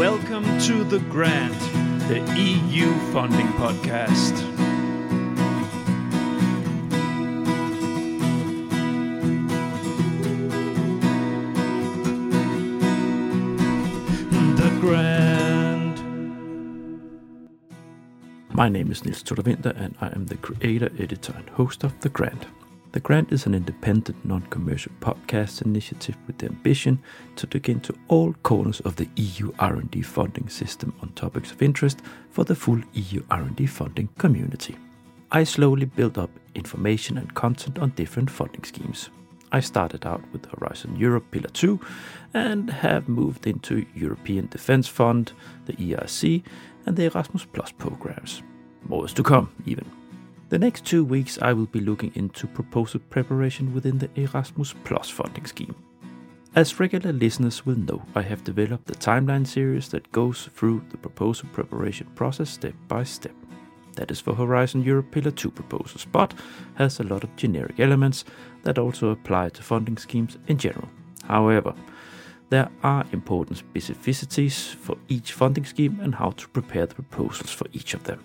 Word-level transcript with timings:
Welcome 0.00 0.46
to 0.60 0.82
The 0.82 0.98
Grant, 1.10 1.60
the 2.08 2.20
EU 2.40 2.90
funding 3.12 3.48
podcast. 3.48 4.34
The 14.56 14.70
Grant. 14.80 16.00
My 18.54 18.70
name 18.70 18.90
is 18.90 19.04
Nils 19.04 19.22
Winter, 19.44 19.74
and 19.76 19.94
I 20.00 20.06
am 20.14 20.24
the 20.28 20.36
creator, 20.36 20.90
editor, 20.98 21.34
and 21.36 21.46
host 21.50 21.84
of 21.84 22.00
The 22.00 22.08
Grant. 22.08 22.46
The 22.92 22.98
Grant 22.98 23.30
is 23.30 23.46
an 23.46 23.54
independent, 23.54 24.24
non-commercial 24.24 24.90
podcast 25.00 25.62
initiative 25.62 26.16
with 26.26 26.38
the 26.38 26.46
ambition 26.46 27.00
to 27.36 27.46
dig 27.46 27.68
into 27.68 27.94
all 28.08 28.32
corners 28.42 28.80
of 28.80 28.96
the 28.96 29.08
EU 29.14 29.52
R&D 29.60 30.02
funding 30.02 30.48
system 30.48 30.92
on 31.00 31.10
topics 31.10 31.52
of 31.52 31.62
interest 31.62 32.00
for 32.30 32.42
the 32.42 32.56
full 32.56 32.80
EU 32.92 33.22
R&D 33.30 33.66
funding 33.66 34.08
community. 34.18 34.76
I 35.30 35.44
slowly 35.44 35.86
built 35.86 36.18
up 36.18 36.30
information 36.56 37.16
and 37.16 37.32
content 37.32 37.78
on 37.78 37.90
different 37.90 38.28
funding 38.28 38.64
schemes. 38.64 39.10
I 39.52 39.60
started 39.60 40.04
out 40.04 40.22
with 40.32 40.46
Horizon 40.46 40.96
Europe 40.96 41.30
Pillar 41.30 41.50
2 41.50 41.78
and 42.34 42.70
have 42.70 43.08
moved 43.08 43.46
into 43.46 43.86
European 43.94 44.48
Defence 44.48 44.88
Fund, 44.88 45.32
the 45.66 45.74
ERC, 45.74 46.42
and 46.86 46.96
the 46.96 47.04
Erasmus 47.04 47.44
Plus 47.52 47.70
programs. 47.70 48.42
More 48.88 49.04
is 49.04 49.12
to 49.12 49.22
come, 49.22 49.52
even. 49.64 49.99
The 50.50 50.58
next 50.58 50.84
two 50.84 51.04
weeks, 51.04 51.38
I 51.40 51.52
will 51.52 51.66
be 51.66 51.78
looking 51.78 52.10
into 52.16 52.48
proposal 52.48 52.98
preparation 53.08 53.72
within 53.72 53.98
the 53.98 54.10
Erasmus 54.16 54.74
Plus 54.82 55.08
funding 55.08 55.46
scheme. 55.46 55.76
As 56.56 56.80
regular 56.80 57.12
listeners 57.12 57.64
will 57.64 57.78
know, 57.78 58.02
I 58.16 58.22
have 58.22 58.42
developed 58.42 58.90
a 58.90 58.94
timeline 58.94 59.46
series 59.46 59.88
that 59.90 60.10
goes 60.10 60.48
through 60.52 60.82
the 60.90 60.96
proposal 60.96 61.48
preparation 61.52 62.08
process 62.16 62.50
step 62.50 62.74
by 62.88 63.04
step. 63.04 63.36
That 63.94 64.10
is 64.10 64.18
for 64.18 64.34
Horizon 64.34 64.82
Europe 64.82 65.12
Pillar 65.12 65.30
2 65.30 65.52
proposals, 65.52 66.04
but 66.10 66.34
has 66.74 66.98
a 66.98 67.04
lot 67.04 67.22
of 67.22 67.36
generic 67.36 67.78
elements 67.78 68.24
that 68.64 68.76
also 68.76 69.10
apply 69.10 69.50
to 69.50 69.62
funding 69.62 69.98
schemes 69.98 70.36
in 70.48 70.58
general. 70.58 70.88
However, 71.28 71.74
there 72.48 72.70
are 72.82 73.06
important 73.12 73.62
specificities 73.72 74.74
for 74.74 74.96
each 75.06 75.32
funding 75.32 75.64
scheme 75.64 76.00
and 76.00 76.12
how 76.12 76.30
to 76.30 76.48
prepare 76.48 76.86
the 76.86 76.96
proposals 76.96 77.52
for 77.52 77.68
each 77.72 77.94
of 77.94 78.02
them. 78.02 78.20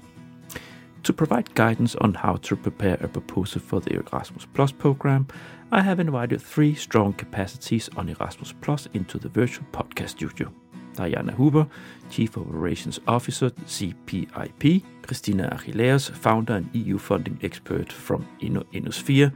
To 1.06 1.14
provide 1.14 1.54
guidance 1.54 1.96
on 1.98 2.16
how 2.16 2.38
to 2.38 2.56
prepare 2.56 2.98
a 3.00 3.08
proposal 3.08 3.62
for 3.62 3.80
the 3.80 3.94
Erasmus 3.94 4.48
Plus 4.56 4.72
program, 4.72 5.28
I 5.72 5.82
have 5.82 6.00
invited 6.00 6.42
three 6.42 6.74
strong 6.74 7.14
capacities 7.14 7.92
on 7.96 8.10
Erasmus 8.10 8.56
Plus 8.60 8.88
into 8.96 9.20
the 9.20 9.30
virtual 9.30 9.68
podcast 9.72 10.10
studio. 10.10 10.52
Daiana 10.96 11.36
Huber, 11.36 11.68
Chief 12.10 12.36
Operations 12.36 13.00
Officer, 13.08 13.52
CPIP, 13.52 14.82
Christina 15.04 15.48
Achilleos, 15.56 16.10
founder 16.10 16.56
and 16.56 16.70
EU 16.74 16.98
funding 16.98 17.38
expert 17.44 17.94
from 17.94 18.28
InnoSphere, 18.42 19.32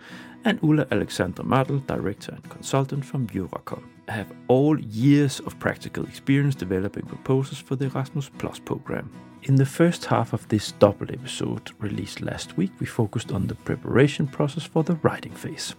and 0.46 0.60
Ulla 0.64 0.88
Alexandra 0.90 1.46
Mattl, 1.46 1.86
Director 1.86 2.32
and 2.32 2.50
Consultant 2.50 3.06
from 3.06 3.28
Eurakom. 3.28 3.84
I 4.08 4.14
have 4.14 4.34
all 4.48 4.80
years 4.80 5.40
of 5.42 5.60
practical 5.60 6.04
experience 6.06 6.56
developing 6.56 7.06
proposals 7.06 7.60
for 7.60 7.76
the 7.76 7.86
Erasmus 7.86 8.32
Plus 8.40 8.58
program. 8.58 9.12
In 9.50 9.56
the 9.56 9.66
first 9.66 10.06
half 10.06 10.32
of 10.32 10.48
this 10.48 10.74
double 10.74 11.12
episode 11.12 11.72
released 11.80 12.22
last 12.22 12.56
week, 12.56 12.72
we 12.80 12.86
focused 12.86 13.32
on 13.32 13.48
the 13.48 13.56
preparation 13.56 14.28
process 14.28 14.64
for 14.64 14.84
the 14.84 14.94
writing 14.98 15.32
phase. 15.32 15.74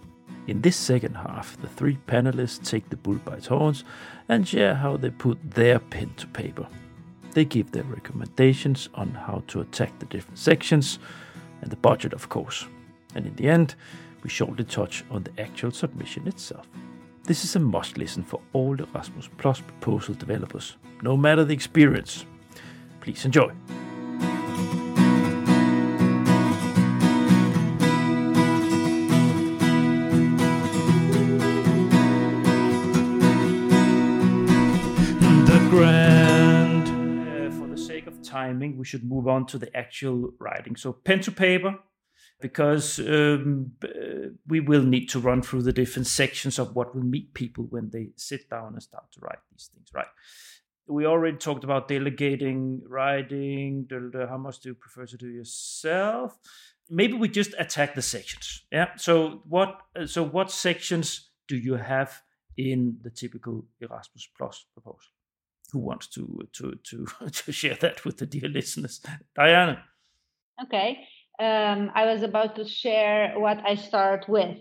In 0.47 0.59
this 0.59 0.75
second 0.75 1.15
half, 1.15 1.55
the 1.61 1.69
three 1.69 1.97
panelists 2.05 2.69
take 2.69 2.89
the 2.89 2.97
bull 2.97 3.15
by 3.23 3.35
its 3.35 3.47
horns 3.47 3.85
and 4.27 4.45
share 4.45 4.75
how 4.75 4.97
they 4.97 5.09
put 5.09 5.39
their 5.51 5.79
pen 5.79 6.11
to 6.17 6.27
paper. 6.27 6.67
They 7.31 7.45
give 7.45 7.71
their 7.71 7.85
recommendations 7.85 8.89
on 8.93 9.11
how 9.11 9.41
to 9.47 9.61
attack 9.61 9.97
the 9.99 10.05
different 10.07 10.37
sections 10.37 10.99
and 11.61 11.71
the 11.71 11.77
budget, 11.77 12.11
of 12.11 12.27
course. 12.27 12.67
And 13.15 13.25
in 13.25 13.35
the 13.37 13.47
end, 13.47 13.75
we 14.21 14.29
shortly 14.29 14.65
touch 14.65 15.05
on 15.09 15.23
the 15.23 15.41
actual 15.41 15.71
submission 15.71 16.27
itself. 16.27 16.67
This 17.23 17.45
is 17.45 17.55
a 17.55 17.59
must 17.59 17.97
listen 17.97 18.23
for 18.23 18.41
all 18.51 18.77
Erasmus 18.77 19.29
Plus 19.37 19.61
proposal 19.61 20.13
developers, 20.15 20.75
no 21.01 21.15
matter 21.15 21.45
the 21.45 21.53
experience. 21.53 22.25
Please 23.01 23.25
enjoy. 23.25 23.51
The 35.45 35.67
Grant. 35.71 36.87
Uh, 36.87 37.49
for 37.57 37.67
the 37.67 37.75
sake 37.75 38.05
of 38.05 38.21
timing, 38.21 38.77
we 38.77 38.85
should 38.85 39.03
move 39.03 39.27
on 39.27 39.47
to 39.47 39.57
the 39.57 39.75
actual 39.75 40.33
writing. 40.39 40.75
So, 40.75 40.93
pen 40.93 41.21
to 41.21 41.31
paper, 41.31 41.79
because 42.39 42.99
um, 42.99 43.71
we 44.47 44.59
will 44.59 44.83
need 44.83 45.07
to 45.07 45.19
run 45.19 45.41
through 45.41 45.63
the 45.63 45.73
different 45.73 46.07
sections 46.07 46.59
of 46.59 46.75
what 46.75 46.93
will 46.93 47.03
meet 47.03 47.33
people 47.33 47.65
when 47.69 47.89
they 47.89 48.09
sit 48.15 48.47
down 48.49 48.73
and 48.73 48.83
start 48.83 49.11
to 49.13 49.19
write 49.21 49.39
these 49.51 49.71
things, 49.73 49.89
right? 49.93 50.07
We 50.91 51.05
already 51.05 51.37
talked 51.37 51.63
about 51.63 51.87
delegating, 51.87 52.81
writing. 52.87 53.87
How 54.29 54.37
much 54.37 54.59
do 54.59 54.69
you 54.69 54.75
prefer 54.75 55.05
to 55.05 55.17
do 55.17 55.29
yourself? 55.29 56.37
Maybe 56.89 57.13
we 57.13 57.29
just 57.29 57.53
attack 57.57 57.95
the 57.95 58.01
sections. 58.01 58.63
Yeah. 58.71 58.89
So 58.97 59.41
what? 59.47 59.79
So 60.05 60.21
what 60.23 60.51
sections 60.51 61.29
do 61.47 61.55
you 61.55 61.75
have 61.75 62.21
in 62.57 62.97
the 63.01 63.09
typical 63.09 63.65
Erasmus 63.79 64.27
Plus 64.37 64.65
proposal? 64.73 65.11
Who 65.71 65.79
wants 65.79 66.07
to 66.07 66.23
to 66.53 66.75
to 66.89 67.05
to 67.31 67.51
share 67.51 67.75
that 67.75 68.03
with 68.03 68.17
the 68.17 68.25
dear 68.25 68.49
listeners? 68.49 68.99
Daiana. 69.37 69.81
Okay. 70.63 70.97
Um, 71.39 71.89
I 71.95 72.05
was 72.05 72.21
about 72.21 72.55
to 72.57 72.67
share 72.67 73.39
what 73.39 73.59
I 73.65 73.75
start 73.75 74.25
with. 74.27 74.57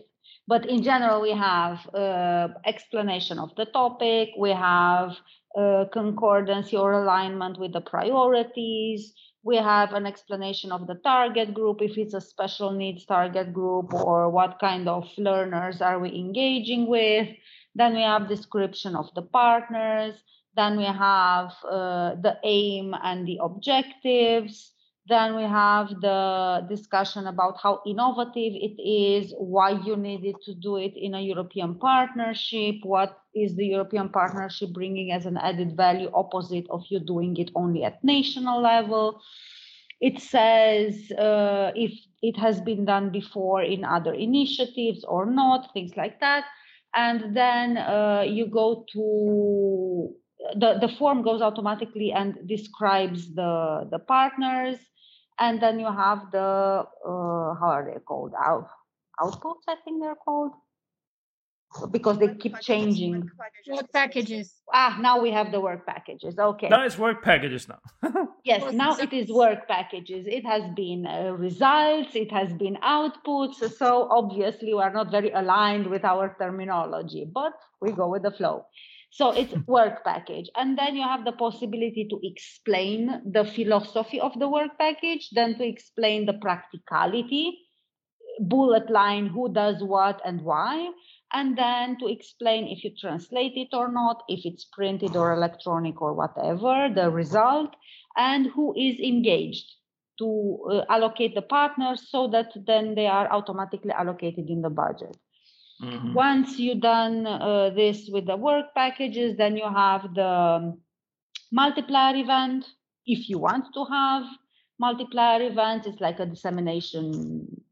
But 0.47 0.67
in 0.67 0.83
general, 0.83 1.21
we 1.21 1.33
have 1.33 1.79
uh, 1.95 2.49
explanation 2.65 3.39
of 3.39 3.55
the 3.57 3.67
topic, 3.67 4.31
we 4.39 4.51
have 4.51 5.17
uh, 5.59 5.85
concordancy 5.93 6.77
or 6.77 6.93
alignment 6.93 7.59
with 7.59 7.73
the 7.73 7.81
priorities, 7.81 9.13
we 9.43 9.57
have 9.57 9.95
an 9.95 10.07
explanation 10.07 10.71
of 10.71 10.87
the 10.87 10.97
target 10.97 11.55
group, 11.55 11.81
if 11.81 11.97
it's 11.97 12.15
a 12.15 12.21
special 12.21 12.73
needs 12.73 13.07
target 13.07 13.53
group, 13.55 13.93
or 13.95 14.29
what 14.29 14.59
kind 14.61 14.89
of 14.89 15.09
learners 15.17 15.81
are 15.81 15.99
we 15.99 16.11
engaging 16.11 16.87
with. 16.87 17.29
Then 17.75 17.95
we 17.95 18.03
have 18.03 18.29
description 18.29 18.95
of 18.95 19.07
the 19.15 19.23
partners. 19.23 20.15
Then 20.57 20.77
we 20.77 20.85
have 20.85 21.53
uh, 21.65 22.17
the 22.17 22.37
aim 22.45 22.95
and 23.03 23.27
the 23.27 23.39
objectives. 23.43 24.73
Then 25.11 25.35
we 25.35 25.43
have 25.43 25.89
the 26.01 26.65
discussion 26.69 27.27
about 27.27 27.59
how 27.61 27.83
innovative 27.85 28.55
it 28.69 28.81
is, 28.81 29.35
why 29.37 29.71
you 29.71 29.97
needed 29.97 30.37
to 30.45 30.55
do 30.55 30.77
it 30.77 30.93
in 30.95 31.15
a 31.15 31.21
European 31.21 31.75
partnership, 31.75 32.77
what 32.85 33.19
is 33.35 33.57
the 33.57 33.67
European 33.67 34.11
partnership 34.11 34.73
bringing 34.73 35.11
as 35.11 35.27
an 35.27 35.37
added 35.37 35.77
value 35.77 36.11
opposite 36.15 36.67
of 36.71 36.85
you 36.91 37.01
doing 37.01 37.37
it 37.39 37.51
only 37.57 37.83
at 37.83 38.05
national 38.05 38.63
level. 38.63 39.21
It 40.01 40.21
says 40.21 41.11
uh, 41.19 41.73
if 41.75 41.93
it 42.23 42.39
has 42.39 42.61
been 42.61 42.85
done 42.85 43.11
before 43.11 43.63
in 43.63 43.85
other 43.85 44.15
initiatives 44.15 45.03
or 45.03 45.27
not, 45.27 45.73
things 45.75 45.97
like 45.97 46.21
that. 46.21 46.45
And 46.95 47.35
then 47.37 47.79
uh, 47.79 48.23
you 48.29 48.47
go 48.47 48.85
to 48.93 50.15
the, 50.55 50.79
the 50.81 50.89
form 50.99 51.23
goes 51.23 51.43
automatically 51.43 52.13
and 52.13 52.39
describes 52.47 53.35
the, 53.35 53.89
the 53.91 53.99
partners 53.99 54.79
and 55.41 55.61
then 55.61 55.81
you 55.81 55.87
have 55.87 56.31
the 56.31 56.39
uh, 56.39 57.55
how 57.61 57.71
are 57.77 57.91
they 57.93 58.01
called? 58.01 58.33
Out 58.45 58.69
outputs 59.21 59.65
i 59.69 59.77
think 59.85 60.03
they're 60.03 60.15
called. 60.15 60.53
Because 61.93 62.19
they 62.19 62.35
keep 62.35 62.59
changing. 62.61 63.31
Work 63.69 63.93
packages. 63.93 64.55
ah 64.75 64.99
now 65.01 65.21
we 65.21 65.31
have 65.31 65.53
the 65.53 65.61
work 65.61 65.87
packages 65.87 66.37
okay. 66.37 66.69
Now 66.69 66.83
it's 66.85 66.99
work 66.99 67.23
packages 67.23 67.69
now. 67.69 67.79
yes 68.45 68.63
Yes, 68.65 68.75
now 68.75 68.97
it 68.97 69.13
is 69.13 69.31
work 69.31 69.69
packages. 69.69 70.27
It 70.27 70.45
has 70.45 70.65
been 70.75 71.07
uh, 71.07 71.31
results 71.47 72.17
it 72.17 72.33
has 72.33 72.53
been 72.55 72.77
outputs 72.83 73.59
so 73.83 74.09
obviously 74.11 74.75
we 74.75 74.83
are 74.83 74.93
not 74.93 75.13
very 75.13 75.31
aligned 75.31 75.87
with 75.87 76.05
our 76.05 76.35
terminology 76.41 77.25
but 77.41 77.53
we 77.81 77.93
go 77.93 78.09
with 78.09 78.23
the 78.23 78.33
flow 78.33 78.67
so 79.11 79.33
it's 79.33 79.55
work 79.67 80.05
package. 80.05 80.49
And 80.57 80.79
then 80.79 80.97
you 80.97 81.03
have 81.03 81.25
the 81.25 81.33
possibility 81.33 82.07
to 82.09 82.21
explain 82.23 83.21
the 83.31 83.45
philosophy 83.45 84.21
of 84.21 84.39
the 84.39 84.49
work 84.49 84.79
package 84.79 85.29
then 85.33 85.59
to 85.59 85.65
explain 85.65 86.27
the 86.27 86.35
practicality 86.35 87.59
bullet 88.39 88.89
line 88.91 89.27
who 89.27 89.53
does 89.53 89.83
what 89.83 90.21
and 90.25 90.41
why 90.43 90.89
and 91.33 91.59
then 91.59 91.99
to 91.99 92.07
explain 92.07 92.67
if 92.69 92.83
you 92.85 92.91
translate 92.99 93.53
it 93.57 93.69
or 93.75 93.93
not 93.93 94.23
if 94.29 94.41
it's 94.45 94.65
printed 94.65 95.15
or 95.17 95.33
electronic 95.33 96.01
or 96.01 96.15
whatever 96.15 96.89
the 96.95 97.11
result 97.11 97.75
and 98.17 98.47
who 98.47 98.75
is 98.77 98.99
engaged 98.99 99.75
to 100.19 100.59
uh, 100.71 100.85
allocate 100.89 101.35
the 101.35 101.43
partners 101.43 102.09
so 102.11 102.29
that 102.29 102.51
then 102.67 102.95
they 102.95 103.07
are 103.07 103.31
automatically 103.31 103.91
allocated 103.91 104.49
in 104.49 104.63
the 104.63 104.71
budget 104.71 105.17
Mhm. 105.81 106.15
once 106.15 106.59
you 106.59 106.75
done 106.75 107.27
uh, 107.27 107.71
this 107.71 108.09
with 108.13 108.27
the 108.27 108.37
work 108.37 108.75
packages 108.75 109.37
then 109.37 109.57
you 109.57 109.69
have 109.69 110.15
the 110.15 110.77
multiplier 111.53 112.17
event 112.17 112.65
if 113.07 113.29
you 113.29 113.39
want 113.39 113.67
to 113.75 113.85
have 113.87 114.25
multiplier 114.79 115.43
events 115.43 115.87
it's 115.87 116.01
like 116.01 116.19
a 116.21 116.27
dissemination 116.27 117.63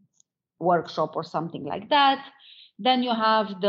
workshop 0.60 1.16
or 1.16 1.25
something 1.25 1.64
like 1.64 1.88
that 1.90 2.25
then 2.78 3.02
you 3.02 3.10
have 3.14 3.60
the 3.60 3.69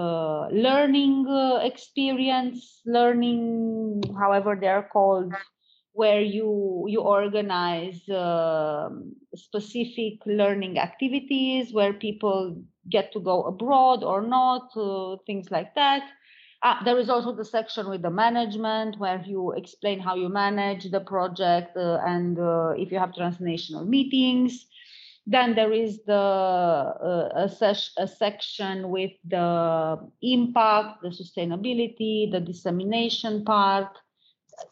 uh, 0.00 0.48
learning 0.52 1.26
uh, 1.28 1.56
experience 1.62 2.80
learning 2.86 4.02
however 4.18 4.56
they're 4.60 4.88
called 4.92 5.32
where 5.92 6.20
you 6.20 6.84
you 6.88 7.00
organize 7.00 8.08
uh, 8.08 8.88
specific 9.34 10.14
learning 10.26 10.78
activities 10.78 11.72
where 11.72 11.92
people 11.92 12.56
get 12.88 13.12
to 13.12 13.20
go 13.20 13.42
abroad 13.44 14.02
or 14.04 14.22
not 14.22 14.70
uh, 14.76 15.16
things 15.26 15.50
like 15.50 15.74
that. 15.74 16.02
Uh, 16.62 16.82
there 16.84 16.98
is 16.98 17.08
also 17.08 17.34
the 17.34 17.44
section 17.44 17.88
with 17.88 18.02
the 18.02 18.10
management 18.10 18.98
where 18.98 19.22
you 19.26 19.52
explain 19.52 19.98
how 19.98 20.14
you 20.14 20.28
manage 20.28 20.90
the 20.90 21.00
project 21.00 21.74
uh, 21.76 21.98
and 22.06 22.38
uh, 22.38 22.74
if 22.76 22.92
you 22.92 22.98
have 22.98 23.14
transnational 23.14 23.84
meetings. 23.84 24.66
Then 25.26 25.54
there 25.54 25.72
is 25.72 26.02
the 26.04 26.12
uh, 26.14 27.30
a, 27.34 27.48
ses- 27.48 27.92
a 27.98 28.06
section 28.08 28.90
with 28.90 29.12
the 29.26 29.98
impact 30.22 31.02
the 31.02 31.08
sustainability 31.08 32.30
the 32.30 32.40
dissemination 32.40 33.44
part. 33.44 33.96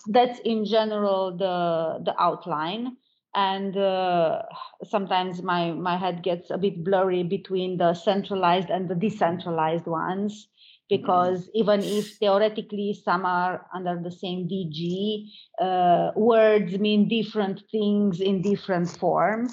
That's 0.08 0.38
in 0.40 0.64
general 0.64 1.36
the 1.36 2.02
the 2.04 2.14
outline 2.20 2.96
and 3.38 3.76
uh, 3.76 4.42
sometimes 4.82 5.42
my 5.42 5.70
my 5.70 5.96
head 5.96 6.24
gets 6.24 6.50
a 6.50 6.58
bit 6.58 6.82
blurry 6.84 7.22
between 7.22 7.78
the 7.78 7.94
centralized 7.94 8.68
and 8.68 8.88
the 8.88 8.96
decentralized 8.96 9.86
ones 9.86 10.48
because 10.88 11.42
mm-hmm. 11.42 11.60
even 11.62 11.80
if 11.82 12.16
theoretically 12.18 12.98
some 13.04 13.24
are 13.24 13.66
under 13.72 14.00
the 14.02 14.10
same 14.10 14.48
DG, 14.48 15.28
uh, 15.60 16.10
words 16.16 16.78
mean 16.78 17.06
different 17.06 17.62
things 17.70 18.20
in 18.20 18.42
different 18.42 18.88
forms. 18.90 19.52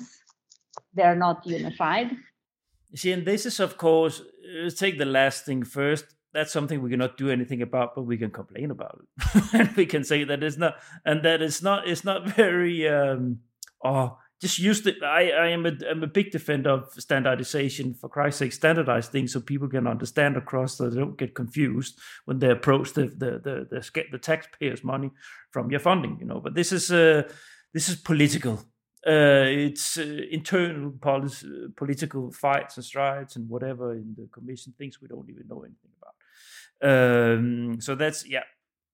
They're 0.95 1.21
not 1.27 1.45
unified. 1.45 2.09
See, 2.95 3.11
and 3.11 3.25
this 3.25 3.45
is, 3.45 3.59
of 3.59 3.77
course, 3.77 4.21
let's 4.63 4.79
take 4.79 4.97
the 4.97 5.05
last 5.05 5.45
thing 5.45 5.63
first 5.63 6.05
that's 6.35 6.51
something 6.51 6.81
we 6.81 6.89
cannot 6.89 7.17
do 7.17 7.29
anything 7.29 7.61
about, 7.61 7.95
but 7.95 8.01
we 8.01 8.17
can 8.17 8.29
complain 8.29 8.69
about 8.69 8.99
it, 8.99 9.43
and 9.53 9.75
we 9.77 9.85
can 9.85 10.03
say 10.03 10.25
that 10.25 10.43
it's 10.43 10.57
not, 10.57 10.75
and 11.05 11.23
that 11.23 11.41
it's 11.41 11.61
not, 11.61 11.87
it's 11.87 12.03
not 12.03 12.27
very. 12.27 12.87
Um, 12.87 13.39
oh, 13.85 14.17
just 14.41 14.59
use 14.59 14.85
it. 14.85 15.01
I, 15.01 15.31
I 15.31 15.47
am 15.47 15.65
a, 15.65 15.71
I'm 15.89 16.03
a 16.03 16.07
big 16.07 16.31
defender 16.31 16.71
of 16.71 16.89
standardization. 16.97 17.93
For 17.93 18.09
Christ's 18.09 18.39
sake, 18.39 18.53
standardize 18.53 19.07
things 19.07 19.31
so 19.31 19.39
people 19.39 19.69
can 19.69 19.87
understand 19.87 20.35
across, 20.35 20.77
so 20.77 20.89
they 20.89 20.99
don't 20.99 21.17
get 21.17 21.35
confused 21.35 21.99
when 22.25 22.39
they 22.39 22.49
approach 22.49 22.93
the 22.93 23.05
the 23.05 23.31
the 23.39 23.67
the, 23.69 23.79
the, 23.79 24.03
the 24.11 24.17
taxpayers' 24.17 24.83
money 24.83 25.11
from 25.51 25.71
your 25.71 25.79
funding. 25.79 26.17
You 26.19 26.25
know, 26.25 26.41
but 26.41 26.53
this 26.53 26.71
is 26.71 26.91
uh, 26.91 27.23
this 27.73 27.87
is 27.87 27.95
political. 27.95 28.59
Uh, 29.07 29.45
it's 29.47 29.97
uh, 29.97 30.21
internal 30.31 30.91
policy, 30.91 31.47
political 31.77 32.31
fights 32.31 32.75
and 32.77 32.85
strides 32.85 33.35
and 33.35 33.47
whatever 33.47 33.93
in 33.93 34.15
the 34.17 34.27
commission 34.33 34.73
things 34.77 34.99
we 34.99 35.07
don't 35.07 35.29
even 35.29 35.47
know 35.47 35.63
anything 35.63 35.91
about. 35.99 36.15
Um, 36.81 37.79
so 37.79 37.95
that's 37.95 38.27
yeah, 38.27 38.43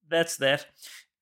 that's 0.08 0.36
that. 0.36 0.66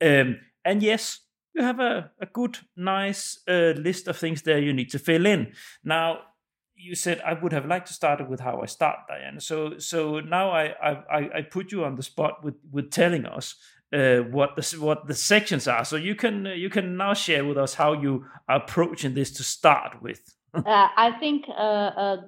Um, 0.03 0.41
and 0.65 0.83
yes, 0.83 1.21
you 1.55 1.63
have 1.63 1.81
a, 1.81 2.11
a 2.21 2.27
good, 2.27 2.59
nice 2.77 3.41
uh, 3.49 3.75
list 3.77 4.09
of 4.09 4.17
things 4.17 4.43
there 4.43 4.59
you 4.59 4.73
need 4.73 4.91
to 4.91 4.99
fill 4.99 5.27
in. 5.27 5.53
Now, 5.85 6.21
you 6.77 6.95
said 6.95 7.21
I 7.21 7.35
would 7.35 7.53
have 7.53 7.67
liked 7.67 7.89
to 7.89 7.93
start 7.93 8.27
with 8.29 8.41
how 8.41 8.61
I 8.63 8.67
start, 8.67 9.01
Diane. 9.09 9.41
So 9.41 9.79
so 9.79 10.21
now 10.21 10.51
I 10.51 10.75
I, 10.83 11.39
I 11.39 11.43
put 11.43 11.73
you 11.73 11.85
on 11.85 11.97
the 11.97 12.03
spot 12.03 12.43
with 12.43 12.55
with 12.71 12.91
telling 12.91 13.27
us 13.27 13.55
uh, 13.93 14.19
what 14.19 14.57
the 14.57 14.77
what 14.81 15.07
the 15.07 15.15
sections 15.15 15.69
are. 15.69 15.85
So 15.85 15.97
you 15.97 16.15
can 16.15 16.47
you 16.47 16.71
can 16.71 16.97
now 16.97 17.15
share 17.15 17.45
with 17.45 17.59
us 17.59 17.75
how 17.75 17.93
you 17.93 18.25
are 18.49 18.63
approaching 18.63 19.15
this 19.15 19.31
to 19.33 19.43
start 19.43 20.03
with. 20.03 20.21
uh, 20.55 20.63
I 20.67 21.13
think 21.21 21.45
uh, 21.49 21.53
a 21.53 22.19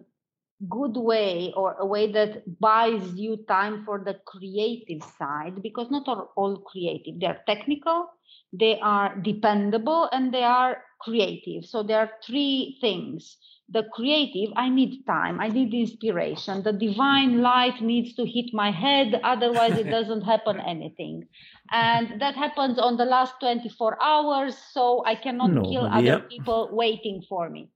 good 0.69 0.97
way 0.97 1.53
or 1.57 1.75
a 1.79 1.87
way 1.87 2.13
that 2.13 2.61
buys 2.61 3.03
you 3.15 3.37
time 3.49 3.85
for 3.85 4.03
the 4.05 4.15
creative 4.27 5.03
side 5.19 5.63
because 5.63 5.91
not 5.91 6.07
all, 6.07 6.33
all 6.37 6.57
creative 6.59 7.19
they're 7.19 7.41
technical 7.49 8.07
they 8.53 8.79
are 8.81 9.17
dependable 9.17 10.09
and 10.13 10.33
they 10.33 10.45
are 10.45 10.83
creative. 11.01 11.65
So 11.65 11.83
there 11.83 11.99
are 11.99 12.11
three 12.25 12.79
things. 12.81 13.37
The 13.69 13.85
creative 13.95 14.53
i 14.55 14.69
need 14.69 15.07
time 15.07 15.41
i 15.41 15.49
need 15.49 15.73
inspiration. 15.73 16.63
The 16.63 16.75
divine 16.75 17.41
light 17.41 17.81
needs 17.81 18.15
to 18.17 18.27
hit 18.27 18.53
my 18.53 18.71
head 18.71 19.19
otherwise 19.25 19.79
it 19.79 19.89
doesn't 19.97 20.23
happen 20.23 20.61
anything. 20.61 21.25
And 21.71 22.21
that 22.21 22.35
happens 22.35 22.79
on 22.79 22.99
the 22.99 23.07
last 23.07 23.35
24 23.41 24.03
hours 24.03 24.59
so 24.73 25.03
i 25.07 25.15
cannot 25.15 25.53
no, 25.53 25.63
kill 25.63 25.87
other 25.87 26.03
yeah. 26.03 26.19
people 26.29 26.69
waiting 26.73 27.23
for 27.29 27.49
me. 27.49 27.71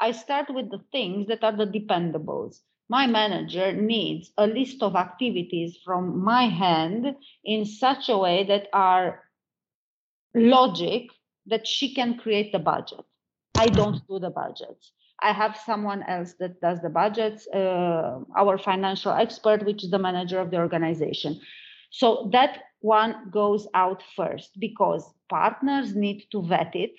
I 0.00 0.12
start 0.12 0.46
with 0.50 0.70
the 0.70 0.82
things 0.90 1.28
that 1.28 1.44
are 1.44 1.56
the 1.56 1.66
dependables. 1.66 2.60
My 2.88 3.06
manager 3.06 3.72
needs 3.72 4.32
a 4.36 4.46
list 4.46 4.82
of 4.82 4.94
activities 4.94 5.78
from 5.84 6.22
my 6.22 6.48
hand 6.48 7.16
in 7.44 7.64
such 7.64 8.08
a 8.08 8.18
way 8.18 8.44
that 8.44 8.68
are 8.72 9.25
logic 10.36 11.08
that 11.46 11.66
she 11.66 11.94
can 11.94 12.18
create 12.18 12.52
the 12.52 12.58
budget. 12.58 13.04
I 13.56 13.66
don't 13.66 14.06
do 14.06 14.18
the 14.18 14.30
budgets. 14.30 14.92
I 15.22 15.32
have 15.32 15.56
someone 15.64 16.02
else 16.02 16.34
that 16.40 16.60
does 16.60 16.80
the 16.82 16.90
budgets, 16.90 17.48
uh, 17.48 18.20
our 18.36 18.58
financial 18.58 19.12
expert, 19.12 19.64
which 19.64 19.82
is 19.82 19.90
the 19.90 19.98
manager 19.98 20.38
of 20.38 20.50
the 20.50 20.58
organization. 20.58 21.40
So 21.90 22.28
that 22.32 22.58
one 22.80 23.30
goes 23.30 23.66
out 23.72 24.02
first 24.14 24.50
because 24.60 25.08
partners 25.30 25.94
need 25.94 26.26
to 26.32 26.42
vet 26.42 26.74
it 26.74 26.92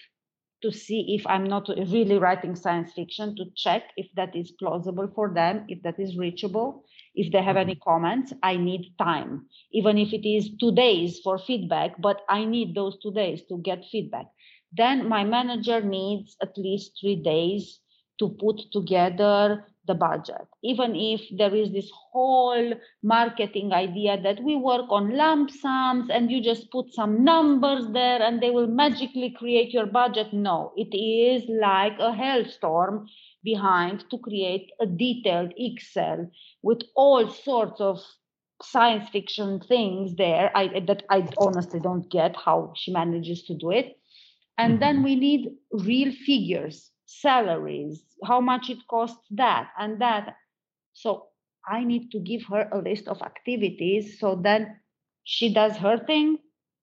to 0.63 0.71
see 0.71 1.15
if 1.19 1.27
I'm 1.27 1.43
not 1.43 1.69
really 1.69 2.17
writing 2.17 2.55
science 2.55 2.91
fiction, 2.93 3.35
to 3.35 3.45
check 3.55 3.83
if 3.95 4.07
that 4.15 4.35
is 4.35 4.51
plausible 4.51 5.07
for 5.13 5.31
them, 5.31 5.65
if 5.67 5.83
that 5.83 5.99
is 5.99 6.17
reachable. 6.17 6.85
If 7.17 7.31
they 7.33 7.41
have 7.41 7.57
any 7.57 7.73
mm-hmm. 7.73 7.89
comments, 7.89 8.33
I 8.43 8.57
need 8.57 8.93
time, 8.99 9.47
even 9.71 9.97
if 9.97 10.13
it 10.13 10.25
is 10.25 10.51
two 10.59 10.71
days 10.71 11.19
for 11.23 11.39
feedback, 11.39 11.99
but 11.99 12.21
I 12.29 12.45
need 12.45 12.75
those 12.75 12.97
two 13.01 13.11
days 13.11 13.41
to 13.49 13.57
get 13.57 13.83
feedback. 13.91 14.27
Then 14.71 15.09
my 15.09 15.23
manager 15.23 15.81
needs 15.81 16.37
at 16.41 16.55
least 16.57 16.91
three 17.01 17.15
days 17.15 17.79
to 18.19 18.29
put 18.29 18.61
together 18.71 19.65
the 19.87 19.95
budget. 19.95 20.47
Even 20.63 20.95
if 20.95 21.21
there 21.37 21.55
is 21.55 21.71
this 21.71 21.89
whole 22.11 22.73
marketing 23.01 23.73
idea 23.73 24.21
that 24.21 24.43
we 24.43 24.55
work 24.55 24.85
on 24.89 25.15
lump 25.15 25.49
sums 25.49 26.09
and 26.09 26.29
you 26.29 26.41
just 26.41 26.69
put 26.71 26.93
some 26.93 27.23
numbers 27.23 27.87
there 27.93 28.21
and 28.21 28.41
they 28.41 28.51
will 28.51 28.67
magically 28.67 29.33
create 29.37 29.73
your 29.73 29.85
budget. 29.85 30.33
No, 30.33 30.73
it 30.75 30.95
is 30.95 31.49
like 31.49 31.97
a 31.99 32.13
hailstorm 32.13 33.07
behind 33.43 34.09
to 34.09 34.17
create 34.17 34.71
a 34.81 34.85
detailed 34.85 35.53
Excel 35.57 36.29
with 36.61 36.81
all 36.95 37.29
sorts 37.29 37.79
of 37.79 37.99
science 38.61 39.07
fiction 39.09 39.59
things 39.59 40.15
there 40.15 40.51
I, 40.55 40.79
that 40.87 41.03
I 41.09 41.27
honestly 41.37 41.79
don't 41.79 42.09
get 42.09 42.35
how 42.35 42.73
she 42.75 42.91
manages 42.91 43.43
to 43.43 43.53
do 43.53 43.71
it. 43.71 43.97
And 44.57 44.73
mm-hmm. 44.73 44.79
then 44.79 45.03
we 45.03 45.15
need 45.15 45.49
real 45.71 46.11
figures 46.11 46.91
salaries, 47.07 48.03
how 48.25 48.41
much 48.41 48.69
it 48.69 48.79
costs 48.89 49.25
that 49.31 49.69
and 49.79 50.01
that. 50.01 50.35
So 50.93 51.27
I 51.65 51.83
need 51.83 52.11
to 52.11 52.19
give 52.19 52.43
her 52.49 52.69
a 52.71 52.79
list 52.79 53.07
of 53.07 53.21
activities 53.21 54.19
so 54.19 54.35
then 54.35 54.79
she 55.23 55.53
does 55.53 55.75
her 55.77 55.97
thing, 55.97 56.37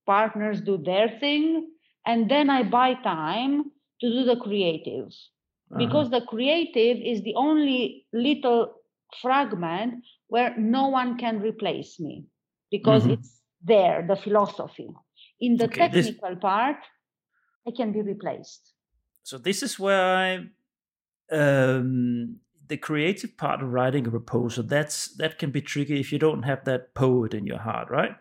partners 0.07 0.61
do 0.61 0.77
their 0.77 1.09
thing, 1.19 1.71
and 2.07 2.31
then 2.31 2.51
I 2.51 2.63
buy 2.63 2.95
time 2.95 3.71
to 4.01 4.11
do 4.11 4.25
the 4.25 4.37
creative. 4.37 5.09
Uh-huh. 5.71 5.85
Because 5.85 6.11
the 6.11 6.21
creative 6.21 6.99
is 6.99 7.23
the 7.23 7.35
only 7.37 8.07
little 8.13 8.75
fragment 9.21 10.05
where 10.29 10.55
no 10.59 10.89
one 10.89 11.17
can 11.19 11.41
replace 11.41 11.99
me 12.01 12.25
because 12.71 13.03
mm-hmm. 13.03 13.13
it's 13.13 13.41
there, 13.63 14.05
the 14.07 14.17
philosophy. 14.17 14.89
In 15.41 15.57
the 15.57 15.65
okay, 15.65 15.89
technical 15.89 16.31
this... 16.31 16.39
part, 16.41 16.77
I 17.67 17.71
can 17.77 17.93
be 17.93 18.03
replaced 18.03 18.75
so 19.25 19.39
this 19.39 19.63
is 19.63 19.79
where 19.79 20.17
I 20.17 20.45
um, 21.33 22.37
the 22.69 22.77
creative 22.77 23.37
part 23.37 23.63
of 23.63 23.73
writing 23.73 24.07
a 24.07 24.11
proposal 24.11 24.63
that's 24.63 25.17
that 25.17 25.39
can 25.39 25.51
be 25.51 25.63
tricky 25.63 25.99
if 25.99 26.13
you 26.13 26.19
don't 26.19 26.45
have 26.45 26.65
that 26.67 26.95
poet 26.95 27.35
in 27.35 27.47
your 27.47 27.59
heart, 27.59 27.91
right? 27.91 28.13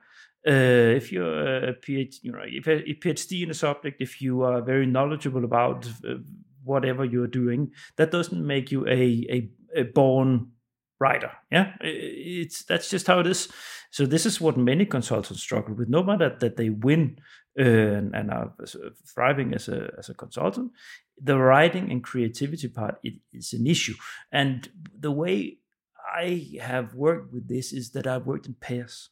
Uh, 0.45 0.95
if 0.97 1.12
you're 1.12 1.69
a 1.69 1.73
PhD, 1.73 2.19
you 2.23 2.31
know, 2.31 2.39
if 2.45 2.67
a, 2.67 2.89
a 2.89 2.93
PhD 2.95 3.43
in 3.43 3.51
a 3.51 3.53
subject, 3.53 4.01
if 4.01 4.21
you 4.21 4.41
are 4.43 4.62
very 4.62 4.85
knowledgeable 4.85 5.45
about 5.45 5.88
uh, 6.07 6.15
whatever 6.63 7.05
you're 7.05 7.27
doing, 7.27 7.72
that 7.98 8.12
doesn't 8.12 8.46
make 8.46 8.72
you 8.72 8.88
a 8.88 9.25
a, 9.29 9.50
a 9.75 9.84
born 9.84 10.51
writer. 11.00 11.32
Yeah, 11.51 11.74
it's 11.82 12.63
that's 12.63 12.89
just 12.89 13.08
how 13.08 13.20
it 13.20 13.27
is. 13.27 13.50
So 13.91 14.05
this 14.05 14.25
is 14.25 14.41
what 14.41 14.58
many 14.58 14.86
consultants 14.86 15.43
struggle 15.43 15.75
with. 15.75 15.89
No 15.89 16.03
matter 16.03 16.36
that 16.39 16.58
they 16.58 16.70
win 16.70 17.17
uh, 17.60 17.63
and, 17.63 18.15
and, 18.15 18.32
are 18.32 18.53
thriving 19.13 19.53
as 19.53 19.67
a 19.67 19.93
as 19.98 20.10
a 20.10 20.13
consultant, 20.13 20.72
the 21.22 21.38
writing 21.38 21.91
and 21.91 22.03
creativity 22.03 22.67
part 22.67 22.96
is 23.32 23.53
an 23.53 23.67
issue. 23.67 23.96
And 24.32 24.70
the 25.00 25.12
way 25.12 25.58
I 26.15 26.58
have 26.62 26.96
worked 26.96 27.34
with 27.34 27.48
this 27.48 27.74
is 27.74 27.91
that 27.91 28.08
I've 28.08 28.25
worked 28.25 28.48
in 28.48 28.55
pairs. 28.55 29.10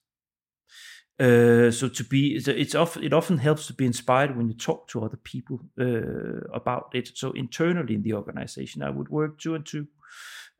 Uh, 1.21 1.69
so 1.69 1.87
to 1.87 2.03
be, 2.03 2.35
it's 2.35 2.73
often 2.73 3.03
it 3.03 3.13
often 3.13 3.37
helps 3.37 3.67
to 3.67 3.73
be 3.73 3.85
inspired 3.85 4.35
when 4.35 4.47
you 4.47 4.55
talk 4.55 4.87
to 4.87 5.05
other 5.05 5.17
people 5.17 5.59
uh, 5.79 6.47
about 6.51 6.89
it. 6.95 7.11
So 7.15 7.31
internally 7.33 7.93
in 7.93 8.01
the 8.01 8.13
organization, 8.13 8.81
I 8.81 8.89
would 8.89 9.09
work 9.09 9.37
two 9.37 9.53
and 9.53 9.63
two 9.63 9.87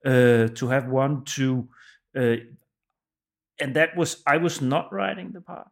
uh, 0.06 0.54
to 0.54 0.68
have 0.68 0.88
one 0.88 1.24
to, 1.36 1.68
uh, 2.16 2.36
and 3.60 3.76
that 3.76 3.98
was 3.98 4.22
I 4.28 4.38
was 4.38 4.62
not 4.62 4.94
writing 4.94 5.32
the 5.32 5.42
part. 5.42 5.68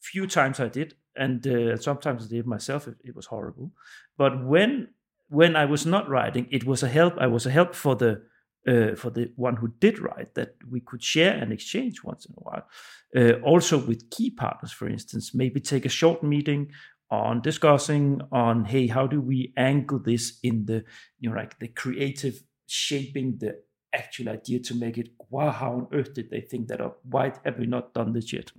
Few 0.00 0.26
times 0.26 0.58
I 0.58 0.68
did, 0.68 0.94
and 1.14 1.46
uh, 1.46 1.76
sometimes 1.76 2.24
I 2.24 2.28
did 2.28 2.46
myself. 2.46 2.88
It, 2.88 2.96
it 3.04 3.14
was 3.14 3.26
horrible, 3.26 3.70
but 4.16 4.44
when 4.44 4.88
when 5.28 5.54
I 5.54 5.66
was 5.66 5.86
not 5.86 6.08
writing, 6.08 6.48
it 6.50 6.64
was 6.64 6.82
a 6.82 6.88
help. 6.88 7.14
I 7.16 7.28
was 7.28 7.46
a 7.46 7.50
help 7.50 7.74
for 7.74 7.94
the 7.94 8.22
uh, 8.66 8.94
for 8.94 9.10
the 9.10 9.30
one 9.36 9.56
who 9.56 9.68
did 9.80 9.98
write 9.98 10.34
that 10.34 10.54
we 10.70 10.80
could 10.80 11.02
share 11.02 11.32
and 11.32 11.52
exchange 11.52 12.02
once 12.04 12.26
in 12.26 12.34
a 12.36 12.40
while. 12.40 12.66
Uh, 13.14 13.32
also 13.44 13.78
with 13.78 14.10
key 14.10 14.30
partners, 14.30 14.72
for 14.72 14.88
instance, 14.88 15.34
maybe 15.34 15.60
take 15.60 15.84
a 15.84 15.90
short 15.90 16.22
meeting 16.22 16.70
on 17.10 17.42
discussing 17.42 18.20
on 18.32 18.64
hey, 18.64 18.86
how 18.86 19.06
do 19.06 19.20
we 19.20 19.52
angle 19.56 19.98
this 19.98 20.38
in 20.42 20.64
the 20.64 20.84
you 21.20 21.28
know 21.28 21.36
like 21.36 21.58
the 21.58 21.68
creative 21.68 22.42
shaping 22.66 23.36
the 23.38 23.60
actual 23.92 24.30
idea 24.30 24.58
to 24.58 24.74
make 24.74 24.96
it 24.96 25.10
wow 25.28 25.50
how 25.50 25.72
on 25.72 25.86
earth 25.92 26.14
did 26.14 26.30
they 26.30 26.40
think 26.40 26.68
that 26.68 26.80
up 26.80 26.98
why 27.02 27.30
have 27.44 27.58
we 27.58 27.66
not 27.66 27.92
done 27.92 28.14
this 28.14 28.32
yet 28.32 28.50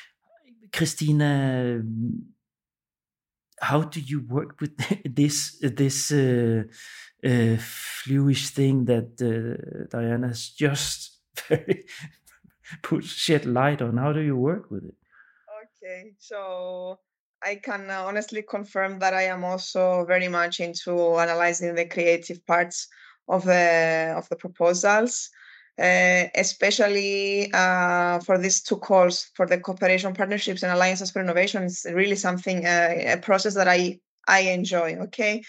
christina 0.72 1.82
how 3.60 3.82
do 3.82 4.00
you 4.00 4.20
work 4.20 4.60
with 4.60 4.76
this 5.04 5.58
this 5.60 6.12
uh, 6.12 6.62
uh, 7.24 7.56
fluish 7.58 8.50
thing 8.50 8.84
that 8.86 9.20
uh, 9.20 9.86
Daiana's 9.90 10.50
just 10.50 11.18
very 11.48 11.84
put 12.82 13.04
shed 13.04 13.46
light 13.46 13.82
on. 13.82 13.96
How 13.96 14.12
do 14.12 14.20
you 14.20 14.36
work 14.36 14.70
with 14.70 14.84
it? 14.84 14.94
Okay, 15.82 16.12
so 16.18 16.98
I 17.42 17.56
can 17.56 17.90
honestly 17.90 18.42
confirm 18.42 18.98
that 19.00 19.14
I 19.14 19.22
am 19.22 19.44
also 19.44 20.04
very 20.06 20.28
much 20.28 20.60
into 20.60 21.18
analyzing 21.18 21.74
the 21.74 21.86
creative 21.86 22.44
parts 22.46 22.88
of 23.28 23.44
the 23.44 24.14
of 24.16 24.28
the 24.28 24.36
proposals. 24.36 25.30
Uh, 25.78 26.28
especially 26.34 27.50
uh, 27.54 28.18
for 28.20 28.36
these 28.36 28.60
two 28.60 28.76
calls 28.76 29.30
for 29.34 29.46
the 29.46 29.58
cooperation 29.58 30.12
partnerships 30.12 30.62
and 30.62 30.70
alliances 30.72 31.10
for 31.10 31.22
innovation 31.22 31.62
is 31.62 31.86
really 31.94 32.16
something 32.16 32.66
uh, 32.66 32.92
a 33.06 33.16
process 33.16 33.54
that 33.54 33.66
i 33.66 33.98
i 34.28 34.40
enjoy 34.40 34.94
okay 34.96 35.40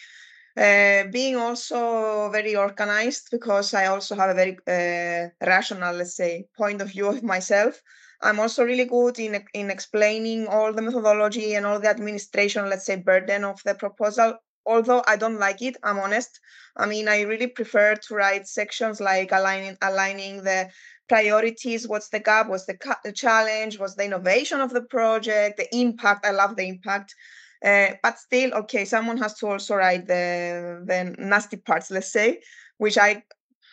uh, 0.57 1.03
being 1.11 1.35
also 1.35 2.29
very 2.31 2.55
organized 2.55 3.29
because 3.31 3.73
I 3.73 3.87
also 3.87 4.15
have 4.15 4.29
a 4.29 4.33
very 4.33 4.57
uh, 4.67 5.29
rational, 5.45 5.95
let's 5.95 6.15
say, 6.15 6.47
point 6.57 6.81
of 6.81 6.89
view 6.89 7.07
of 7.07 7.23
myself. 7.23 7.81
I'm 8.21 8.39
also 8.39 8.63
really 8.63 8.85
good 8.85 9.17
in 9.19 9.43
in 9.53 9.71
explaining 9.71 10.47
all 10.47 10.73
the 10.73 10.81
methodology 10.81 11.55
and 11.55 11.65
all 11.65 11.79
the 11.79 11.89
administration, 11.89 12.69
let's 12.69 12.85
say, 12.85 12.95
burden 12.97 13.43
of 13.43 13.59
the 13.65 13.75
proposal. 13.75 14.35
Although 14.65 15.03
I 15.07 15.15
don't 15.15 15.39
like 15.39 15.61
it, 15.63 15.77
I'm 15.83 15.97
honest. 15.99 16.39
I 16.77 16.85
mean, 16.85 17.07
I 17.07 17.21
really 17.21 17.47
prefer 17.47 17.95
to 17.95 18.15
write 18.15 18.47
sections 18.47 19.01
like 19.01 19.31
aligning 19.31 19.77
aligning 19.81 20.43
the 20.43 20.69
priorities. 21.09 21.87
What's 21.87 22.09
the 22.09 22.19
gap? 22.19 22.47
What's 22.47 22.65
the, 22.65 22.77
ca- 22.77 22.99
the 23.03 23.11
challenge? 23.11 23.79
What's 23.79 23.95
the 23.95 24.05
innovation 24.05 24.61
of 24.61 24.71
the 24.71 24.83
project? 24.83 25.57
The 25.57 25.67
impact. 25.75 26.25
I 26.25 26.31
love 26.31 26.55
the 26.55 26.67
impact 26.67 27.15
uh, 27.63 27.93
but 28.01 28.17
still, 28.17 28.53
okay, 28.53 28.85
someone 28.85 29.17
has 29.17 29.35
to 29.35 29.47
also 29.47 29.75
write 29.75 30.07
the 30.07 30.83
the 30.85 31.15
nasty 31.19 31.57
parts, 31.57 31.91
let's 31.91 32.11
say, 32.11 32.41
which 32.77 32.97
I 32.97 33.23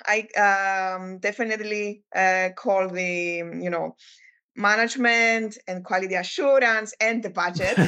I 0.07 0.29
um, 0.37 1.19
definitely 1.19 2.03
uh, 2.15 2.51
call 2.57 2.89
the 2.89 3.43
you 3.61 3.71
know 3.71 3.97
management 4.57 5.57
and 5.67 5.85
quality 5.85 6.15
assurance 6.15 6.93
and 7.01 7.23
the 7.23 7.31
budget, 7.31 7.79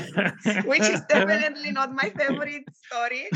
which 0.64 0.88
is 0.88 1.02
definitely 1.02 1.72
not 1.72 1.92
my 1.94 2.10
favorite 2.16 2.64
story. 2.86 3.26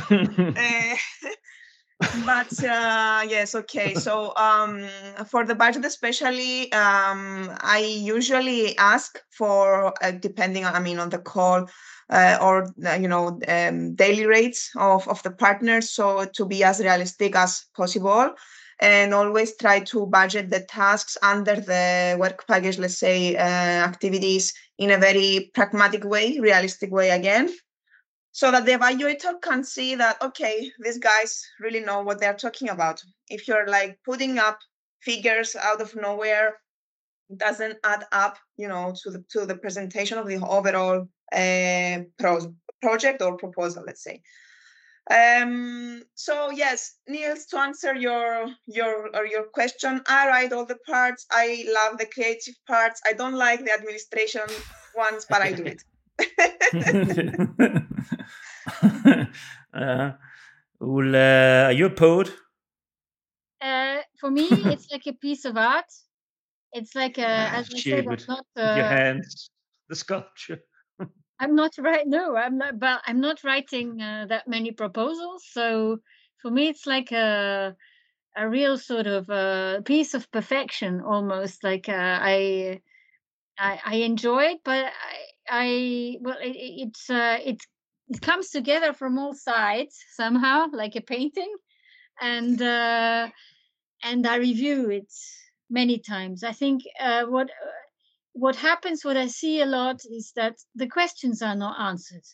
Uh, 0.57 0.97
but 2.27 2.63
uh, 2.63 3.27
yes, 3.29 3.55
okay. 3.55 3.95
So 3.95 4.35
um, 4.37 4.87
for 5.29 5.45
the 5.45 5.55
budget, 5.55 5.85
especially, 5.85 6.73
um, 6.73 7.51
I 7.61 7.79
usually 7.81 8.77
ask 8.79 9.19
for, 9.31 9.93
uh, 10.03 10.13
depending, 10.13 10.65
I 10.65 10.81
mean, 10.81 10.99
on 10.99 11.11
the 11.11 11.19
call, 11.19 11.67
uh, 12.11 12.39
or 12.41 12.73
uh, 12.87 12.95
you 12.95 13.09
know 13.09 13.41
um, 13.49 13.95
daily 13.95 14.27
rates 14.27 14.71
of, 14.77 15.07
of 15.09 15.23
the 15.23 15.31
partners 15.31 15.91
so 15.91 16.25
to 16.35 16.45
be 16.45 16.63
as 16.65 16.81
realistic 16.81 17.35
as 17.37 17.65
possible 17.77 18.31
and 18.81 19.15
always 19.15 19.57
try 19.57 19.81
to 19.81 20.07
budget 20.07 20.51
the 20.51 20.61
tasks 20.61 21.17
under 21.23 21.57
the 21.57 22.17
work 22.19 22.47
package 22.47 22.79
let's 22.79 22.99
say 22.99 23.37
uh, 23.37 23.41
activities 23.91 24.53
in 24.79 24.91
a 24.91 24.99
very 24.99 25.51
pragmatic 25.55 26.05
way 26.05 26.39
realistic 26.41 26.91
way 26.91 27.11
again 27.11 27.49
so 28.35 28.51
that 28.51 28.67
the 28.67 28.73
evaluator 28.73 29.41
can 29.41 29.63
see 29.63 29.95
that 29.95 30.21
okay 30.21 30.71
these 30.81 30.99
guys 30.99 31.47
really 31.61 31.79
know 31.81 32.03
what 32.03 32.21
they're 32.21 32.35
talking 32.35 32.69
about. 32.69 33.01
If 33.29 33.47
you're 33.47 33.69
like 33.69 33.99
putting 34.05 34.39
up 34.39 34.59
figures 35.01 35.55
out 35.55 35.81
of 35.81 35.95
nowhere 35.95 36.59
doesn't 37.37 37.79
add 37.85 38.05
up 38.13 38.39
you 38.57 38.69
know 38.69 38.95
to 39.03 39.11
the 39.11 39.25
to 39.31 39.47
the 39.47 39.57
presentation 39.57 40.19
of 40.19 40.27
the 40.27 40.37
overall 40.37 41.09
uh, 41.33 41.99
pro- 42.19 42.55
project 42.81 43.23
or 43.23 43.37
proposal, 43.37 43.85
let's 43.87 44.03
say. 44.03 44.21
Um, 45.11 46.03
so 46.15 46.51
yes, 46.51 46.95
Niels, 47.09 47.45
to 47.47 47.59
answer 47.59 47.95
your 47.95 48.47
your 48.67 49.11
or 49.15 49.27
your 49.27 49.45
question, 49.53 50.01
I 50.09 50.29
write 50.29 50.53
all 50.53 50.65
the 50.65 50.79
parts. 50.87 51.27
I 51.31 51.67
love 51.69 51.99
the 51.99 52.07
creative 52.07 52.55
parts. 52.67 53.03
I 53.07 53.13
don't 53.13 53.35
like 53.35 53.65
the 53.65 53.73
administration 53.73 54.49
ones, 54.97 55.27
but 55.29 55.43
I 55.43 55.53
do 55.53 55.65
it. 55.65 55.83
uh, 59.75 60.13
well, 60.81 61.15
uh, 61.15 61.67
are 61.69 61.73
you 61.73 61.87
a 61.87 61.91
poet? 61.91 62.33
Uh, 63.61 63.99
for 64.21 64.31
me, 64.31 64.47
it's 64.73 64.91
like 64.91 65.07
a 65.07 65.13
piece 65.13 65.45
of 65.45 65.57
art. 65.59 65.93
It's 66.75 66.95
like 66.95 67.19
a, 67.19 67.23
as 67.23 67.71
I 67.73 67.79
said, 67.79 68.07
not 68.29 68.47
uh, 68.57 68.75
your 68.75 68.85
hands, 68.85 69.51
the 69.89 69.95
sculpture. 69.95 70.61
I'm 71.39 71.55
not 71.55 71.73
right. 71.79 72.07
No, 72.07 72.37
I'm 72.37 72.59
not. 72.59 72.79
But 72.79 73.03
I'm 73.07 73.21
not 73.21 73.45
writing 73.45 74.01
uh, 74.03 74.27
that 74.29 74.49
many 74.49 74.73
proposals. 74.73 75.45
So 75.51 75.99
for 76.43 76.51
me, 76.51 76.69
it's 76.69 76.87
like 76.87 77.13
a 77.13 77.77
a 78.37 78.49
real 78.49 78.77
sort 78.79 79.07
of 79.07 79.29
a 79.31 79.79
uh, 79.79 79.81
piece 79.83 80.15
of 80.15 80.31
perfection, 80.33 81.01
almost. 81.01 81.63
Like 81.63 81.89
uh, 81.89 82.19
I, 82.21 82.81
I, 83.59 83.81
I 83.85 83.95
enjoy 83.97 84.43
it, 84.45 84.61
but 84.65 84.87
I, 84.87 85.19
I 85.49 86.19
well, 86.21 86.39
it, 86.41 86.57
it's 86.57 87.09
uh, 87.09 87.39
it 87.45 87.63
it 88.09 88.21
comes 88.21 88.51
together 88.51 88.93
from 88.93 89.19
all 89.19 89.35
sides 89.35 90.03
somehow, 90.15 90.67
like 90.73 90.97
a 90.97 91.01
painting, 91.01 91.55
and 92.21 92.61
uh, 92.61 93.29
and 94.03 94.27
I 94.27 94.37
review 94.37 94.91
it 94.91 95.13
many 95.75 95.99
times. 95.99 96.43
I 96.45 96.53
think 96.53 96.83
uh, 97.01 97.25
what 97.25 97.51
what 98.33 98.57
happens, 98.57 99.05
what 99.05 99.17
I 99.17 99.29
see 99.29 99.61
a 99.61 99.67
lot 99.67 100.01
is 100.11 100.33
that 100.35 100.57
the 100.75 100.89
questions 100.89 101.43
are 101.43 101.55
not 101.55 101.79
answered. 101.79 102.27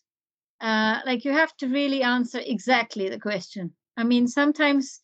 Uh, 0.60 1.00
like 1.04 1.24
you 1.24 1.32
have 1.32 1.54
to 1.56 1.68
really 1.68 2.02
answer 2.02 2.40
exactly 2.42 3.08
the 3.08 3.18
question. 3.18 3.72
I 3.96 4.04
mean, 4.04 4.26
sometimes 4.26 5.00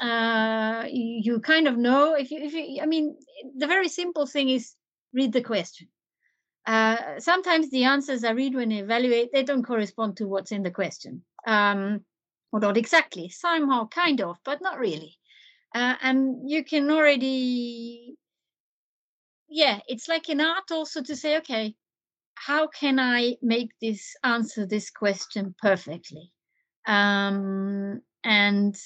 uh, 0.00 0.84
you, 0.90 1.20
you, 1.24 1.40
kind 1.40 1.66
of 1.66 1.76
know 1.76 2.14
if 2.14 2.30
you, 2.30 2.40
if 2.42 2.52
you, 2.52 2.82
I 2.82 2.86
mean, 2.86 3.16
the 3.56 3.66
very 3.66 3.88
simple 3.88 4.26
thing 4.26 4.48
is 4.50 4.74
read 5.14 5.32
the 5.32 5.42
question. 5.42 5.88
Uh, 6.66 7.18
sometimes 7.18 7.70
the 7.70 7.84
answers 7.84 8.24
I 8.24 8.32
read 8.32 8.54
when 8.54 8.72
I 8.72 8.76
evaluate, 8.76 9.30
they 9.32 9.42
don't 9.42 9.64
correspond 9.64 10.18
to 10.18 10.28
what's 10.28 10.52
in 10.52 10.62
the 10.62 10.70
question. 10.70 11.22
Um, 11.46 12.04
or 12.52 12.60
not 12.60 12.76
exactly, 12.76 13.28
somehow 13.28 13.88
kind 13.88 14.20
of, 14.20 14.38
but 14.44 14.60
not 14.62 14.78
really. 14.78 15.17
Uh, 15.74 15.94
and 16.02 16.50
you 16.50 16.64
can 16.64 16.90
already 16.90 18.16
yeah, 19.48 19.80
it's 19.88 20.08
like 20.08 20.28
an 20.28 20.40
art 20.40 20.70
also 20.70 21.02
to 21.02 21.16
say, 21.16 21.38
okay, 21.38 21.74
how 22.34 22.68
can 22.68 23.00
I 23.00 23.36
make 23.42 23.70
this 23.80 24.14
answer 24.22 24.66
this 24.66 24.90
question 24.90 25.54
perfectly? 25.60 26.32
Um, 26.86 28.00
and 28.24 28.76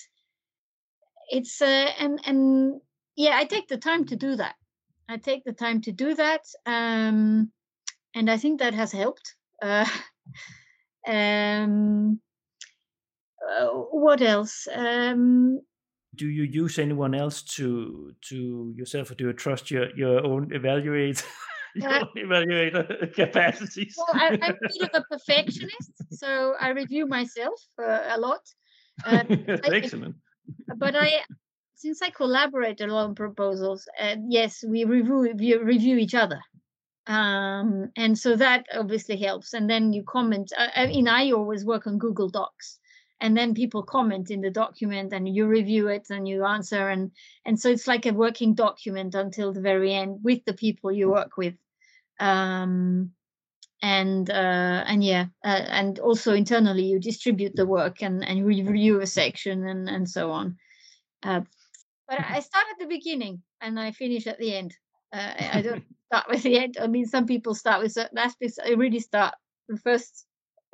it's 1.28 1.60
uh, 1.60 1.90
and 1.98 2.20
and 2.24 2.80
yeah, 3.16 3.36
I 3.36 3.44
take 3.44 3.68
the 3.68 3.76
time 3.76 4.06
to 4.06 4.16
do 4.16 4.36
that. 4.36 4.54
I 5.08 5.16
take 5.16 5.44
the 5.44 5.52
time 5.52 5.80
to 5.82 5.92
do 5.92 6.14
that, 6.14 6.42
um, 6.64 7.50
and 8.14 8.30
I 8.30 8.36
think 8.36 8.60
that 8.60 8.74
has 8.74 8.92
helped. 8.92 9.34
Uh, 9.60 9.86
um, 11.06 12.20
uh, 13.50 13.66
what 13.68 14.22
else? 14.22 14.68
Um, 14.72 15.60
do 16.14 16.28
you 16.28 16.42
use 16.42 16.78
anyone 16.78 17.14
else 17.14 17.42
to 17.42 18.14
to 18.28 18.72
yourself 18.76 19.10
or 19.10 19.14
do 19.14 19.26
you 19.26 19.32
trust 19.32 19.70
your 19.70 19.94
your 19.96 20.24
own 20.24 20.52
evaluate 20.52 21.24
your 21.74 21.90
uh, 21.90 22.00
own 22.00 22.08
evaluator 22.16 23.14
capacities? 23.14 23.94
Well 23.96 24.08
I, 24.12 24.26
am 24.26 24.42
a 24.42 24.52
bit 24.60 24.82
of 24.82 24.90
a 24.94 25.02
perfectionist 25.10 25.92
so 26.10 26.54
i 26.60 26.68
review 26.70 27.06
myself 27.06 27.58
uh, 27.82 28.00
a 28.10 28.18
lot 28.18 28.40
uh, 29.04 29.24
excellent. 29.64 30.16
but 30.76 30.94
i 30.94 31.22
since 31.74 32.02
i 32.02 32.10
collaborate 32.10 32.80
a 32.80 32.86
lot 32.86 33.04
on 33.04 33.14
proposals 33.14 33.88
uh, 34.00 34.16
yes 34.28 34.62
we 34.66 34.84
review 34.84 35.34
we 35.38 35.56
review 35.56 35.96
each 35.96 36.14
other 36.14 36.40
um, 37.08 37.90
and 37.96 38.16
so 38.16 38.36
that 38.36 38.64
obviously 38.74 39.16
helps 39.16 39.54
and 39.54 39.68
then 39.68 39.92
you 39.92 40.04
comment 40.04 40.52
uh, 40.58 40.68
i 40.76 40.86
mean 40.86 41.08
i 41.08 41.32
always 41.32 41.64
work 41.64 41.86
on 41.86 41.98
google 41.98 42.28
docs 42.28 42.78
and 43.22 43.36
then 43.36 43.54
people 43.54 43.84
comment 43.84 44.30
in 44.32 44.40
the 44.40 44.50
document 44.50 45.12
and 45.12 45.32
you 45.32 45.46
review 45.46 45.86
it 45.86 46.08
and 46.10 46.26
you 46.26 46.44
answer. 46.44 46.88
And 46.88 47.12
and 47.46 47.58
so 47.58 47.70
it's 47.70 47.86
like 47.86 48.04
a 48.04 48.12
working 48.12 48.54
document 48.54 49.14
until 49.14 49.52
the 49.52 49.60
very 49.60 49.94
end 49.94 50.18
with 50.22 50.44
the 50.44 50.52
people 50.52 50.90
you 50.90 51.08
work 51.08 51.36
with. 51.36 51.54
Um, 52.18 53.12
and 53.80 54.28
uh, 54.28 54.84
and 54.86 55.02
yeah 55.02 55.26
uh, 55.44 55.64
and 55.68 55.98
also 56.00 56.34
internally 56.34 56.84
you 56.84 56.98
distribute 56.98 57.54
the 57.54 57.66
work 57.66 58.02
and 58.02 58.24
and 58.24 58.44
review 58.44 59.00
a 59.00 59.06
section 59.06 59.68
and 59.68 59.88
and 59.88 60.10
so 60.10 60.32
on. 60.32 60.56
Uh, 61.22 61.42
but 62.08 62.18
i 62.18 62.40
start 62.40 62.66
at 62.72 62.78
the 62.80 62.86
beginning 62.86 63.42
and 63.60 63.78
i 63.78 63.92
finish 63.92 64.26
at 64.26 64.38
the 64.38 64.54
end. 64.54 64.74
Uh, 65.12 65.32
i 65.52 65.62
don't 65.62 65.84
start 66.06 66.26
with 66.28 66.42
the 66.42 66.58
end. 66.58 66.76
I 66.80 66.88
mean 66.88 67.06
some 67.06 67.26
people 67.26 67.54
start 67.54 67.82
with 67.82 67.92
certain 67.92 68.18
aspects 68.18 68.58
i 68.64 68.70
really 68.70 69.00
start 69.00 69.34
the 69.68 69.76
first 69.76 70.26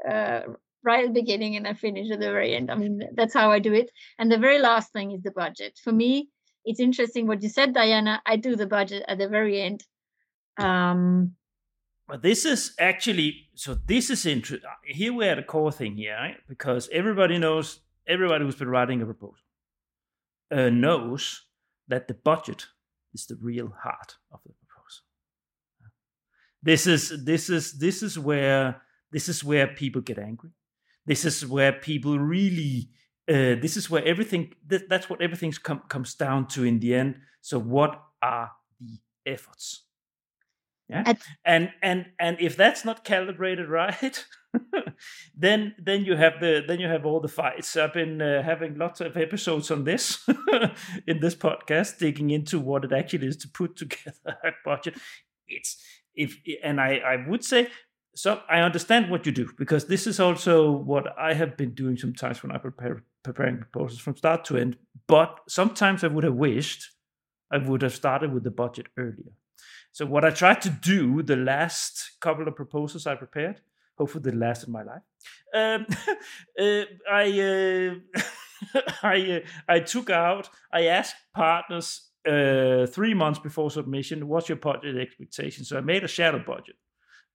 uh, 0.08 0.40
right 0.84 1.04
at 1.04 1.14
the 1.14 1.20
beginning 1.20 1.56
and 1.56 1.66
i 1.66 1.74
finish 1.74 2.10
at 2.10 2.20
the 2.20 2.30
very 2.30 2.54
end 2.54 2.70
i 2.70 2.74
mean 2.74 3.00
that's 3.14 3.34
how 3.34 3.50
i 3.50 3.58
do 3.58 3.72
it 3.72 3.90
and 4.18 4.30
the 4.30 4.38
very 4.38 4.58
last 4.58 4.92
thing 4.92 5.12
is 5.12 5.22
the 5.22 5.30
budget 5.30 5.78
for 5.82 5.92
me 5.92 6.28
it's 6.64 6.80
interesting 6.80 7.26
what 7.26 7.42
you 7.42 7.48
said 7.48 7.74
daiana 7.74 8.18
i 8.26 8.36
do 8.36 8.56
the 8.56 8.66
budget 8.66 9.02
at 9.08 9.18
the 9.18 9.28
very 9.28 9.60
end 9.60 9.84
um 10.58 11.32
but 12.08 12.22
this 12.22 12.46
is 12.46 12.74
actually 12.80 13.50
so. 13.54 13.74
This 13.74 14.08
is 14.08 14.24
interesting. 14.24 14.68
Here 14.86 15.12
we're 15.12 15.30
at 15.30 15.38
a 15.38 15.42
core 15.42 15.70
thing 15.70 15.96
here, 15.96 16.14
right? 16.14 16.36
Because 16.48 16.88
everybody 16.90 17.36
knows, 17.36 17.80
everybody 18.06 18.44
who's 18.44 18.56
been 18.56 18.70
writing 18.70 19.02
a 19.02 19.04
proposal 19.04 19.44
uh, 20.50 20.70
knows 20.70 21.42
that 21.88 22.08
the 22.08 22.14
budget 22.14 22.66
is 23.12 23.26
the 23.26 23.36
real 23.36 23.70
heart 23.82 24.16
of 24.32 24.40
the 24.46 24.54
proposal. 24.54 25.02
This 26.62 26.86
is 26.86 27.24
this 27.24 27.50
is 27.50 27.78
this 27.78 28.02
is 28.02 28.18
where 28.18 28.80
this 29.12 29.28
is 29.28 29.44
where 29.44 29.66
people 29.66 30.00
get 30.00 30.18
angry. 30.18 30.50
This 31.08 31.24
is 31.24 31.44
where 31.46 31.72
people 31.72 32.18
really. 32.18 32.90
Uh, 33.28 33.56
this 33.60 33.76
is 33.76 33.90
where 33.90 34.04
everything. 34.04 34.54
Th- 34.70 34.86
that's 34.88 35.10
what 35.10 35.20
everything 35.20 35.52
com- 35.62 35.82
comes 35.88 36.14
down 36.14 36.46
to 36.48 36.64
in 36.64 36.78
the 36.80 36.94
end. 36.94 37.16
So, 37.40 37.58
what 37.58 38.00
are 38.22 38.52
the 38.80 38.98
efforts? 39.26 39.84
yeah 40.90 41.02
At- 41.06 41.22
and 41.44 41.70
and 41.82 42.06
and 42.18 42.38
if 42.40 42.56
that's 42.56 42.82
not 42.84 43.04
calibrated 43.04 43.68
right 43.80 44.24
then 45.36 45.74
then 45.78 46.04
you 46.04 46.16
have 46.16 46.40
the 46.40 46.64
then 46.66 46.80
you 46.80 46.88
have 46.88 47.04
all 47.04 47.20
the 47.20 47.28
fights 47.28 47.76
i've 47.76 47.92
been 47.92 48.22
uh, 48.22 48.42
having 48.42 48.76
lots 48.78 49.00
of 49.00 49.16
episodes 49.16 49.70
on 49.70 49.84
this 49.84 50.26
in 51.06 51.20
this 51.20 51.34
podcast 51.34 51.98
digging 51.98 52.30
into 52.30 52.58
what 52.58 52.84
it 52.84 52.92
actually 52.92 53.26
is 53.26 53.36
to 53.36 53.48
put 53.48 53.76
together 53.82 54.38
a 54.44 54.50
budget 54.64 54.94
it's 55.46 55.76
if 56.14 56.38
and 56.64 56.80
i 56.80 56.96
i 56.96 57.28
would 57.28 57.44
say 57.44 57.68
so 58.18 58.40
i 58.48 58.58
understand 58.60 59.10
what 59.10 59.26
you 59.26 59.32
do 59.32 59.48
because 59.56 59.86
this 59.86 60.06
is 60.06 60.18
also 60.20 60.54
what 60.92 61.04
i 61.18 61.32
have 61.34 61.56
been 61.56 61.74
doing 61.82 61.96
sometimes 61.96 62.42
when 62.42 62.52
i 62.52 62.58
prepare 62.58 63.02
preparing 63.22 63.58
proposals 63.58 64.00
from 64.00 64.16
start 64.16 64.44
to 64.44 64.56
end 64.56 64.76
but 65.06 65.40
sometimes 65.48 66.04
i 66.04 66.08
would 66.08 66.24
have 66.24 66.34
wished 66.34 66.90
i 67.50 67.58
would 67.58 67.82
have 67.82 67.94
started 67.94 68.32
with 68.32 68.44
the 68.44 68.56
budget 68.62 68.86
earlier 68.96 69.32
so 69.92 70.06
what 70.06 70.24
I 70.24 70.30
tried 70.30 70.60
to 70.62 70.70
do 70.70 71.22
the 71.22 71.34
last 71.36 72.20
couple 72.20 72.46
of 72.46 72.54
proposals 72.54 73.06
I 73.06 73.16
prepared, 73.16 73.60
hopefully 73.96 74.30
the 74.30 74.36
last 74.36 74.64
in 74.64 74.72
my 74.72 74.82
life, 74.82 75.02
um, 75.54 75.86
uh, 76.60 76.84
I 77.10 77.40
uh, 77.40 78.80
I 79.02 79.30
uh, 79.32 79.40
I 79.68 79.80
took 79.80 80.10
out. 80.10 80.50
I 80.72 80.86
asked 80.86 81.16
partners 81.34 82.10
uh, 82.28 82.86
three 82.86 83.14
months 83.14 83.40
before 83.40 83.72
submission, 83.72 84.28
what's 84.28 84.48
your 84.48 84.58
budget 84.58 84.96
expectation? 84.96 85.64
So 85.64 85.78
I 85.78 85.80
made 85.80 86.04
a 86.04 86.08
shadow 86.08 86.38
budget, 86.38 86.76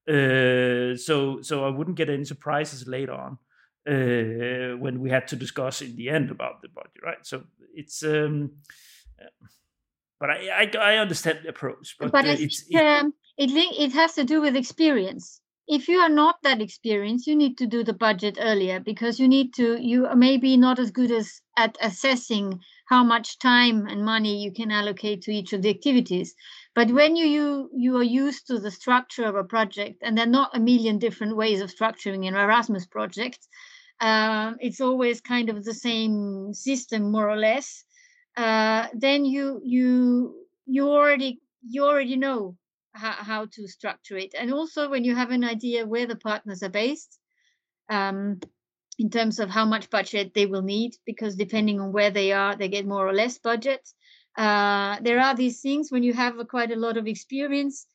uh, 0.08 0.96
so 0.98 1.42
so 1.42 1.66
I 1.66 1.70
wouldn't 1.70 1.98
get 1.98 2.10
any 2.10 2.26
surprises 2.26 2.88
later 2.88 3.14
on 3.14 3.38
uh, 3.88 4.78
when 4.78 5.00
we 5.00 5.10
had 5.10 5.28
to 5.30 5.36
discuss 5.36 5.82
in 5.82 5.96
the 5.96 6.10
end 6.10 6.32
about 6.32 6.62
the 6.62 6.70
budget, 6.70 7.04
right? 7.04 7.26
So 7.26 7.44
it's. 7.74 8.04
Um, 8.04 8.52
but 10.20 10.30
I, 10.30 10.70
I, 10.74 10.94
I 10.94 10.98
understand 11.00 11.40
the 11.44 11.50
approach. 11.50 11.98
But, 12.00 12.14
but 12.14 12.26
uh, 12.26 12.36
it's, 12.40 12.64
um, 12.76 13.14
it 13.38 13.52
it 13.52 13.92
has 13.92 14.14
to 14.14 14.24
do 14.24 14.42
with 14.42 14.56
experience. 14.56 15.42
If 15.68 15.90
you 15.90 16.00
are 16.00 16.10
not 16.10 16.36
that 16.44 16.62
experienced, 16.62 17.28
you 17.28 17.36
need 17.36 17.58
to 17.58 17.68
do 17.68 17.84
the 17.84 17.94
budget 17.94 18.38
earlier 18.40 18.80
because 18.80 19.20
you 19.20 19.28
need 19.28 19.54
to. 19.56 19.78
You 19.82 20.08
are 20.08 20.16
maybe 20.16 20.56
not 20.56 20.80
as 20.80 20.92
good 20.92 21.12
as 21.12 21.42
at 21.58 21.78
assessing 21.82 22.62
how 22.86 23.04
much 23.04 23.40
time 23.40 23.88
and 23.88 24.06
money 24.06 24.44
you 24.44 24.52
can 24.52 24.72
allocate 24.72 25.22
to 25.24 25.32
each 25.32 25.54
of 25.54 25.62
the 25.62 25.70
activities. 25.70 26.36
But 26.76 26.92
when 26.92 27.16
you 27.16 27.26
you, 27.26 27.70
you 27.76 27.98
are 27.98 28.04
used 28.04 28.48
to 28.48 28.60
the 28.60 28.72
structure 28.72 29.26
of 29.26 29.36
a 29.36 29.44
project, 29.44 30.02
and 30.02 30.18
there 30.18 30.26
are 30.26 30.40
not 30.42 30.56
a 30.56 30.60
million 30.60 31.00
different 31.00 31.36
ways 31.36 31.62
of 31.62 31.74
structuring 31.74 32.28
an 32.28 32.36
Erasmus 32.36 32.86
project, 32.88 33.48
um, 34.02 34.58
it's 34.60 34.82
always 34.82 35.22
kind 35.22 35.50
of 35.50 35.64
the 35.64 35.74
same 35.74 36.54
system, 36.54 37.12
more 37.12 37.30
or 37.30 37.38
less 37.38 37.86
uh, 38.36 38.88
then 38.94 39.26
you 39.26 39.62
you 39.64 40.36
you 40.66 40.90
already 40.90 41.40
you 41.62 41.84
already 41.84 42.16
know 42.16 42.58
how, 42.94 43.12
how 43.12 43.46
to 43.46 43.68
structure 43.68 44.18
it 44.18 44.34
and 44.38 44.54
also 44.54 44.90
when 44.90 45.04
you 45.04 45.16
have 45.16 45.32
an 45.32 45.44
idea 45.44 45.86
where 45.86 46.06
the 46.06 46.16
partners 46.16 46.64
are 46.64 46.70
based 46.70 47.20
um, 47.90 48.40
in 49.04 49.10
terms 49.10 49.40
of 49.40 49.50
how 49.50 49.66
much 49.66 49.90
budget 49.90 50.34
they 50.34 50.46
will 50.46 50.62
need 50.62 50.96
because 51.06 51.36
depending 51.36 51.82
on 51.82 51.92
where 51.92 52.10
they 52.10 52.32
are 52.32 52.56
they 52.56 52.70
get 52.70 52.88
more 52.88 53.06
or 53.06 53.14
less 53.14 53.38
budget. 53.38 53.84
Uh, 54.38 54.98
there 55.02 55.20
are 55.20 55.36
these 55.36 55.60
things 55.60 55.92
when 55.92 56.04
you 56.04 56.14
have 56.14 56.40
a, 56.40 56.46
quite 56.46 56.72
a 56.72 56.84
lot 56.86 56.98
of 56.98 57.06
experience 57.06 57.86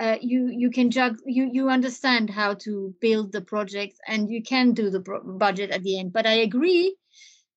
uh, 0.00 0.16
you 0.20 0.48
you 0.62 0.70
can 0.70 0.90
jug 0.90 1.16
you 1.24 1.48
you 1.52 1.70
understand 1.70 2.28
how 2.28 2.52
to 2.52 2.94
build 3.00 3.32
the 3.32 3.40
project 3.40 3.94
and 4.08 4.28
you 4.28 4.42
can 4.42 4.72
do 4.72 4.90
the 4.90 5.00
pro- 5.00 5.22
budget 5.38 5.70
at 5.70 5.82
the 5.84 5.98
end. 6.00 6.12
But 6.12 6.26
i 6.26 6.34
agree 6.48 6.96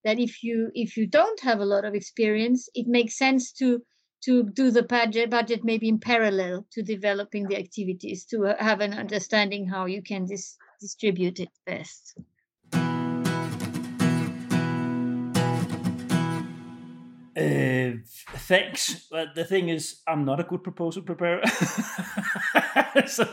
that 0.05 0.19
if 0.19 0.43
you 0.43 0.71
if 0.73 0.95
you 0.95 1.07
don't 1.07 1.39
have 1.41 1.59
a 1.59 1.71
lot 1.73 1.85
of 1.85 1.95
experience 1.95 2.69
it 2.75 2.87
makes 2.87 3.17
sense 3.17 3.51
to 3.51 3.81
to 4.25 4.43
do 4.61 4.69
the 4.71 4.83
budget 4.83 5.29
budget 5.29 5.63
maybe 5.63 5.89
in 5.89 5.99
parallel 5.99 6.65
to 6.71 6.83
developing 6.83 7.47
the 7.47 7.57
activities 7.57 8.25
to 8.25 8.45
uh, 8.45 8.55
have 8.63 8.81
an 8.81 8.93
understanding 8.93 9.67
how 9.67 9.85
you 9.85 10.01
can 10.01 10.25
dis- 10.25 10.57
distribute 10.79 11.39
it 11.39 11.49
best 11.65 12.17
Uh, 17.39 17.91
thanks. 18.35 19.07
But 19.09 19.35
the 19.35 19.45
thing 19.45 19.69
is, 19.69 20.01
I'm 20.07 20.25
not 20.25 20.39
a 20.39 20.43
good 20.43 20.63
proposal 20.63 21.03
preparer. 21.03 21.41
so, 23.07 23.27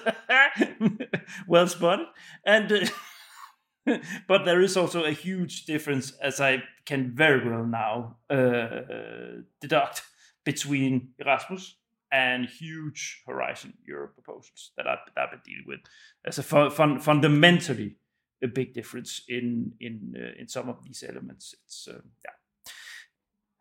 well 1.48 1.66
spotted. 1.66 2.06
And 2.44 2.72
uh, 2.72 3.98
but 4.28 4.44
there 4.44 4.60
is 4.60 4.76
also 4.76 5.04
a 5.04 5.10
huge 5.10 5.64
difference, 5.64 6.12
as 6.22 6.40
I 6.40 6.62
can 6.84 7.14
very 7.14 7.48
well 7.48 7.64
now 7.64 8.16
uh, 8.30 9.42
deduct, 9.60 10.02
between 10.44 11.08
Erasmus 11.18 11.76
and 12.12 12.46
huge 12.46 13.22
Horizon 13.26 13.74
Europe 13.84 14.14
proposals 14.14 14.70
that 14.76 14.86
I've, 14.86 14.98
that 15.14 15.22
I've 15.24 15.30
been 15.32 15.40
dealing 15.44 15.64
with. 15.66 15.80
There's 16.22 16.38
a 16.38 16.70
fun, 16.70 17.00
fundamentally 17.00 17.96
a 18.42 18.46
big 18.46 18.74
difference 18.74 19.22
in 19.28 19.72
in 19.80 20.14
uh, 20.16 20.40
in 20.40 20.46
some 20.46 20.68
of 20.68 20.84
these 20.84 21.02
elements. 21.08 21.54
It's 21.64 21.88
uh, 21.88 22.00
yeah. 22.24 22.35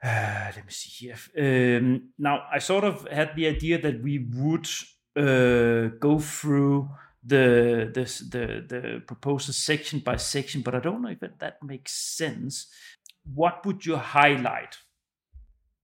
Let 0.06 0.66
me 0.66 0.72
see 0.72 1.08
here. 1.08 1.78
Um, 1.80 2.10
now, 2.18 2.44
I 2.54 2.60
sort 2.60 2.84
of 2.84 3.08
had 3.10 3.36
the 3.36 3.48
idea 3.48 3.82
that 3.82 4.04
we 4.04 4.20
would 4.20 4.68
uh, 5.16 5.96
go 6.00 6.20
through 6.20 6.90
the 7.24 7.90
the 7.92 8.04
the 8.30 8.66
the 8.68 9.02
proposal 9.08 9.54
section 9.54 10.00
by 10.00 10.18
section, 10.18 10.62
but 10.62 10.76
I 10.76 10.80
don't 10.80 11.02
know 11.02 11.10
if 11.10 11.20
that 11.40 11.64
makes 11.64 11.94
sense. 11.94 12.68
What 13.34 13.66
would 13.66 13.86
you 13.86 13.98
highlight 13.98 14.78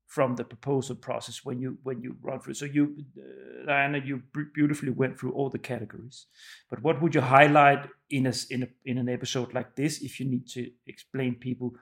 from 0.08 0.36
the 0.36 0.44
proposal 0.44 0.96
process 0.96 1.44
when 1.44 1.60
you 1.60 1.80
when 1.82 2.02
you 2.02 2.16
run 2.22 2.40
through? 2.42 2.54
So 2.54 2.66
you, 2.66 2.96
uh, 3.18 3.72
Daiana, 3.72 4.06
you 4.06 4.22
beautifully 4.54 4.92
went 4.92 5.18
through 5.20 5.32
all 5.32 5.50
the 5.50 5.58
categories, 5.58 6.28
but 6.70 6.84
what 6.84 7.02
would 7.02 7.16
you 7.16 7.22
highlight 7.22 7.88
in 8.12 8.28
a 8.28 8.34
in 8.52 8.64
a 8.64 8.68
in 8.86 9.00
an 9.00 9.10
episode 9.10 9.54
like 9.54 9.76
this 9.76 10.02
if 10.02 10.20
you 10.20 10.30
need 10.30 10.48
to 10.50 10.70
explain 10.86 11.36
people 11.36 11.74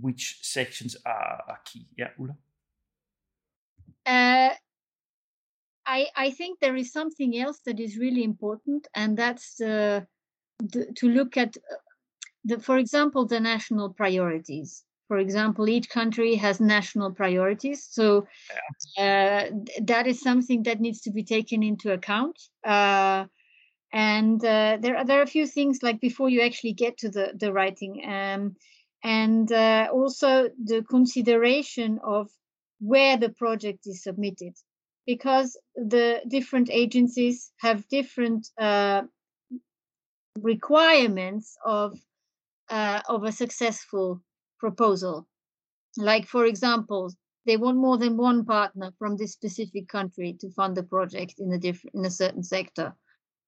which 0.00 0.38
sections 0.42 0.96
are, 1.04 1.42
are 1.48 1.60
key? 1.64 1.86
Yeah, 1.96 2.10
Ulla. 2.18 2.36
Uh, 4.06 4.54
I, 5.86 6.06
I 6.16 6.30
think 6.30 6.60
there 6.60 6.76
is 6.76 6.92
something 6.92 7.36
else 7.36 7.60
that 7.66 7.80
is 7.80 7.98
really 7.98 8.22
important, 8.22 8.86
and 8.94 9.16
that's 9.16 9.60
uh, 9.60 10.02
the, 10.58 10.86
to 10.96 11.08
look 11.08 11.36
at, 11.36 11.56
uh, 11.56 11.76
the, 12.44 12.60
for 12.60 12.78
example, 12.78 13.26
the 13.26 13.40
national 13.40 13.90
priorities. 13.90 14.84
For 15.08 15.18
example, 15.18 15.68
each 15.68 15.88
country 15.90 16.36
has 16.36 16.60
national 16.60 17.10
priorities, 17.10 17.88
so 17.90 18.28
uh, 18.96 19.46
that 19.82 20.06
is 20.06 20.20
something 20.20 20.62
that 20.62 20.80
needs 20.80 21.00
to 21.00 21.10
be 21.10 21.24
taken 21.24 21.64
into 21.64 21.92
account. 21.92 22.38
Uh, 22.64 23.24
and 23.92 24.44
uh, 24.44 24.78
there 24.80 24.96
are 24.96 25.04
there 25.04 25.18
are 25.18 25.22
a 25.22 25.26
few 25.26 25.48
things 25.48 25.82
like 25.82 26.00
before 26.00 26.28
you 26.28 26.42
actually 26.42 26.74
get 26.74 26.98
to 26.98 27.08
the 27.08 27.32
the 27.34 27.52
writing, 27.52 28.04
um, 28.06 28.54
and 29.02 29.50
uh, 29.50 29.88
also 29.92 30.48
the 30.62 30.82
consideration 30.82 31.98
of 32.04 32.28
where 32.80 33.16
the 33.16 33.30
project 33.30 33.86
is 33.86 34.02
submitted 34.02 34.54
because 35.06 35.58
the 35.74 36.20
different 36.28 36.70
agencies 36.70 37.52
have 37.58 37.88
different 37.88 38.48
uh, 38.58 39.02
requirements 40.40 41.56
of 41.64 41.98
uh, 42.70 43.00
of 43.08 43.24
a 43.24 43.32
successful 43.32 44.22
proposal. 44.58 45.26
Like, 45.96 46.26
for 46.26 46.44
example, 46.44 47.12
they 47.46 47.56
want 47.56 47.78
more 47.78 47.98
than 47.98 48.16
one 48.16 48.44
partner 48.44 48.92
from 48.98 49.16
this 49.16 49.32
specific 49.32 49.88
country 49.88 50.36
to 50.40 50.50
fund 50.50 50.76
the 50.76 50.84
project 50.84 51.34
in 51.38 51.52
a 51.52 51.58
different 51.58 51.94
in 51.94 52.04
a 52.04 52.10
certain 52.10 52.44
sector, 52.44 52.94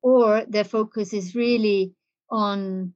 or 0.02 0.44
their 0.48 0.64
focus 0.64 1.12
is 1.12 1.34
really 1.34 1.94
on 2.30 2.94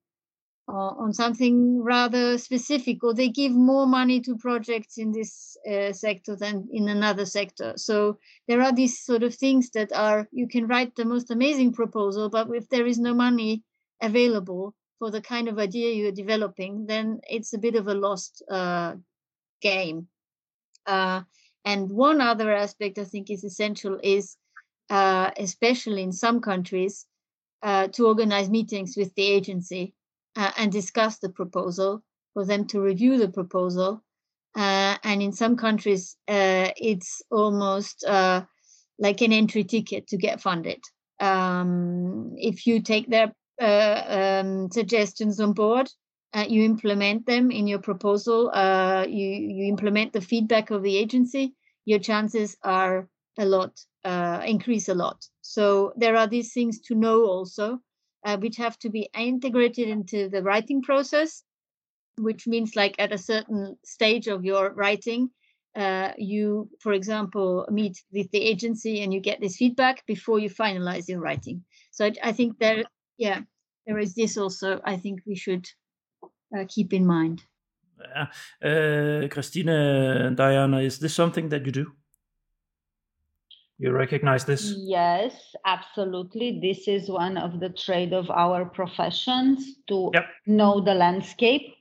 on 0.68 1.12
something 1.12 1.80
rather 1.82 2.38
specific, 2.38 3.04
or 3.04 3.14
they 3.14 3.28
give 3.28 3.52
more 3.52 3.86
money 3.86 4.20
to 4.20 4.36
projects 4.36 4.98
in 4.98 5.12
this 5.12 5.56
uh, 5.70 5.92
sector 5.92 6.34
than 6.36 6.68
in 6.72 6.88
another 6.88 7.24
sector. 7.24 7.72
So 7.76 8.18
there 8.48 8.62
are 8.62 8.72
these 8.72 9.00
sort 9.00 9.22
of 9.22 9.34
things 9.34 9.70
that 9.70 9.92
are 9.92 10.28
you 10.32 10.48
can 10.48 10.66
write 10.66 10.96
the 10.96 11.04
most 11.04 11.30
amazing 11.30 11.72
proposal, 11.72 12.28
but 12.28 12.48
if 12.52 12.68
there 12.68 12.86
is 12.86 12.98
no 12.98 13.14
money 13.14 13.62
available 14.02 14.74
for 14.98 15.10
the 15.10 15.20
kind 15.20 15.48
of 15.48 15.58
idea 15.58 15.94
you're 15.94 16.12
developing, 16.12 16.86
then 16.86 17.20
it's 17.28 17.52
a 17.52 17.58
bit 17.58 17.76
of 17.76 17.86
a 17.86 17.94
lost 17.94 18.42
uh, 18.50 18.94
game. 19.60 20.08
Uh, 20.86 21.22
and 21.64 21.90
one 21.90 22.20
other 22.20 22.52
aspect 22.52 22.98
I 22.98 23.04
think 23.04 23.30
is 23.30 23.44
essential 23.44 23.98
is, 24.02 24.36
uh, 24.90 25.30
especially 25.36 26.02
in 26.02 26.12
some 26.12 26.40
countries, 26.40 27.06
uh, 27.62 27.88
to 27.88 28.06
organize 28.06 28.48
meetings 28.48 28.96
with 28.96 29.14
the 29.14 29.24
agency 29.24 29.94
uh, 30.36 30.52
and 30.56 30.70
discuss 30.70 31.18
the 31.18 31.28
proposal 31.28 32.02
for 32.34 32.44
them 32.44 32.66
to 32.66 32.80
review 32.80 33.18
the 33.18 33.28
proposal. 33.28 34.02
Uh, 34.54 34.96
and 35.04 35.22
in 35.22 35.32
some 35.32 35.56
countries, 35.56 36.16
it's 36.28 37.22
almost 37.30 38.04
like 38.98 39.20
an 39.20 39.32
entry 39.32 39.64
ticket 39.64 40.06
to 40.08 40.16
get 40.16 40.40
funded. 40.40 40.80
Um, 41.20 42.32
if 42.36 42.66
you 42.66 42.80
take 42.80 43.08
their 43.08 43.32
uh, 43.60 44.42
um, 44.42 44.70
suggestions 44.70 45.40
on 45.40 45.52
board. 45.54 45.90
Uh, 46.34 46.44
you 46.46 46.62
implement 46.62 47.24
them 47.24 47.50
in 47.50 47.66
your 47.66 47.78
proposal. 47.78 48.50
Uh, 48.52 49.06
you 49.08 49.26
you 49.26 49.64
implement 49.64 50.12
the 50.12 50.20
feedback 50.20 50.70
of 50.70 50.82
the 50.82 50.94
agency. 50.94 51.54
Your 51.86 51.98
chances 51.98 52.58
are 52.62 53.08
a 53.38 53.46
lot 53.46 53.72
uh, 54.04 54.42
increase 54.44 54.90
a 54.90 54.94
lot. 54.94 55.24
So 55.40 55.94
there 55.96 56.16
are 56.16 56.26
these 56.26 56.52
things 56.52 56.80
to 56.82 56.94
know 56.94 57.24
also, 57.24 57.78
uh, 58.26 58.36
which 58.36 58.56
have 58.56 58.76
to 58.80 58.90
be 58.90 59.08
integrated 59.16 59.88
into 59.88 60.28
the 60.28 60.42
writing 60.42 60.82
process. 60.82 61.42
Which 62.18 62.46
means, 62.46 62.74
like 62.74 62.96
at 62.98 63.12
a 63.12 63.18
certain 63.18 63.76
stage 63.84 64.26
of 64.26 64.44
your 64.44 64.72
writing, 64.72 65.30
uh, 65.76 66.12
you, 66.16 66.70
for 66.80 66.92
example, 66.92 67.66
meet 67.70 68.02
with 68.10 68.30
the 68.30 68.42
agency 68.42 69.02
and 69.02 69.12
you 69.12 69.20
get 69.20 69.40
this 69.40 69.56
feedback 69.56 70.04
before 70.06 70.38
you 70.38 70.48
finalize 70.48 71.08
your 71.08 71.20
writing. 71.20 71.62
So 71.92 72.06
I, 72.06 72.12
I 72.22 72.32
think 72.32 72.58
there 72.58 72.84
yeah, 73.18 73.40
there 73.86 73.98
is 73.98 74.14
this 74.14 74.36
also. 74.36 74.80
I 74.84 74.96
think 74.96 75.20
we 75.26 75.36
should 75.36 75.66
uh, 76.56 76.64
keep 76.68 76.92
in 76.92 77.06
mind. 77.06 77.42
Yeah. 78.00 78.26
Uh, 78.62 79.28
Christina 79.28 80.26
and 80.26 80.36
Daiana, 80.36 80.84
is 80.84 80.98
this 80.98 81.14
something 81.14 81.48
that 81.50 81.64
you 81.66 81.72
do? 81.72 81.92
You 83.78 83.92
recognize 83.92 84.44
this? 84.44 84.74
Yes, 84.78 85.54
absolutely. 85.64 86.60
This 86.62 86.88
is 86.88 87.10
one 87.10 87.36
of 87.36 87.60
the 87.60 87.68
trade 87.68 88.12
of 88.12 88.30
our 88.30 88.64
professions 88.64 89.76
to 89.88 90.10
yep. 90.14 90.26
know 90.46 90.80
the 90.80 90.94
landscape 90.94 91.74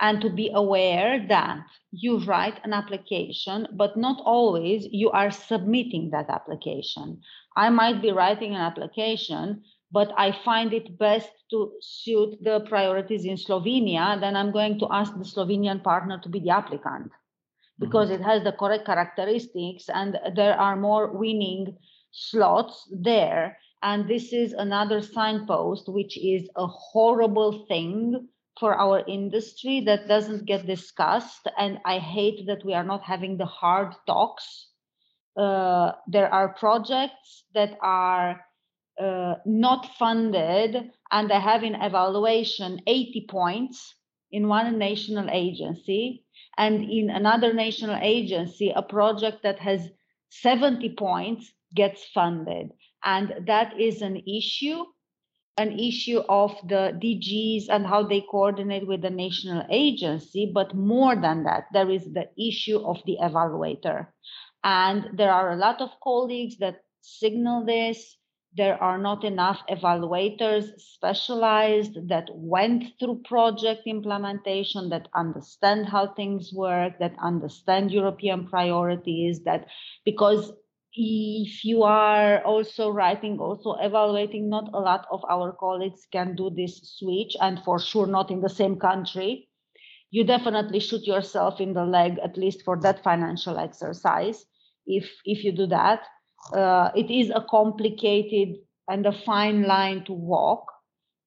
and 0.00 0.20
to 0.20 0.30
be 0.30 0.50
aware 0.54 1.24
that 1.28 1.64
you 1.92 2.18
write 2.24 2.58
an 2.64 2.72
application, 2.72 3.68
but 3.72 3.96
not 3.96 4.20
always 4.24 4.88
you 4.90 5.10
are 5.10 5.30
submitting 5.30 6.10
that 6.10 6.28
application. 6.28 7.20
I 7.56 7.70
might 7.70 8.02
be 8.02 8.10
writing 8.10 8.54
an 8.54 8.60
application 8.60 9.62
but 9.92 10.12
I 10.16 10.32
find 10.44 10.72
it 10.72 10.98
best 10.98 11.30
to 11.50 11.72
suit 11.80 12.42
the 12.42 12.60
priorities 12.68 13.24
in 13.24 13.36
Slovenia, 13.36 14.20
then 14.20 14.36
I'm 14.36 14.52
going 14.52 14.78
to 14.78 14.88
ask 14.90 15.12
the 15.16 15.24
Slovenian 15.24 15.82
partner 15.82 16.18
to 16.22 16.28
be 16.28 16.40
the 16.40 16.50
applicant 16.50 17.10
because 17.80 18.10
mm-hmm. 18.10 18.22
it 18.22 18.24
has 18.24 18.44
the 18.44 18.52
correct 18.52 18.86
characteristics 18.86 19.88
and 19.88 20.18
there 20.36 20.54
are 20.54 20.76
more 20.76 21.10
winning 21.12 21.76
slots 22.12 22.88
there. 22.92 23.56
And 23.82 24.06
this 24.08 24.32
is 24.32 24.52
another 24.52 25.00
signpost, 25.00 25.88
which 25.88 26.18
is 26.18 26.48
a 26.56 26.66
horrible 26.66 27.64
thing 27.66 28.28
for 28.58 28.74
our 28.74 29.02
industry 29.08 29.80
that 29.86 30.06
doesn't 30.06 30.44
get 30.44 30.66
discussed. 30.66 31.48
And 31.58 31.78
I 31.86 31.98
hate 31.98 32.46
that 32.46 32.64
we 32.64 32.74
are 32.74 32.84
not 32.84 33.02
having 33.02 33.38
the 33.38 33.46
hard 33.46 33.94
talks. 34.06 34.68
Uh, 35.34 35.92
there 36.06 36.32
are 36.32 36.52
projects 36.52 37.44
that 37.54 37.78
are 37.80 38.44
uh, 39.00 39.36
not 39.46 39.86
funded 39.98 40.90
and 41.10 41.30
they 41.30 41.40
have 41.40 41.62
in 41.62 41.74
evaluation 41.74 42.80
80 42.86 43.26
points 43.30 43.94
in 44.30 44.46
one 44.46 44.78
national 44.78 45.30
agency 45.30 46.24
and 46.60 46.84
in 46.90 47.08
another 47.08 47.54
national 47.54 47.98
agency 48.02 48.70
a 48.76 48.82
project 48.82 49.42
that 49.42 49.58
has 49.58 49.88
70 50.28 50.94
points 50.94 51.50
gets 51.74 52.04
funded. 52.14 52.70
And 53.02 53.46
that 53.46 53.80
is 53.80 54.02
an 54.02 54.22
issue 54.28 54.84
an 55.58 55.78
issue 55.78 56.20
of 56.28 56.52
the 56.68 56.96
DGs 57.02 57.64
and 57.68 57.86
how 57.86 58.02
they 58.02 58.24
coordinate 58.30 58.86
with 58.86 59.02
the 59.02 59.10
national 59.10 59.62
agency 59.68 60.50
but 60.54 60.74
more 60.74 61.14
than 61.16 61.44
that 61.44 61.64
there 61.72 61.90
is 61.90 62.04
the 62.14 62.28
issue 62.38 62.78
of 62.78 62.96
the 63.04 63.18
evaluator. 63.20 64.06
And 64.64 65.18
there 65.18 65.32
are 65.32 65.52
a 65.52 65.56
lot 65.56 65.82
of 65.82 65.90
colleagues 66.02 66.56
that 66.58 66.76
signal 67.02 67.66
this 67.66 68.16
there 68.56 68.82
are 68.82 68.98
not 68.98 69.22
enough 69.24 69.60
evaluators 69.70 70.78
specialized 70.78 72.08
that 72.08 72.28
went 72.34 72.84
through 72.98 73.22
project 73.24 73.82
implementation 73.86 74.88
that 74.88 75.08
understand 75.14 75.86
how 75.86 76.12
things 76.14 76.52
work 76.52 76.98
that 76.98 77.14
understand 77.22 77.92
european 77.92 78.46
priorities 78.48 79.44
that 79.44 79.66
because 80.04 80.52
if 80.92 81.64
you 81.64 81.84
are 81.84 82.42
also 82.42 82.90
writing 82.90 83.38
also 83.38 83.74
evaluating 83.74 84.48
not 84.48 84.68
a 84.74 84.80
lot 84.80 85.06
of 85.12 85.24
our 85.30 85.52
colleagues 85.52 86.06
can 86.10 86.34
do 86.34 86.50
this 86.50 86.96
switch 86.98 87.36
and 87.40 87.62
for 87.64 87.78
sure 87.78 88.06
not 88.06 88.30
in 88.30 88.40
the 88.40 88.48
same 88.48 88.76
country 88.76 89.48
you 90.10 90.24
definitely 90.24 90.80
shoot 90.80 91.06
yourself 91.06 91.60
in 91.60 91.72
the 91.72 91.84
leg 91.84 92.18
at 92.24 92.36
least 92.36 92.62
for 92.64 92.76
that 92.80 93.04
financial 93.04 93.56
exercise 93.58 94.44
if 94.86 95.08
if 95.24 95.44
you 95.44 95.52
do 95.52 95.66
that 95.66 96.00
uh, 96.52 96.90
it 96.94 97.10
is 97.10 97.30
a 97.30 97.44
complicated 97.48 98.56
and 98.88 99.06
a 99.06 99.12
fine 99.12 99.62
line 99.62 100.04
to 100.04 100.12
walk. 100.12 100.66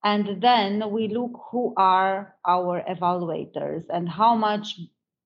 And 0.03 0.41
then 0.41 0.91
we 0.91 1.07
look 1.07 1.31
who 1.51 1.73
are 1.77 2.35
our 2.45 2.83
evaluators 2.89 3.83
and 3.89 4.09
how 4.09 4.35
much 4.35 4.79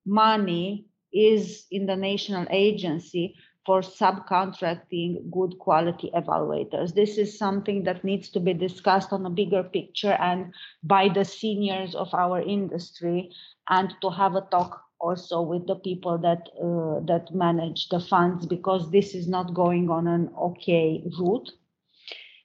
money 0.05 0.85
is 1.11 1.65
in 1.71 1.87
the 1.87 1.95
national 1.95 2.45
agency 2.51 3.35
for 3.65 3.81
subcontracting 3.81 5.29
good 5.29 5.59
quality 5.59 6.09
evaluators. 6.15 6.93
This 6.93 7.17
is 7.17 7.37
something 7.37 7.83
that 7.83 8.03
needs 8.03 8.29
to 8.29 8.39
be 8.39 8.53
discussed 8.53 9.11
on 9.11 9.25
a 9.25 9.29
bigger 9.29 9.63
picture 9.63 10.13
and 10.13 10.53
by 10.83 11.09
the 11.09 11.25
seniors 11.25 11.93
of 11.93 12.13
our 12.13 12.41
industry 12.41 13.29
and 13.69 13.93
to 14.01 14.09
have 14.09 14.35
a 14.35 14.47
talk 14.51 14.86
also 14.99 15.41
with 15.41 15.67
the 15.67 15.75
people 15.75 16.17
that 16.17 16.49
uh, 16.61 16.99
that 17.05 17.33
manage 17.33 17.89
the 17.89 17.99
funds 17.99 18.45
because 18.45 18.91
this 18.91 19.13
is 19.13 19.27
not 19.27 19.53
going 19.53 19.89
on 19.89 20.07
an 20.07 20.29
okay 20.39 21.03
route. 21.19 21.51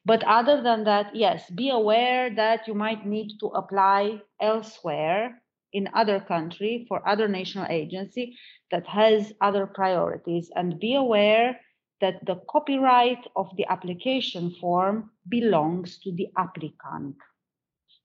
But 0.05 0.25
other 0.25 0.63
than 0.63 0.85
that 0.85 1.15
yes 1.15 1.49
be 1.51 1.71
aware 1.71 2.35
that 2.35 2.67
you 2.67 2.75
might 2.75 3.07
need 3.07 3.39
to 3.41 3.47
apply 3.47 4.21
elsewhere 4.41 5.43
in 5.73 5.89
other 5.95 6.21
country 6.21 6.85
for 6.89 7.07
other 7.09 7.29
national 7.29 7.67
agency 7.71 8.37
that 8.71 8.87
has 8.87 9.33
other 9.41 9.67
priorities 9.67 10.51
and 10.55 10.79
be 10.79 10.95
aware 10.95 11.59
that 12.01 12.25
the 12.27 12.41
copyright 12.51 13.25
of 13.37 13.49
the 13.57 13.65
application 13.71 14.51
form 14.61 15.11
belongs 15.29 15.99
to 15.99 16.13
the 16.13 16.29
applicant. 16.37 17.17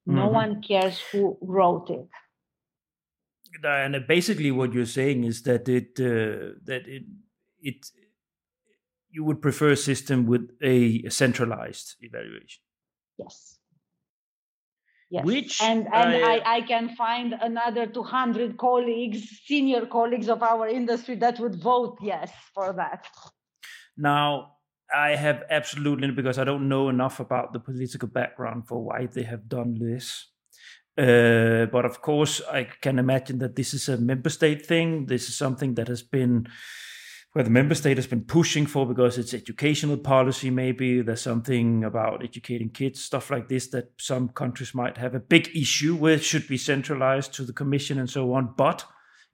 No 0.06 0.22
mm-hmm. 0.22 0.34
one 0.34 0.62
cares 0.62 1.00
who 1.12 1.38
wrote 1.42 1.90
it 1.90 2.08
and 3.64 4.08
basically 4.08 4.52
what 4.52 4.74
you're 4.74 4.86
saying 4.86 5.24
is 5.24 5.44
that 5.44 5.68
it 5.70 6.00
uh, 6.00 6.56
that 6.64 6.88
it 6.88 7.04
it 7.60 7.86
you 9.10 9.24
would 9.24 9.42
prefer 9.42 9.72
a 9.72 9.78
system 9.78 10.26
with 10.26 10.52
a 10.62 11.10
centralized 11.10 11.96
evaluation. 12.02 12.62
Yes. 13.18 13.60
Yes. 15.10 15.24
Which 15.24 15.62
and 15.62 15.88
and 15.94 16.26
I, 16.26 16.36
I, 16.36 16.56
I 16.58 16.62
can 16.62 16.90
find 16.96 17.34
another 17.34 17.88
200 17.88 18.58
colleagues, 18.58 19.42
senior 19.46 19.86
colleagues 19.86 20.28
of 20.28 20.44
our 20.44 20.68
industry 20.68 21.16
that 21.16 21.40
would 21.40 21.56
vote 21.56 21.98
yes 22.02 22.32
for 22.54 22.74
that. 22.74 23.08
Now, 23.96 24.58
I 24.94 25.16
have 25.16 25.44
absolutely 25.50 26.12
because 26.12 26.38
I 26.38 26.44
don't 26.44 26.68
know 26.68 26.90
enough 26.90 27.20
about 27.20 27.54
the 27.54 27.60
political 27.60 28.10
background 28.10 28.68
for 28.68 28.84
why 28.84 29.06
they 29.06 29.24
have 29.24 29.48
done 29.48 29.80
this. 29.80 30.28
Uh, 30.98 31.68
but 31.68 31.86
of 31.86 32.02
course, 32.02 32.42
I 32.52 32.64
can 32.82 32.98
imagine 32.98 33.38
that 33.40 33.56
this 33.56 33.74
is 33.74 33.88
a 33.88 33.98
member 33.98 34.30
state 34.30 34.66
thing. 34.66 35.06
This 35.06 35.30
is 35.30 35.38
something 35.38 35.76
that 35.76 35.88
has 35.88 36.02
been 36.02 36.48
where 37.38 37.44
the 37.44 37.52
member 37.52 37.76
state 37.76 37.98
has 37.98 38.08
been 38.08 38.24
pushing 38.24 38.66
for 38.66 38.88
because 38.88 39.20
it's 39.20 39.32
educational 39.32 39.96
policy 39.96 40.50
maybe 40.50 41.04
there's 41.04 41.22
something 41.22 41.84
about 41.84 42.24
educating 42.24 42.68
kids 42.68 43.04
stuff 43.04 43.30
like 43.30 43.48
this 43.48 43.68
that 43.68 43.92
some 44.00 44.30
countries 44.30 44.74
might 44.74 44.98
have 44.98 45.14
a 45.14 45.20
big 45.20 45.56
issue 45.56 45.94
with 45.94 46.24
should 46.24 46.48
be 46.48 46.58
centralized 46.58 47.32
to 47.36 47.44
the 47.44 47.54
commission 47.54 48.00
and 48.00 48.10
so 48.10 48.34
on 48.34 48.52
but 48.58 48.86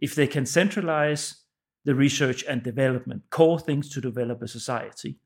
if 0.01 0.15
they 0.15 0.27
can 0.27 0.45
centralize 0.45 1.43
the 1.85 1.95
research 1.95 2.43
and 2.43 2.61
development 2.61 3.21
core 3.29 3.57
things 3.57 3.87
to 3.89 4.01
develop 4.01 4.41
a 4.41 4.49
society 4.49 5.17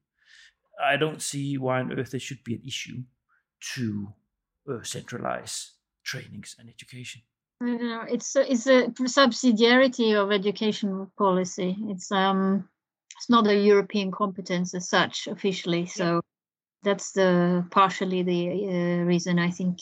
i 0.86 0.96
don't 0.96 1.24
see 1.24 1.58
why 1.58 1.80
on 1.80 1.92
earth 1.98 2.12
there 2.12 2.20
should 2.20 2.44
be 2.44 2.54
an 2.54 2.62
issue 2.64 3.02
to 3.74 4.14
uh, 4.72 4.84
centralize 4.84 5.72
trainings 6.12 6.56
and 6.60 6.70
education 6.70 7.22
I 7.60 7.66
don't 7.66 7.90
know. 7.90 8.06
It's 8.08 8.36
a, 8.36 8.52
it's 8.52 8.68
a 8.68 8.88
subsidiarity 9.22 10.14
of 10.14 10.32
education 10.32 11.10
policy. 11.18 11.76
It's 11.90 12.12
um, 12.12 12.70
it's 13.16 13.30
not 13.30 13.48
a 13.48 13.56
European 13.56 14.12
competence 14.12 14.76
as 14.76 14.88
such 14.88 15.28
officially. 15.28 15.88
So 15.88 16.06
yeah. 16.06 16.20
that's 16.84 17.14
the 17.14 17.66
partially 17.72 18.22
the 18.22 18.42
uh, 18.68 19.04
reason 19.06 19.40
I 19.40 19.50
think. 19.50 19.80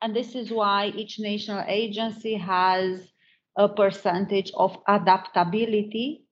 And 0.00 0.16
this 0.16 0.34
is 0.34 0.50
why 0.50 0.86
each 0.86 1.18
national 1.18 1.64
agency 1.66 2.34
has 2.36 3.06
a 3.56 3.68
percentage 3.68 4.50
of 4.54 4.76
adaptability 4.88 6.23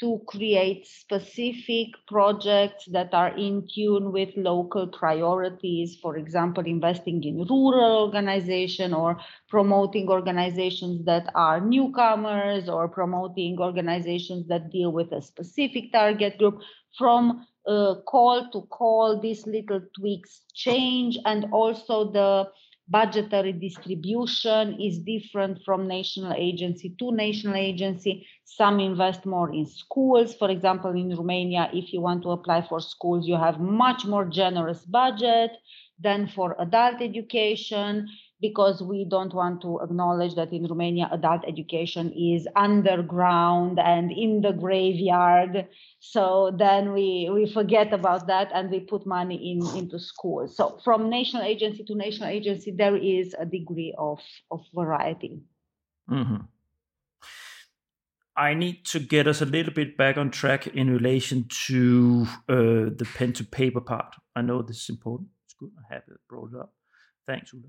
to 0.00 0.20
create 0.26 0.86
specific 0.86 1.88
projects 2.06 2.86
that 2.92 3.12
are 3.12 3.36
in 3.36 3.66
tune 3.74 4.12
with 4.12 4.30
local 4.36 4.86
priorities 4.86 5.96
for 6.00 6.16
example 6.16 6.64
investing 6.66 7.22
in 7.24 7.44
rural 7.48 8.04
organization 8.04 8.94
or 8.94 9.18
promoting 9.48 10.08
organizations 10.08 11.04
that 11.04 11.30
are 11.34 11.60
newcomers 11.60 12.68
or 12.68 12.88
promoting 12.88 13.58
organizations 13.58 14.46
that 14.48 14.70
deal 14.70 14.92
with 14.92 15.12
a 15.12 15.22
specific 15.22 15.92
target 15.92 16.38
group. 16.38 16.60
From 16.96 17.46
uh, 17.66 17.96
call 18.06 18.48
to 18.50 18.62
call 18.70 19.20
these 19.20 19.46
little 19.46 19.82
tweaks 19.96 20.40
change 20.54 21.18
and 21.26 21.46
also 21.52 22.10
the 22.10 22.48
budgetary 22.88 23.52
distribution 23.52 24.80
is 24.80 24.98
different 24.98 25.62
from 25.64 25.86
national 25.86 26.32
agency 26.32 26.94
to 26.98 27.12
national 27.12 27.56
agency. 27.56 28.26
Some 28.44 28.80
invest 28.80 29.26
more 29.26 29.52
in 29.52 29.66
schools. 29.66 30.34
For 30.34 30.50
example, 30.50 30.90
in 30.90 31.14
Romania, 31.14 31.70
if 31.72 31.92
you 31.92 32.00
want 32.00 32.22
to 32.22 32.30
apply 32.30 32.62
for 32.62 32.80
schools, 32.80 33.28
you 33.28 33.36
have 33.36 33.60
much 33.60 34.04
more 34.06 34.24
generous 34.24 34.84
budget 34.84 35.52
than 36.00 36.28
for 36.28 36.56
adult 36.60 37.02
education 37.02 38.08
because 38.40 38.82
we 38.82 39.04
don't 39.04 39.34
want 39.34 39.62
to 39.62 39.80
acknowledge 39.80 40.34
that 40.36 40.52
in 40.52 40.66
Romania, 40.66 41.08
adult 41.10 41.42
education 41.46 42.12
is 42.12 42.46
underground 42.54 43.78
and 43.80 44.12
in 44.12 44.40
the 44.42 44.52
graveyard. 44.52 45.66
So 45.98 46.54
then 46.56 46.92
we, 46.92 47.28
we 47.32 47.50
forget 47.52 47.92
about 47.92 48.28
that 48.28 48.50
and 48.54 48.70
we 48.70 48.80
put 48.80 49.06
money 49.06 49.52
in 49.52 49.76
into 49.76 49.98
schools. 49.98 50.56
So 50.56 50.78
from 50.84 51.10
national 51.10 51.42
agency 51.42 51.84
to 51.84 51.94
national 51.96 52.28
agency, 52.28 52.70
there 52.70 52.96
is 52.96 53.34
a 53.38 53.44
degree 53.44 53.94
of, 53.98 54.20
of 54.50 54.60
variety. 54.72 55.40
Mm-hmm. 56.08 56.44
I 58.36 58.54
need 58.54 58.84
to 58.86 59.00
get 59.00 59.26
us 59.26 59.42
a 59.42 59.46
little 59.46 59.72
bit 59.72 59.96
back 59.96 60.16
on 60.16 60.30
track 60.30 60.68
in 60.68 60.90
relation 60.90 61.46
to 61.66 62.28
uh, 62.48 62.54
the 62.94 63.08
pen 63.16 63.32
to 63.32 63.44
paper 63.44 63.80
part. 63.80 64.14
I 64.36 64.42
know 64.42 64.62
this 64.62 64.82
is 64.84 64.90
important. 64.90 65.30
It's 65.44 65.54
good. 65.54 65.72
I 65.76 65.94
have 65.94 66.04
it 66.06 66.20
brought 66.28 66.52
it 66.52 66.60
up. 66.60 66.72
Thanks, 67.26 67.52
Ulla. 67.52 67.64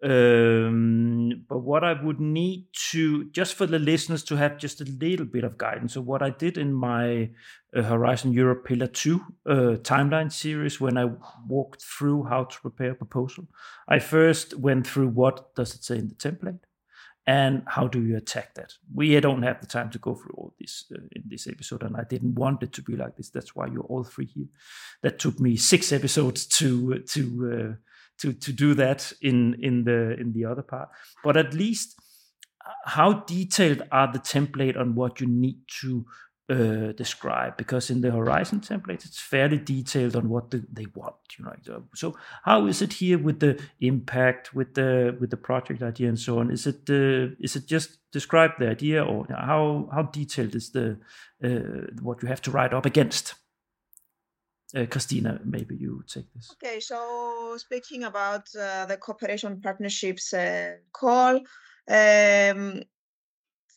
Um, 0.00 1.44
but 1.48 1.58
what 1.58 1.82
I 1.82 2.00
would 2.00 2.20
need 2.20 2.66
to, 2.90 3.24
just 3.30 3.54
for 3.54 3.66
the 3.66 3.80
listeners 3.80 4.22
to 4.24 4.36
have 4.36 4.56
just 4.56 4.80
a 4.80 4.84
little 4.84 5.26
bit 5.26 5.42
of 5.42 5.58
guidance. 5.58 5.94
So, 5.94 6.00
what 6.00 6.22
I 6.22 6.30
did 6.30 6.56
in 6.56 6.72
my 6.72 7.30
uh, 7.74 7.82
Horizon 7.82 8.32
Europe 8.32 8.64
Pillar 8.64 8.86
2 8.86 9.20
uh, 9.20 9.52
timeline 9.82 10.30
series, 10.30 10.80
when 10.80 10.96
I 10.96 11.10
walked 11.48 11.82
through 11.82 12.24
how 12.24 12.44
to 12.44 12.60
prepare 12.60 12.92
a 12.92 12.94
proposal, 12.94 13.48
I 13.88 13.98
first 13.98 14.56
went 14.56 14.86
through 14.86 15.08
what 15.08 15.54
does 15.56 15.74
it 15.74 15.82
say 15.82 15.98
in 15.98 16.08
the 16.08 16.14
template 16.14 16.60
and 17.28 17.62
how 17.66 17.86
do 17.86 18.02
you 18.02 18.16
attack 18.16 18.54
that. 18.54 18.72
We 18.94 19.20
don't 19.20 19.42
have 19.42 19.60
the 19.60 19.66
time 19.66 19.90
to 19.90 19.98
go 19.98 20.14
through 20.14 20.34
all 20.34 20.54
this 20.58 20.86
uh, 20.90 21.00
in 21.12 21.24
this 21.26 21.46
episode, 21.46 21.82
and 21.82 21.94
I 21.96 22.04
didn't 22.08 22.36
want 22.36 22.62
it 22.62 22.72
to 22.72 22.82
be 22.82 22.96
like 22.96 23.16
this. 23.16 23.28
That's 23.30 23.54
why 23.54 23.66
you're 23.66 23.82
all 23.82 24.02
three 24.02 24.26
here. 24.26 24.46
That 25.02 25.18
took 25.18 25.38
me 25.38 25.56
six 25.56 25.92
episodes 25.92 26.46
to 26.58 27.00
to 27.00 27.22
uh, 27.52 27.87
to 28.18 28.32
to 28.32 28.52
do 28.52 28.74
that 28.74 29.12
in 29.20 29.54
in 29.60 29.84
the 29.84 30.18
in 30.18 30.32
the 30.32 30.44
other 30.44 30.62
part. 30.62 30.88
But 31.24 31.36
at 31.36 31.54
least 31.54 31.98
how 32.84 33.12
detailed 33.26 33.82
are 33.90 34.12
the 34.12 34.18
template 34.18 34.78
on 34.78 34.94
what 34.94 35.20
you 35.20 35.26
need 35.26 35.60
to 35.80 36.04
uh, 36.50 36.92
describe? 36.92 37.56
Because 37.56 37.90
in 37.90 38.00
the 38.00 38.10
horizon 38.10 38.60
template 38.60 39.04
it's 39.04 39.20
fairly 39.20 39.58
detailed 39.58 40.16
on 40.16 40.28
what 40.28 40.50
the, 40.50 40.64
they 40.72 40.86
want 40.94 41.16
you 41.38 41.44
know 41.44 41.52
so, 41.62 41.84
so 41.94 42.16
how 42.44 42.66
is 42.66 42.82
it 42.82 42.94
here 42.94 43.18
with 43.18 43.40
the 43.40 43.60
impact 43.80 44.54
with 44.54 44.74
the 44.74 45.16
with 45.20 45.30
the 45.30 45.36
project 45.36 45.82
idea 45.82 46.08
and 46.08 46.18
so 46.18 46.38
on? 46.38 46.50
Is 46.50 46.66
it 46.66 46.88
uh, 46.90 47.34
is 47.40 47.56
it 47.56 47.66
just 47.66 47.98
describe 48.12 48.52
the 48.58 48.68
idea 48.68 49.04
or 49.04 49.26
how 49.30 49.88
how 49.92 50.02
detailed 50.02 50.54
is 50.54 50.70
the 50.70 50.98
uh, 51.44 51.86
what 52.02 52.22
you 52.22 52.28
have 52.28 52.42
to 52.42 52.50
write 52.50 52.74
up 52.74 52.86
against 52.86 53.34
uh, 54.74 54.86
Christina, 54.86 55.40
maybe 55.44 55.76
you 55.76 56.02
take 56.06 56.32
this. 56.34 56.52
Okay, 56.52 56.80
so 56.80 57.56
speaking 57.58 58.04
about 58.04 58.46
uh, 58.54 58.86
the 58.86 58.96
cooperation 58.96 59.60
partnerships 59.60 60.32
uh, 60.34 60.76
call, 60.92 61.40
um, 61.88 62.82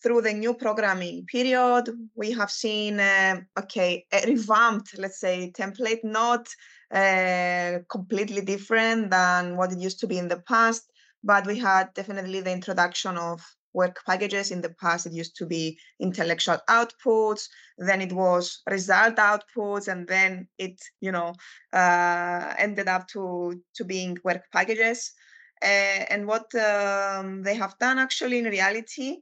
through 0.03 0.21
the 0.21 0.33
new 0.33 0.53
programming 0.53 1.25
period, 1.25 1.89
we 2.15 2.31
have 2.31 2.49
seen, 2.49 2.99
uh, 2.99 3.39
okay, 3.59 4.05
a 4.11 4.25
revamped, 4.25 4.97
let's 4.97 5.19
say, 5.19 5.51
template, 5.55 6.03
not 6.03 6.47
uh, 6.91 7.79
completely 7.87 8.41
different 8.41 9.11
than 9.11 9.55
what 9.55 9.71
it 9.71 9.79
used 9.79 9.99
to 9.99 10.07
be 10.07 10.17
in 10.17 10.27
the 10.27 10.41
past, 10.41 10.91
but 11.23 11.45
we 11.45 11.57
had 11.57 11.93
definitely 11.93 12.41
the 12.41 12.51
introduction 12.51 13.17
of 13.17 13.41
work 13.73 13.99
packages. 14.05 14.51
In 14.51 14.61
the 14.61 14.73
past, 14.81 15.05
it 15.05 15.13
used 15.13 15.35
to 15.37 15.45
be 15.45 15.79
intellectual 15.99 16.59
outputs, 16.69 17.47
then 17.77 18.01
it 18.01 18.11
was 18.13 18.61
result 18.69 19.15
outputs, 19.15 19.87
and 19.87 20.07
then 20.07 20.47
it, 20.57 20.81
you 20.99 21.11
know, 21.11 21.33
uh, 21.73 22.53
ended 22.57 22.87
up 22.87 23.07
to 23.09 23.61
to 23.75 23.85
being 23.85 24.17
work 24.23 24.43
packages. 24.51 25.13
Uh, 25.63 26.05
and 26.09 26.25
what 26.25 26.53
um, 26.55 27.43
they 27.43 27.55
have 27.55 27.77
done 27.79 27.99
actually 27.99 28.39
in 28.39 28.45
reality, 28.45 29.17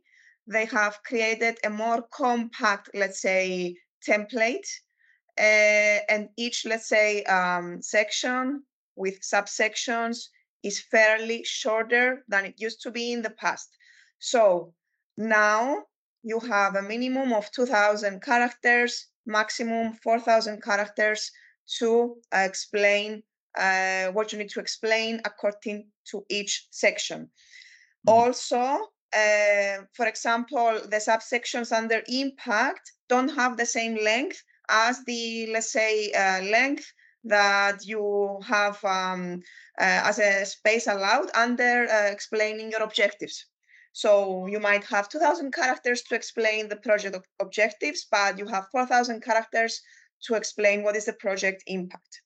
they 0.48 0.66
have 0.66 1.00
created 1.04 1.58
a 1.66 1.70
more 1.70 2.02
compact, 2.14 2.90
let's 2.94 3.22
say, 3.22 3.76
template. 4.08 4.68
Uh, 5.38 6.00
and 6.10 6.30
each, 6.38 6.66
let's 6.66 6.88
say, 6.88 7.24
um, 7.24 7.82
section 7.82 8.64
with 8.96 9.22
subsections 9.22 10.28
is 10.64 10.80
fairly 10.80 11.44
shorter 11.44 12.24
than 12.28 12.46
it 12.46 12.56
used 12.58 12.82
to 12.82 12.92
be 12.92 13.12
in 13.14 13.22
the 13.22 13.30
past. 13.30 13.70
So 14.20 14.74
now 15.18 15.84
you 16.24 16.40
have 16.40 16.76
a 16.76 16.82
minimum 16.82 17.34
of 17.34 17.52
2000 17.52 18.22
characters, 18.22 19.08
maximum 19.26 19.94
4000 19.94 20.62
characters 20.62 21.32
to 21.80 22.16
uh, 22.34 22.40
explain 22.40 23.24
uh, 23.58 24.08
what 24.08 24.32
you 24.32 24.38
need 24.38 24.50
to 24.50 24.60
explain 24.60 25.22
according 25.26 25.88
to 26.12 26.26
each 26.30 26.68
section. 26.72 27.30
Mm-hmm. 28.08 28.10
Also, 28.10 28.90
uh, 29.14 29.84
for 29.94 30.06
example, 30.06 30.80
the 30.90 30.98
subsections 30.98 31.72
under 31.72 32.02
impact 32.08 32.92
don't 33.08 33.30
have 33.30 33.58
the 33.58 33.66
same 33.66 33.98
length 34.04 34.44
as 34.70 35.04
the, 35.06 35.48
let's 35.52 35.72
say, 35.72 36.12
uh, 36.12 36.42
length 36.44 36.92
that 37.24 37.86
you 37.86 38.40
have 38.48 38.84
um, 38.86 39.42
uh, 39.80 40.02
as 40.06 40.20
a 40.20 40.46
space 40.46 40.88
allowed 40.88 41.30
under 41.36 41.88
uh, 41.90 42.12
explaining 42.12 42.72
your 42.72 42.84
objectives. 42.84 43.46
So 44.02 44.46
you 44.48 44.62
might 44.62 44.86
have 44.86 45.10
2000 45.10 45.52
characters 45.54 46.04
to 46.04 46.16
explain 46.16 46.70
the 46.70 46.78
project 46.78 47.18
objectives, 47.42 48.08
but 48.10 48.38
you 48.40 48.46
have 48.48 48.70
4000 48.72 49.22
characters 49.22 49.82
to 50.26 50.36
explain 50.36 50.84
what 50.84 50.96
is 50.96 51.04
the 51.04 51.20
project 51.26 51.64
impact. 51.68 52.22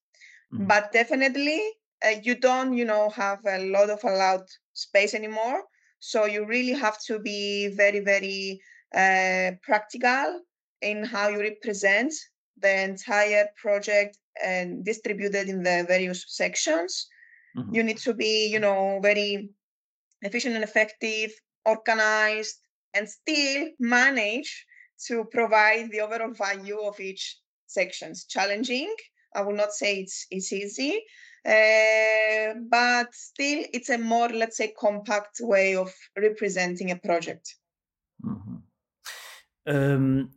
Mm-hmm. 0.53 0.67
But 0.67 0.91
definitely 0.91 1.61
uh, 2.05 2.19
you 2.21 2.35
don't, 2.35 2.73
you 2.73 2.85
know, 2.85 3.09
have 3.09 3.39
a 3.47 3.65
lot 3.71 3.89
of 3.89 4.03
allowed 4.03 4.45
space 4.73 5.15
anymore. 5.15 5.63
So 5.97 6.25
you 6.25 6.45
really 6.45 6.73
have 6.73 6.99
to 7.07 7.17
be 7.17 7.69
very, 7.69 8.01
very 8.01 8.61
uh, 8.93 9.53
practical 9.63 10.41
in 10.83 11.03
how 11.03 11.29
you 11.29 11.39
represent 11.39 12.13
the 12.61 12.83
entire 12.83 13.47
project 13.59 14.19
and 14.43 14.85
distributed 14.85 15.49
in 15.49 15.63
the 15.63 15.85
various 15.87 16.23
sections. 16.27 17.07
Mm-hmm. 17.57 17.73
You 17.73 17.81
need 17.81 17.97
to 18.05 18.13
be, 18.13 18.47
you 18.47 18.59
know, 18.59 18.99
very 19.01 19.49
efficient 20.21 20.53
and 20.53 20.63
effective 20.63 21.31
organized, 21.65 22.57
and 22.93 23.07
still 23.09 23.69
manage 23.79 24.65
to 25.07 25.25
provide 25.25 25.91
the 25.91 26.01
overall 26.01 26.33
value 26.33 26.79
of 26.79 26.99
each 26.99 27.37
section. 27.67 28.11
It's 28.11 28.25
challenging. 28.25 28.93
I 29.35 29.41
will 29.41 29.55
not 29.55 29.73
say 29.73 30.01
it's, 30.01 30.27
it's 30.29 30.53
easy, 30.53 31.01
uh, 31.45 32.53
but 32.69 33.13
still 33.13 33.65
it's 33.73 33.89
a 33.89 33.97
more, 33.97 34.29
let's 34.29 34.57
say, 34.57 34.73
compact 34.77 35.37
way 35.41 35.75
of 35.75 35.91
representing 36.15 36.91
a 36.91 36.95
project. 36.95 37.55
Mm-hmm. 38.23 38.55
Um, 39.65 40.29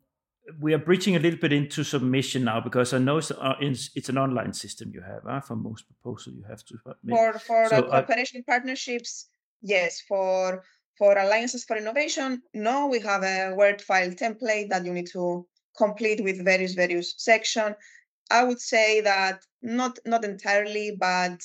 we 0.61 0.73
are 0.73 0.79
breaching 0.79 1.17
a 1.17 1.19
little 1.19 1.39
bit 1.39 1.53
into 1.53 1.85
submission 1.85 2.45
now 2.45 2.61
because 2.61 2.95
I 2.95 2.99
know 2.99 3.19
it's, 3.19 3.31
uh, 3.33 3.55
it's 3.61 4.09
an 4.09 4.17
online 4.17 4.53
system 4.53 4.93
you 4.95 5.03
have 5.03 5.23
huh? 5.27 5.41
for 5.41 5.57
most 5.57 5.85
proposals 5.87 6.37
you 6.37 6.45
have 6.49 6.65
to 6.65 6.79
submit. 6.79 7.17
For 7.17 7.39
for 7.39 7.69
so, 7.69 7.83
cooperation 7.83 8.45
uh, 8.47 8.53
partnerships, 8.53 9.27
yes. 9.61 10.01
For 10.09 10.63
for 10.99 11.17
alliances 11.17 11.65
for 11.65 11.77
innovation, 11.77 12.43
no, 12.55 12.87
we 12.87 13.01
have 13.01 13.23
a 13.23 13.55
Word 13.55 13.83
file 13.83 14.11
template 14.11 14.71
that 14.71 14.85
you 14.85 14.93
need 14.93 15.09
to 15.13 15.47
complete 15.77 16.23
with 16.23 16.45
various 16.45 16.75
various 16.75 17.15
section. 17.19 17.75
I 18.31 18.43
would 18.45 18.61
say 18.61 19.01
that 19.03 19.41
not 19.63 19.99
not 20.05 20.25
entirely, 20.25 20.97
but 20.99 21.41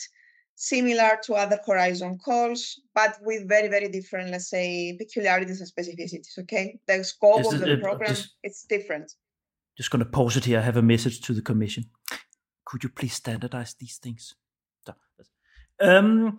similar 0.55 1.17
to 1.23 1.33
other 1.33 1.59
Horizon 1.65 2.19
calls, 2.23 2.79
but 2.93 3.17
with 3.21 3.47
very, 3.47 3.67
very 3.67 3.89
different, 3.89 4.29
let's 4.31 4.49
say, 4.49 4.95
peculiarities 4.97 5.59
and 5.59 5.69
specificities. 5.69 6.37
Okay, 6.39 6.79
the 6.87 7.03
scope 7.03 7.45
of 7.45 7.59
the 7.59 7.73
uh, 7.73 7.79
program 7.79 8.09
just, 8.09 8.35
it's 8.43 8.63
different. 8.63 9.11
Just 9.77 9.91
going 9.91 10.03
to 10.03 10.09
pause 10.09 10.37
it 10.37 10.45
here. 10.45 10.59
I 10.59 10.61
have 10.61 10.77
a 10.77 10.81
message 10.81 11.21
to 11.21 11.33
the 11.33 11.41
Commission. 11.41 11.85
Could 12.65 12.83
you 12.83 12.89
please 12.89 13.13
standardize 13.13 13.73
these 13.73 13.97
things? 13.97 14.35
Um, 15.81 16.37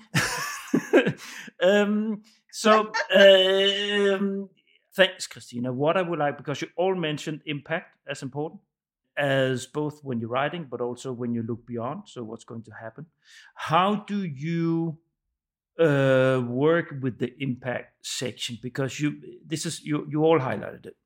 um, 1.62 2.22
so, 2.52 2.92
um, 3.14 4.50
thanks, 4.94 5.26
Christina. 5.26 5.72
What 5.72 5.96
I 5.96 6.02
would 6.02 6.18
like, 6.18 6.36
because 6.36 6.60
you 6.60 6.68
all 6.76 6.94
mentioned 6.94 7.40
impact 7.46 7.96
as 8.06 8.22
important 8.22 8.60
as 9.16 9.64
both 9.66 10.00
when 10.02 10.20
you're 10.20 10.28
writing, 10.28 10.66
but 10.70 10.82
also 10.82 11.12
when 11.12 11.32
you 11.32 11.42
look 11.42 11.66
beyond. 11.66 12.02
So, 12.06 12.22
what's 12.22 12.44
going 12.44 12.62
to 12.64 12.72
happen? 12.72 13.06
How 13.54 14.04
do 14.06 14.22
you 14.22 14.98
uh, 15.78 16.42
work 16.46 16.94
with 17.00 17.18
the 17.18 17.32
impact 17.42 18.06
section? 18.06 18.58
Because 18.62 19.00
you, 19.00 19.16
this 19.46 19.64
is 19.64 19.82
you, 19.82 20.06
you 20.10 20.22
all 20.22 20.38
highlighted 20.38 20.84
it. 20.84 20.96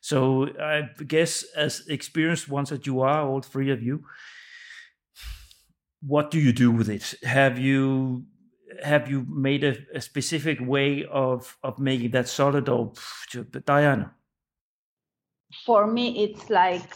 So, 0.00 0.48
I 0.60 0.88
guess 1.06 1.44
as 1.56 1.86
experienced 1.88 2.48
ones 2.48 2.70
that 2.70 2.84
you 2.84 3.00
are, 3.00 3.22
all 3.22 3.42
three 3.42 3.70
of 3.70 3.80
you, 3.80 4.02
what 6.02 6.32
do 6.32 6.40
you 6.40 6.52
do 6.52 6.72
with 6.72 6.88
it? 6.88 7.14
Have 7.22 7.60
you 7.60 8.24
have 8.82 9.10
you 9.10 9.26
made 9.28 9.64
a, 9.64 9.76
a 9.94 10.00
specific 10.00 10.58
way 10.60 11.04
of 11.04 11.56
of 11.62 11.78
making 11.78 12.10
that 12.12 12.28
solid? 12.28 12.68
Or 12.68 12.92
Daiana? 13.32 14.10
For 15.66 15.86
me, 15.86 16.24
it's 16.24 16.48
like 16.48 16.94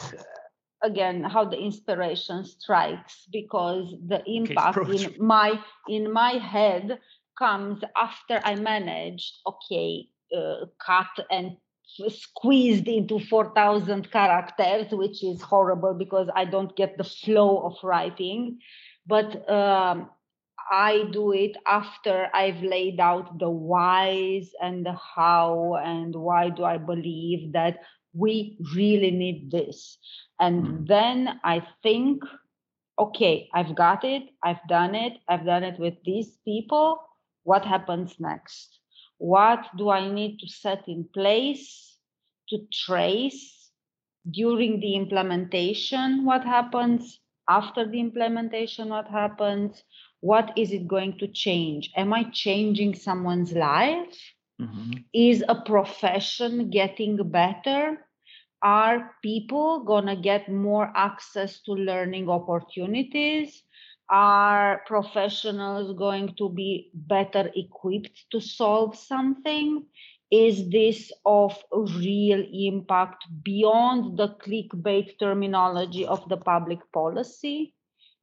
again 0.84 1.24
how 1.24 1.44
the 1.44 1.58
inspiration 1.58 2.44
strikes 2.44 3.26
because 3.32 3.94
the 4.06 4.22
impact 4.26 4.78
okay, 4.78 5.04
in 5.04 5.14
my 5.18 5.58
in 5.88 6.12
my 6.12 6.32
head 6.32 6.98
comes 7.38 7.82
after 7.96 8.40
i 8.44 8.54
managed 8.54 9.40
okay 9.46 10.06
uh, 10.36 10.66
cut 10.84 11.26
and 11.30 11.56
squeezed 12.08 12.88
into 12.88 13.18
4000 13.18 14.10
characters 14.10 14.86
which 14.92 15.24
is 15.24 15.40
horrible 15.40 15.94
because 15.94 16.28
i 16.34 16.44
don't 16.44 16.76
get 16.76 16.96
the 16.98 17.04
flow 17.04 17.58
of 17.66 17.74
writing 17.82 18.58
but 19.06 19.48
um, 19.50 20.08
i 20.70 21.04
do 21.12 21.32
it 21.32 21.56
after 21.66 22.28
i've 22.34 22.62
laid 22.62 23.00
out 23.00 23.38
the 23.38 23.50
whys 23.50 24.50
and 24.62 24.84
the 24.86 24.96
how 25.16 25.74
and 25.84 26.14
why 26.14 26.48
do 26.48 26.64
i 26.64 26.76
believe 26.76 27.52
that 27.52 27.78
we 28.12 28.56
really 28.74 29.10
need 29.10 29.50
this 29.50 29.98
and 30.40 30.64
mm. 30.64 30.86
then 30.86 31.40
I 31.42 31.66
think, 31.82 32.22
okay, 32.98 33.48
I've 33.54 33.74
got 33.74 34.04
it, 34.04 34.24
I've 34.42 34.66
done 34.68 34.94
it, 34.94 35.14
I've 35.28 35.44
done 35.44 35.64
it 35.64 35.78
with 35.78 35.94
these 36.04 36.36
people. 36.44 36.98
What 37.44 37.64
happens 37.64 38.16
next? 38.18 38.80
What 39.18 39.64
do 39.76 39.90
I 39.90 40.10
need 40.10 40.38
to 40.40 40.48
set 40.48 40.88
in 40.88 41.08
place 41.14 41.98
to 42.48 42.58
trace 42.72 43.70
during 44.30 44.80
the 44.80 44.96
implementation? 44.96 46.24
What 46.24 46.44
happens 46.44 47.20
after 47.48 47.86
the 47.86 48.00
implementation? 48.00 48.88
What 48.88 49.08
happens? 49.08 49.82
What 50.30 50.56
is 50.56 50.72
it 50.72 50.88
going 50.88 51.18
to 51.18 51.28
change? 51.28 51.90
Am 51.96 52.12
I 52.12 52.22
changing 52.32 52.94
someone's 52.94 53.52
life? 53.52 54.16
Mm-hmm. 54.60 54.92
Is 55.12 55.44
a 55.48 55.56
profession 55.72 56.70
getting 56.70 57.16
better? 57.30 57.98
are 58.64 59.14
people 59.22 59.84
going 59.84 60.06
to 60.06 60.16
get 60.16 60.50
more 60.50 60.90
access 60.96 61.60
to 61.60 61.72
learning 61.72 62.30
opportunities? 62.30 63.62
Are 64.08 64.82
professionals 64.86 65.96
going 65.98 66.34
to 66.38 66.48
be 66.48 66.90
better 66.94 67.50
equipped 67.54 68.24
to 68.32 68.40
solve 68.40 68.96
something? 68.96 69.84
Is 70.30 70.70
this 70.70 71.12
of 71.26 71.62
real 71.72 72.42
impact 72.52 73.24
beyond 73.42 74.16
the 74.16 74.28
clickbait 74.42 75.18
terminology 75.18 76.06
of 76.06 76.26
the 76.30 76.38
public 76.38 76.80
policy? 76.92 77.74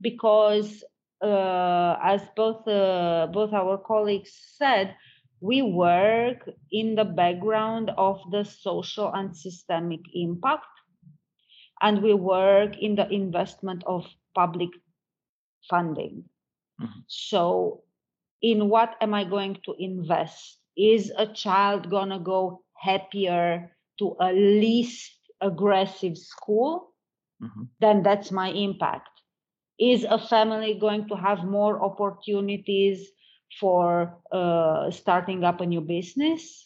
Because, 0.01 0.83
uh, 1.21 1.97
as 2.01 2.21
both 2.36 2.67
uh, 2.67 3.27
both 3.31 3.53
our 3.53 3.77
colleagues 3.77 4.31
said, 4.57 4.95
we 5.41 5.63
work 5.63 6.47
in 6.71 6.95
the 6.95 7.03
background 7.03 7.91
of 7.97 8.21
the 8.31 8.43
social 8.43 9.12
and 9.13 9.36
systemic 9.36 10.01
impact 10.13 10.65
and 11.81 12.01
we 12.01 12.13
work 12.13 12.77
in 12.77 12.95
the 12.95 13.10
investment 13.10 13.84
of 13.86 14.05
public 14.36 14.69
funding 15.69 16.23
mm-hmm. 16.79 16.99
so 17.07 17.84
in 18.41 18.69
what 18.69 18.95
am 19.01 19.13
i 19.13 19.23
going 19.23 19.57
to 19.65 19.75
invest 19.79 20.60
is 20.77 21.12
a 21.17 21.27
child 21.27 21.89
going 21.89 22.10
to 22.10 22.19
go 22.19 22.63
happier 22.75 23.75
to 23.99 24.15
a 24.21 24.31
least 24.31 25.12
aggressive 25.41 26.17
school 26.17 26.93
mm-hmm. 27.41 27.63
then 27.79 28.03
that's 28.03 28.31
my 28.31 28.49
impact 28.49 29.10
is 29.81 30.03
a 30.03 30.19
family 30.19 30.77
going 30.79 31.07
to 31.09 31.15
have 31.15 31.43
more 31.43 31.83
opportunities 31.83 33.09
for 33.59 34.17
uh, 34.31 34.91
starting 34.91 35.43
up 35.43 35.59
a 35.59 35.65
new 35.65 35.81
business 35.81 36.63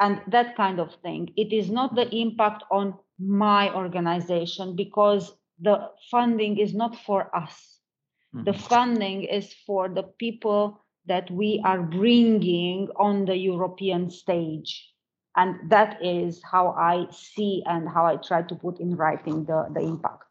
and 0.00 0.20
that 0.28 0.56
kind 0.56 0.78
of 0.78 0.94
thing. 1.02 1.28
It 1.36 1.52
is 1.52 1.70
not 1.70 1.94
the 1.94 2.08
impact 2.14 2.62
on 2.70 2.94
my 3.18 3.74
organization 3.74 4.76
because 4.76 5.32
the 5.60 5.90
funding 6.10 6.58
is 6.58 6.72
not 6.72 6.96
for 7.04 7.34
us. 7.34 7.80
Mm-hmm. 8.34 8.44
The 8.44 8.52
funding 8.52 9.24
is 9.24 9.52
for 9.66 9.88
the 9.88 10.04
people 10.04 10.80
that 11.06 11.30
we 11.30 11.60
are 11.64 11.82
bringing 11.82 12.88
on 12.96 13.24
the 13.24 13.36
European 13.36 14.10
stage. 14.10 14.92
And 15.36 15.70
that 15.70 15.98
is 16.04 16.42
how 16.44 16.74
I 16.78 17.06
see 17.10 17.62
and 17.66 17.88
how 17.88 18.06
I 18.06 18.16
try 18.16 18.42
to 18.42 18.54
put 18.54 18.80
in 18.80 18.96
writing 18.96 19.44
the, 19.44 19.68
the 19.72 19.80
impact. 19.80 20.27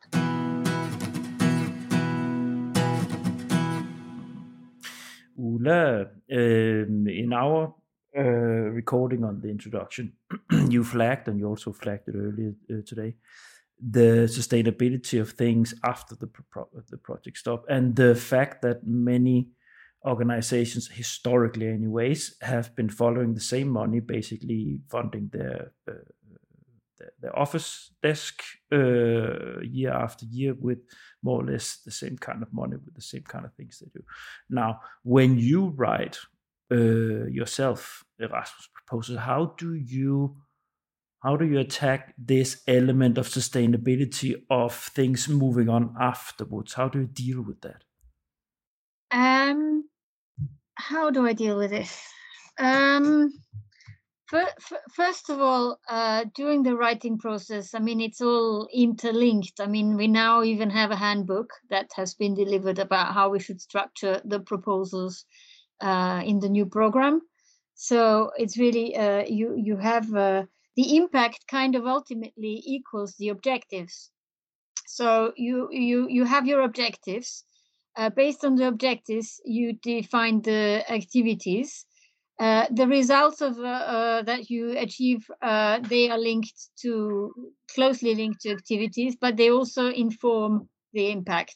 Ulla, 5.67 6.07
um, 6.31 7.07
in 7.07 7.33
our 7.33 7.73
recording 8.15 9.23
on 9.23 9.41
the 9.41 9.49
introduction, 9.49 10.13
you 10.69 10.83
flagged, 10.83 11.27
and 11.27 11.39
you 11.39 11.47
also 11.47 11.71
flagged 11.71 12.07
it 12.07 12.15
earlier 12.15 12.53
uh, 12.71 12.81
today, 12.85 13.15
the 13.79 14.27
sustainability 14.27 15.21
of 15.21 15.31
things 15.31 15.73
after 15.83 16.15
the 16.15 16.27
pro- 16.27 16.69
the 16.89 16.97
project 16.97 17.37
stop, 17.37 17.65
and 17.69 17.95
the 17.95 18.15
fact 18.15 18.61
that 18.61 18.85
many 18.85 19.49
organizations, 20.05 20.87
historically, 20.87 21.67
anyways, 21.67 22.37
have 22.41 22.75
been 22.75 22.89
following 22.89 23.33
the 23.33 23.41
same 23.41 23.69
money, 23.69 23.99
basically 23.99 24.79
funding 24.89 25.29
their 25.31 25.73
uh, 25.87 25.93
the, 26.97 27.05
the 27.21 27.33
office 27.33 27.91
desk 28.01 28.43
uh, 28.71 29.59
year 29.61 29.91
after 29.91 30.25
year 30.25 30.53
with 30.59 30.79
more 31.23 31.41
or 31.41 31.45
less 31.45 31.77
the 31.85 31.91
same 31.91 32.17
kind 32.17 32.41
of 32.41 32.53
money 32.53 32.75
with 32.75 32.95
the 32.95 33.01
same 33.01 33.23
kind 33.23 33.45
of 33.45 33.53
things 33.53 33.79
they 33.79 33.89
do. 33.93 34.03
Now, 34.49 34.81
when 35.03 35.37
you 35.37 35.69
write 35.69 36.17
uh, 36.71 37.25
yourself 37.27 38.03
Erasmus 38.19 38.69
proposal, 38.73 39.17
how 39.17 39.53
do 39.57 39.73
you 39.73 40.37
how 41.23 41.35
do 41.35 41.45
you 41.45 41.59
attack 41.59 42.13
this 42.17 42.61
element 42.67 43.17
of 43.17 43.27
sustainability 43.27 44.35
of 44.49 44.73
things 44.73 45.27
moving 45.27 45.67
on 45.67 45.95
afterwards? 45.99 46.73
How 46.73 46.87
do 46.87 46.99
you 46.99 47.07
deal 47.07 47.41
with 47.41 47.61
that? 47.61 47.83
Um, 49.11 49.89
how 50.75 51.09
do 51.09 51.25
I 51.25 51.33
deal 51.33 51.57
with 51.57 51.71
this? 51.71 52.07
Um, 52.59 53.31
First 54.27 55.29
of 55.29 55.39
all, 55.39 55.79
uh, 55.87 56.25
during 56.35 56.63
the 56.63 56.75
writing 56.75 57.17
process, 57.17 57.73
I 57.73 57.79
mean, 57.79 58.01
it's 58.01 58.19
all 58.19 58.67
interlinked. 58.73 59.61
I 59.61 59.67
mean, 59.67 59.95
we 59.95 60.07
now 60.07 60.43
even 60.43 60.69
have 60.69 60.91
a 60.91 60.97
handbook 60.97 61.53
that 61.69 61.91
has 61.95 62.13
been 62.13 62.35
delivered 62.35 62.77
about 62.77 63.13
how 63.13 63.29
we 63.29 63.39
should 63.39 63.61
structure 63.61 64.21
the 64.25 64.41
proposals 64.41 65.23
uh, 65.79 66.21
in 66.25 66.39
the 66.39 66.49
new 66.49 66.65
program. 66.65 67.21
So 67.75 68.31
it's 68.35 68.57
really 68.57 68.97
uh, 68.97 69.23
you 69.27 69.55
you 69.55 69.77
have 69.77 70.13
uh, 70.13 70.43
the 70.75 70.97
impact 70.97 71.47
kind 71.47 71.75
of 71.75 71.85
ultimately 71.85 72.61
equals 72.65 73.15
the 73.15 73.29
objectives. 73.29 74.11
So 74.87 75.31
you 75.37 75.69
you 75.71 76.07
you 76.09 76.25
have 76.25 76.45
your 76.47 76.61
objectives. 76.63 77.45
Uh, 77.95 78.09
based 78.09 78.43
on 78.43 78.55
the 78.55 78.67
objectives, 78.67 79.41
you 79.43 79.73
define 79.73 80.41
the 80.41 80.83
activities 80.87 81.86
uh, 82.39 82.67
the 82.69 82.87
results 82.87 83.41
of 83.41 83.57
uh, 83.57 83.63
uh, 83.63 84.21
that 84.21 84.49
you 84.49 84.77
achieve 84.77 85.25
uh, 85.41 85.79
they 85.79 86.09
are 86.09 86.19
linked 86.19 86.67
to 86.79 87.33
closely 87.73 88.13
linked 88.13 88.41
to 88.41 88.51
activities 88.51 89.15
but 89.19 89.37
they 89.37 89.49
also 89.49 89.87
inform 89.89 90.69
the 90.93 91.09
impact. 91.09 91.55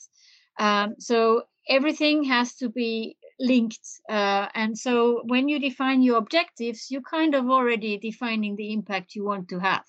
Um, 0.59 0.95
so 0.97 1.43
everything 1.69 2.23
has 2.23 2.55
to 2.55 2.69
be 2.69 3.15
linked 3.39 3.87
and 4.09 4.77
so 4.77 5.21
when 5.25 5.49
you 5.49 5.59
define 5.59 6.01
your 6.01 6.17
objectives 6.17 6.87
you're 6.89 7.01
kind 7.01 7.35
of 7.35 7.49
already 7.49 7.97
defining 7.97 8.55
the 8.55 8.73
impact 8.73 9.15
you 9.15 9.23
want 9.23 9.49
to 9.49 9.59
have 9.59 9.83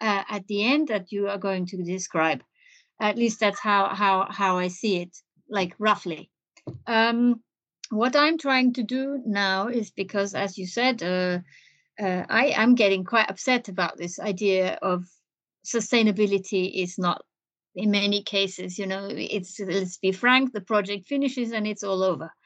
at 0.00 0.46
the 0.46 0.64
end 0.64 0.88
that 0.88 1.12
you 1.12 1.28
are 1.28 1.38
going 1.38 1.66
to 1.66 1.82
describe. 1.82 2.42
At 3.00 3.16
least 3.16 3.40
that's 3.40 3.60
how 3.60 3.94
how 3.94 4.26
how 4.30 4.58
i 4.58 4.68
see 4.68 4.98
it 4.98 5.16
like 5.48 5.74
roughly. 5.78 6.30
Um, 6.86 7.42
what 7.90 8.16
I'm 8.16 8.38
trying 8.38 8.72
to 8.74 8.82
do 8.82 9.22
now 9.26 9.68
is 9.68 9.90
because, 9.90 10.34
as 10.34 10.56
you 10.56 10.66
said, 10.66 11.02
uh, 11.02 11.40
uh, 12.00 12.24
I 12.28 12.46
am 12.56 12.74
getting 12.74 13.04
quite 13.04 13.30
upset 13.30 13.68
about 13.68 13.98
this 13.98 14.18
idea 14.18 14.78
of 14.80 15.04
sustainability 15.64 16.82
is 16.82 16.98
not 16.98 17.22
in 17.74 17.90
many 17.90 18.22
cases 18.22 18.78
you 18.78 18.86
know 18.86 19.08
it's 19.10 19.60
let's 19.60 19.98
be 19.98 20.10
frank 20.10 20.52
the 20.52 20.60
project 20.60 21.06
finishes 21.06 21.52
and 21.52 21.66
it's 21.66 21.84
all 21.84 22.02
over. 22.02 22.30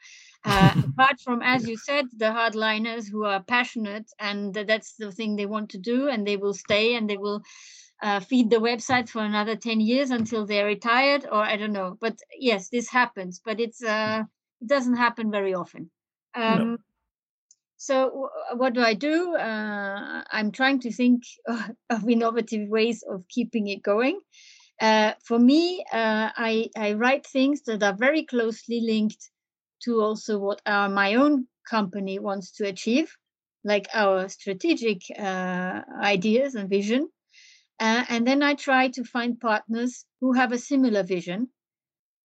Uh, 0.47 0.75
apart 0.91 1.19
from 1.23 1.41
as 1.41 1.67
you 1.67 1.75
said 1.75 2.05
the 2.17 2.25
hardliners 2.25 3.09
who 3.09 3.25
are 3.25 3.41
passionate 3.41 4.07
and 4.19 4.53
that's 4.53 4.93
the 4.93 5.11
thing 5.11 5.35
they 5.35 5.47
want 5.47 5.71
to 5.71 5.79
do 5.79 6.07
and 6.07 6.27
they 6.27 6.37
will 6.37 6.53
stay 6.53 6.93
and 6.93 7.09
they 7.09 7.17
will 7.17 7.41
uh, 8.03 8.19
feed 8.19 8.51
the 8.51 8.57
website 8.57 9.09
for 9.09 9.23
another 9.23 9.55
10 9.55 9.79
years 9.79 10.11
until 10.11 10.45
they're 10.45 10.67
retired 10.67 11.25
or 11.25 11.41
i 11.41 11.57
don't 11.57 11.73
know 11.73 11.97
but 11.99 12.19
yes 12.37 12.69
this 12.69 12.87
happens 12.87 13.41
but 13.43 13.59
it's 13.59 13.83
uh, 13.83 14.21
doesn't 14.67 14.97
happen 14.97 15.31
very 15.31 15.53
often. 15.53 15.91
Um, 16.35 16.71
no. 16.71 16.77
So 17.77 18.09
w- 18.09 18.29
what 18.59 18.73
do 18.73 18.81
I 18.81 18.93
do? 18.93 19.35
Uh, 19.35 20.23
I'm 20.31 20.51
trying 20.51 20.79
to 20.81 20.91
think 20.91 21.23
of 21.89 22.09
innovative 22.09 22.67
ways 22.69 23.03
of 23.03 23.27
keeping 23.29 23.67
it 23.67 23.81
going. 23.81 24.19
Uh, 24.81 25.13
for 25.25 25.39
me, 25.39 25.83
uh, 25.91 26.29
I, 26.35 26.69
I 26.75 26.93
write 26.93 27.25
things 27.25 27.61
that 27.63 27.83
are 27.83 27.95
very 27.95 28.25
closely 28.25 28.81
linked 28.81 29.31
to 29.83 30.01
also 30.01 30.39
what 30.39 30.61
our, 30.65 30.89
my 30.89 31.15
own 31.15 31.47
company 31.69 32.19
wants 32.19 32.51
to 32.53 32.67
achieve, 32.67 33.15
like 33.63 33.87
our 33.93 34.27
strategic 34.29 35.01
uh, 35.17 35.81
ideas 36.01 36.55
and 36.55 36.69
vision. 36.69 37.09
Uh, 37.79 38.05
and 38.09 38.27
then 38.27 38.43
I 38.43 38.55
try 38.55 38.89
to 38.89 39.03
find 39.03 39.39
partners 39.39 40.05
who 40.21 40.33
have 40.33 40.51
a 40.51 40.57
similar 40.57 41.03
vision 41.03 41.49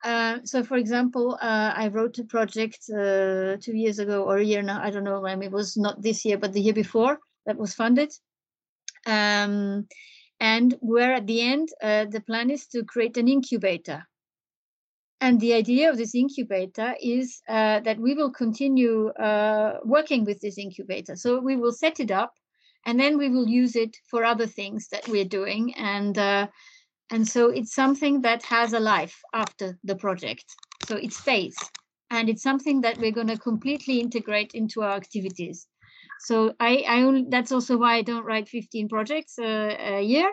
uh, 0.03 0.39
so, 0.45 0.63
for 0.63 0.77
example, 0.77 1.39
uh, 1.41 1.73
I 1.77 1.89
wrote 1.89 2.19
a 2.19 2.25
project 2.25 2.89
uh, 2.91 3.57
two 3.61 3.77
years 3.77 3.99
ago 3.99 4.25
or 4.25 4.39
a 4.39 4.45
year 4.45 4.63
now. 4.63 4.81
I 4.83 4.91
don't 4.91 5.05
know 5.05 5.21
when 5.21 5.43
it 5.43 5.53
was 5.53 5.77
not 5.77 6.01
this 6.01 6.25
year, 6.25 6.39
but 6.39 6.53
the 6.53 6.61
year 6.61 6.73
before 6.73 7.19
that 7.47 7.59
was 7.59 7.75
funded. 7.75 8.13
Um, 9.07 9.87
and 10.39 10.75
where 10.81 11.13
at 11.13 11.27
the 11.27 11.43
end, 11.43 11.69
uh, 11.83 12.07
the 12.07 12.23
plan 12.23 12.51
is 12.51 12.67
to 12.69 12.85
create 12.85 13.19
an 13.19 13.29
incubator. 13.29 14.05
And 15.21 15.39
the 15.39 15.53
idea 15.53 15.91
of 15.91 15.99
this 15.99 16.15
incubator 16.15 16.95
is 17.03 17.43
uh, 17.47 17.81
that 17.81 17.99
we 17.99 18.15
will 18.15 18.31
continue 18.31 19.13
working 19.85 20.25
with 20.25 20.41
this 20.41 20.57
incubator. 20.57 21.15
So 21.15 21.41
we 21.41 21.57
will 21.57 21.73
set 21.73 22.01
it 22.01 22.11
up 22.11 22.33
and 22.87 22.99
then 22.99 23.19
we 23.19 23.29
will 23.29 23.47
use 23.47 23.77
it 23.77 23.95
for 24.09 24.25
other 24.25 24.47
things 24.47 24.89
that 24.93 25.07
we're 25.09 25.27
doing. 25.27 25.75
And 25.75 26.19
and 27.11 27.27
so 27.27 27.51
it's 27.51 27.75
something 27.75 28.23
that 28.23 28.43
has 28.45 28.73
a 28.73 28.81
life 28.81 29.21
after 29.35 29.79
the 29.83 29.97
project. 29.97 30.45
So 30.87 30.97
it 30.97 31.13
stays. 31.13 31.57
And 32.11 32.29
it's 32.29 32.43
something 32.43 32.81
that 32.81 32.99
we're 32.99 33.13
going 33.13 33.29
to 33.29 33.39
completely 33.39 34.01
integrate 34.01 34.53
into 34.55 34.83
our 34.83 34.93
activities. 34.93 35.67
So 36.21 36.55
i 36.61 36.85
i 36.89 37.03
only 37.03 37.27
that's 37.29 37.53
also 37.53 37.77
why 37.79 37.95
i 37.97 38.03
don't 38.03 38.27
write 38.27 38.49
15 38.49 38.89
projects 38.89 39.39
uh, 39.39 39.77
a 39.79 40.03
year. 40.03 40.31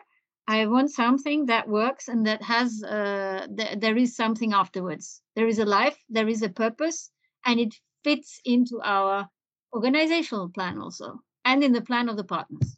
I 0.49 0.65
want 0.67 0.91
something 0.91 1.47
that 1.47 1.67
works 1.67 2.07
and 2.07 2.25
that 2.25 2.41
has 2.41 2.81
uh, 2.83 3.47
th- 3.57 3.79
there 3.79 3.97
is 3.97 4.15
something 4.15 4.53
afterwards. 4.53 5.21
There 5.35 5.47
is 5.47 5.59
a 5.59 5.65
life 5.65 5.97
there 6.09 6.27
is 6.27 6.41
a 6.41 6.49
purpose 6.49 7.11
and 7.45 7.59
it 7.59 7.75
fits 8.03 8.39
into 8.45 8.81
our 8.83 9.27
organizational 9.73 10.49
plan 10.49 10.79
also 10.79 11.21
and 11.45 11.63
in 11.63 11.73
the 11.73 11.81
plan 11.81 12.09
of 12.09 12.17
the 12.17 12.23
partners. 12.23 12.77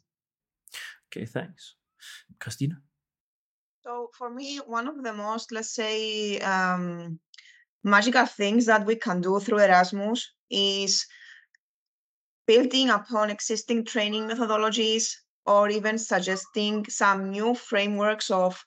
Okay 1.06 1.26
thanks. 1.26 1.74
Christina 2.38 2.82
so 3.82 4.10
for 4.16 4.30
me, 4.30 4.58
one 4.66 4.88
of 4.88 5.02
the 5.02 5.12
most, 5.12 5.52
let's 5.52 5.74
say, 5.74 6.38
um, 6.40 7.18
magical 7.82 8.26
things 8.26 8.66
that 8.66 8.84
we 8.84 8.96
can 8.96 9.20
do 9.20 9.40
through 9.40 9.58
Erasmus 9.58 10.30
is 10.50 11.06
building 12.46 12.90
upon 12.90 13.30
existing 13.30 13.84
training 13.84 14.28
methodologies 14.28 15.12
or 15.46 15.70
even 15.70 15.98
suggesting 15.98 16.84
some 16.88 17.30
new 17.30 17.54
frameworks 17.54 18.30
of 18.30 18.62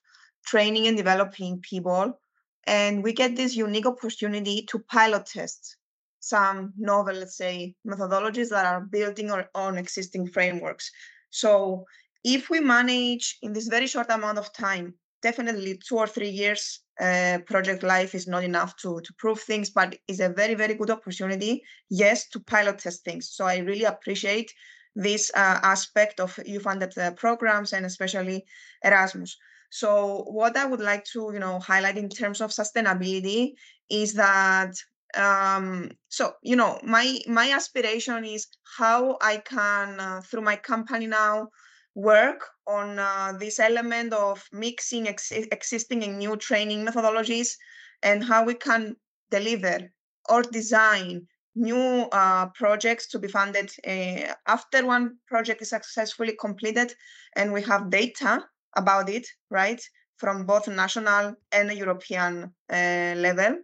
training 0.46 0.88
and 0.88 0.98
developing 0.98 1.62
people. 1.62 2.20
And 2.66 3.04
we 3.04 3.14
get 3.14 3.36
this 3.36 3.56
unique 3.56 3.86
opportunity 3.86 4.66
to 4.70 4.80
pilot 4.80 5.26
test 5.26 5.78
some 6.22 6.72
novel, 6.78 7.16
let's 7.16 7.36
say, 7.36 7.76
methodologies 7.86 8.50
that 8.50 8.66
are 8.66 8.80
building 8.80 9.30
on, 9.54 9.78
existing 9.78 10.26
frameworks. 10.28 10.90
So 11.30 11.86
if 12.24 12.50
we 12.50 12.62
manage 12.62 13.38
in 13.42 13.52
this 13.52 13.68
very 13.68 13.88
short 13.88 14.10
amount 14.10 14.38
of 14.38 14.54
time 14.54 14.96
definitely 15.24 15.80
two 15.88 15.98
or 15.98 16.08
three 16.08 16.30
years 16.30 16.82
uh, 17.00 17.40
project 17.48 17.82
life 17.82 18.14
is 18.14 18.28
not 18.28 18.44
enough 18.44 18.76
to 18.78 19.02
to 19.02 19.14
prove 19.18 19.40
things 19.40 19.70
but 19.72 19.96
it's 20.08 20.20
a 20.20 20.30
very 20.30 20.54
very 20.54 20.76
good 20.76 20.92
opportunity 20.92 21.64
yes 21.90 22.28
to 22.30 22.40
pilot 22.40 22.78
test 22.78 23.04
things. 23.04 23.32
So 23.36 23.46
i 23.46 23.58
really 23.58 23.86
appreciate 23.86 24.54
this 24.96 25.32
uh, 25.34 25.60
aspect 25.64 26.20
of 26.20 26.40
EU 26.46 26.60
funded 26.60 26.96
uh, 26.98 27.12
programs 27.12 27.74
and 27.74 27.84
especially 27.86 28.44
erasmus. 28.84 29.38
So 29.72 30.24
what 30.28 30.56
i 30.56 30.66
would 30.66 30.82
like 30.92 31.06
to 31.14 31.32
you 31.34 31.40
know 31.40 31.60
highlight 31.60 31.98
in 31.98 32.10
terms 32.10 32.42
of 32.42 32.52
sustainability 32.52 33.54
is 33.90 34.14
that 34.14 34.74
um, 35.16 35.92
so 36.10 36.34
you 36.44 36.56
know 36.56 36.80
my 36.84 37.20
my 37.28 37.52
aspiration 37.52 38.26
is 38.26 38.48
how 38.78 39.18
i 39.22 39.38
can 39.38 40.00
uh, 40.00 40.22
through 40.22 40.42
my 40.42 40.56
company 40.56 41.08
now 41.08 41.48
work 41.96 42.42
on 42.68 42.98
uh, 43.00 43.34
this 43.40 43.60
element 43.60 44.14
of 44.14 44.44
mixing 44.52 45.08
ex- 45.08 45.32
existing 45.32 46.04
and 46.04 46.18
new 46.18 46.36
training 46.38 46.86
methodologies 46.86 47.56
and 48.02 48.24
how 48.24 48.44
we 48.44 48.54
can 48.54 48.96
deliver 49.30 49.92
or 50.30 50.42
design 50.42 51.28
new 51.56 52.08
uh, 52.12 52.48
projects 52.56 53.08
to 53.08 53.20
be 53.20 53.28
funded 53.28 53.72
uh, 53.88 54.34
after 54.48 54.86
one 54.86 55.18
project 55.28 55.62
is 55.62 55.70
successfully 55.70 56.36
completed 56.40 56.94
and 57.36 57.54
we 57.54 57.62
have 57.62 57.92
data 57.92 58.44
about 58.76 59.08
it 59.10 59.28
right 59.52 59.82
from 60.18 60.46
both 60.46 60.68
national 60.68 61.36
and 61.52 61.72
european 61.74 62.52
uh, 62.72 63.14
level. 63.18 63.58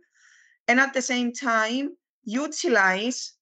And 0.68 0.80
at 0.80 0.94
the 0.94 1.02
same 1.02 1.34
time 1.34 1.96
utilize 2.24 3.34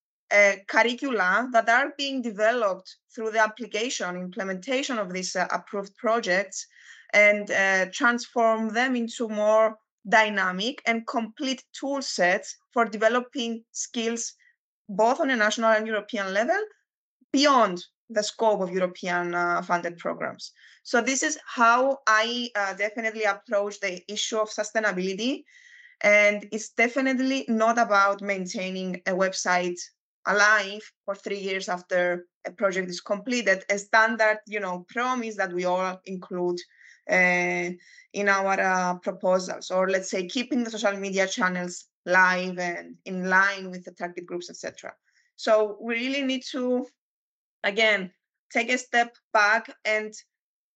curricula 0.68 1.48
that 1.52 1.68
are 1.68 1.92
being 1.96 2.22
developed 2.22 2.96
through 3.14 3.30
the 3.30 3.40
application, 3.40 4.16
implementation 4.16 4.98
of 4.98 5.12
these 5.12 5.34
uh, 5.34 5.46
approved 5.50 5.96
projects, 5.96 6.66
and 7.12 7.50
uh, 7.50 7.86
transform 7.92 8.68
them 8.68 8.94
into 8.94 9.28
more 9.28 9.76
dynamic 10.08 10.82
and 10.86 11.06
complete 11.06 11.64
tool 11.72 12.00
sets 12.02 12.56
for 12.72 12.84
developing 12.84 13.64
skills 13.72 14.34
both 14.88 15.20
on 15.20 15.30
a 15.30 15.36
national 15.36 15.70
and 15.70 15.86
European 15.86 16.32
level 16.32 16.60
beyond 17.32 17.84
the 18.10 18.22
scope 18.22 18.60
of 18.60 18.70
European 18.70 19.34
uh, 19.34 19.60
funded 19.62 19.98
programs. 19.98 20.52
So, 20.82 21.02
this 21.02 21.22
is 21.22 21.38
how 21.46 21.98
I 22.06 22.48
uh, 22.54 22.74
definitely 22.74 23.24
approach 23.24 23.80
the 23.80 24.00
issue 24.10 24.38
of 24.38 24.48
sustainability. 24.48 25.44
And 26.00 26.48
it's 26.52 26.70
definitely 26.70 27.44
not 27.48 27.78
about 27.78 28.22
maintaining 28.22 29.02
a 29.06 29.12
website 29.12 29.78
alive 30.28 30.82
for 31.04 31.14
three 31.14 31.38
years 31.38 31.68
after 31.68 32.26
a 32.46 32.52
project 32.52 32.88
is 32.88 33.00
completed, 33.00 33.64
a 33.70 33.78
standard, 33.78 34.38
you 34.46 34.60
know, 34.60 34.86
promise 34.88 35.36
that 35.36 35.52
we 35.52 35.64
all 35.64 36.00
include 36.04 36.58
uh, 37.10 37.70
in 38.12 38.28
our 38.28 38.60
uh, 38.60 38.94
proposals, 38.98 39.70
or 39.70 39.88
let's 39.88 40.10
say 40.10 40.26
keeping 40.26 40.62
the 40.62 40.70
social 40.70 40.96
media 40.96 41.26
channels 41.26 41.86
live 42.06 42.58
and 42.58 42.96
in 43.04 43.28
line 43.28 43.70
with 43.70 43.84
the 43.84 43.92
target 43.92 44.26
groups, 44.26 44.50
etc. 44.50 44.92
So 45.36 45.78
we 45.80 45.94
really 45.94 46.22
need 46.22 46.42
to, 46.52 46.86
again, 47.64 48.12
take 48.52 48.70
a 48.70 48.78
step 48.78 49.14
back 49.32 49.74
and 49.84 50.12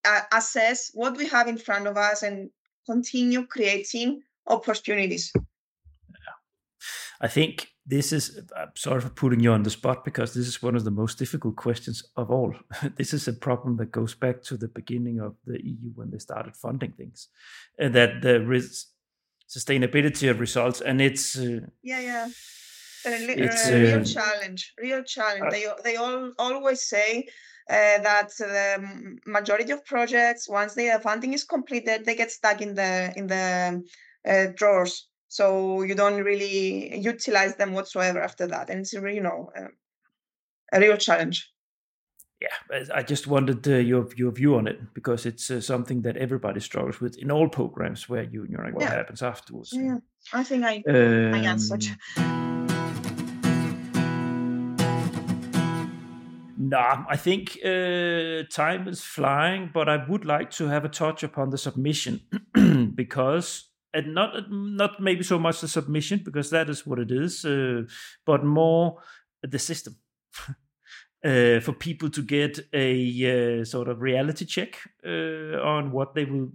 uh, 0.04 0.22
assess 0.32 0.90
what 0.94 1.16
we 1.16 1.26
have 1.28 1.48
in 1.48 1.58
front 1.58 1.86
of 1.86 1.96
us 1.96 2.22
and 2.22 2.50
continue 2.86 3.46
creating 3.46 4.22
opportunities. 4.46 5.32
I 7.20 7.28
think 7.28 7.71
this 7.84 8.12
is 8.12 8.40
I'm 8.56 8.70
sorry 8.76 9.00
for 9.00 9.08
putting 9.08 9.40
you 9.40 9.52
on 9.52 9.64
the 9.64 9.70
spot 9.70 10.04
because 10.04 10.34
this 10.34 10.46
is 10.46 10.62
one 10.62 10.76
of 10.76 10.84
the 10.84 10.90
most 10.90 11.18
difficult 11.18 11.56
questions 11.56 12.04
of 12.16 12.30
all. 12.30 12.54
this 12.96 13.12
is 13.12 13.26
a 13.26 13.32
problem 13.32 13.76
that 13.78 13.90
goes 13.90 14.14
back 14.14 14.42
to 14.44 14.56
the 14.56 14.68
beginning 14.68 15.20
of 15.20 15.34
the 15.46 15.64
EU 15.64 15.90
when 15.94 16.10
they 16.10 16.18
started 16.18 16.56
funding 16.56 16.92
things, 16.92 17.28
and 17.78 17.94
that 17.94 18.22
the 18.22 18.38
sustainability 19.48 20.30
of 20.30 20.40
results 20.40 20.80
and 20.80 21.00
it's 21.00 21.38
uh, 21.38 21.60
yeah 21.82 22.00
yeah. 22.00 22.28
It's 23.04 23.68
a 23.68 23.80
real 23.80 23.98
um, 23.98 24.04
challenge 24.04 24.74
real 24.78 25.02
challenge. 25.02 25.44
Uh, 25.46 25.50
they 25.50 25.66
they 25.82 25.96
all 25.96 26.32
always 26.38 26.88
say 26.88 27.26
uh, 27.68 27.98
that 27.98 28.30
the 28.38 29.18
majority 29.26 29.72
of 29.72 29.84
projects 29.84 30.48
once 30.48 30.74
the 30.74 31.00
funding 31.02 31.32
is 31.32 31.42
completed 31.42 32.04
they 32.04 32.14
get 32.14 32.30
stuck 32.30 32.60
in 32.60 32.74
the 32.74 33.12
in 33.16 33.26
the 33.26 33.82
uh, 34.28 34.46
drawers 34.54 35.08
so 35.32 35.80
you 35.80 35.94
don't 35.94 36.22
really 36.22 36.94
utilize 36.98 37.56
them 37.56 37.72
whatsoever 37.72 38.20
after 38.20 38.46
that 38.46 38.68
and 38.68 38.80
it's 38.80 38.92
you 38.92 39.22
know 39.22 39.50
uh, 39.56 39.68
a 40.74 40.78
real 40.78 40.98
challenge 40.98 41.48
yeah, 42.42 42.84
I 42.92 43.04
just 43.04 43.28
wanted 43.28 43.68
uh, 43.68 43.76
your 43.76 44.08
your 44.16 44.32
view 44.32 44.56
on 44.56 44.66
it 44.66 44.94
because 44.94 45.26
it's 45.26 45.48
uh, 45.48 45.60
something 45.60 46.02
that 46.02 46.16
everybody 46.16 46.58
struggles 46.58 47.00
with 47.00 47.16
in 47.16 47.30
all 47.30 47.48
programs 47.48 48.08
where 48.08 48.24
you 48.24 48.44
you're 48.50 48.64
like 48.64 48.74
what 48.74 48.82
yeah. 48.82 48.96
happens 48.96 49.22
afterwards. 49.22 49.70
Yeah, 49.72 49.98
I 50.32 50.42
think 50.42 50.64
I 50.64 50.82
um, 50.88 51.34
I 51.34 51.38
answered. 51.46 51.86
Nah, 56.58 57.04
I 57.08 57.16
think 57.16 57.58
uh, 57.64 58.42
time 58.50 58.88
is 58.88 59.02
flying, 59.02 59.70
but 59.72 59.88
I 59.88 60.04
would 60.08 60.24
like 60.24 60.50
to 60.52 60.66
have 60.66 60.84
a 60.84 60.88
touch 60.88 61.22
upon 61.22 61.50
the 61.50 61.58
submission 61.58 62.22
because 62.94 63.71
and 63.94 64.14
not 64.14 64.50
not 64.50 65.00
maybe 65.00 65.22
so 65.22 65.38
much 65.38 65.60
the 65.60 65.68
submission 65.68 66.22
because 66.24 66.50
that 66.50 66.68
is 66.68 66.86
what 66.86 66.98
it 66.98 67.10
is, 67.10 67.44
uh, 67.44 67.82
but 68.24 68.44
more 68.44 68.98
the 69.42 69.58
system. 69.58 69.96
uh, 71.24 71.60
for 71.60 71.72
people 71.72 72.10
to 72.10 72.22
get 72.22 72.58
a 72.72 73.60
uh, 73.60 73.64
sort 73.64 73.88
of 73.88 74.00
reality 74.00 74.44
check 74.44 74.78
uh, 75.06 75.60
on 75.62 75.92
what 75.92 76.14
they 76.14 76.24
will 76.24 76.48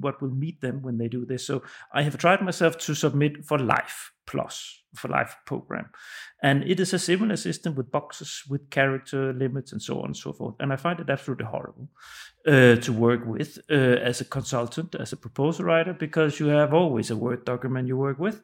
what 0.00 0.20
will 0.22 0.30
meet 0.30 0.60
them 0.60 0.82
when 0.82 0.98
they 0.98 1.08
do 1.08 1.24
this. 1.24 1.46
So 1.46 1.62
I 1.92 2.02
have 2.02 2.16
tried 2.16 2.42
myself 2.42 2.78
to 2.78 2.94
submit 2.94 3.44
for 3.44 3.58
Life 3.58 4.12
Plus 4.26 4.83
for 4.94 5.08
Life 5.08 5.36
program, 5.46 5.90
and 6.42 6.64
it 6.64 6.80
is 6.80 6.92
a 6.92 6.98
similar 6.98 7.36
system 7.36 7.74
with 7.74 7.90
boxes 7.90 8.42
with 8.48 8.70
character 8.70 9.32
limits 9.32 9.72
and 9.72 9.82
so 9.82 9.98
on 10.00 10.06
and 10.06 10.16
so 10.16 10.32
forth. 10.32 10.54
And 10.60 10.72
I 10.72 10.76
find 10.76 11.00
it 11.00 11.10
absolutely 11.10 11.46
horrible 11.46 11.88
uh, 12.46 12.76
to 12.76 12.92
work 12.92 13.26
with 13.26 13.58
uh, 13.70 13.74
as 13.74 14.20
a 14.20 14.24
consultant, 14.24 14.94
as 14.94 15.12
a 15.12 15.16
proposal 15.16 15.64
writer, 15.64 15.92
because 15.92 16.40
you 16.40 16.46
have 16.48 16.74
always 16.74 17.10
a 17.10 17.16
Word 17.16 17.44
document 17.44 17.88
you 17.88 17.96
work 17.96 18.18
with 18.18 18.42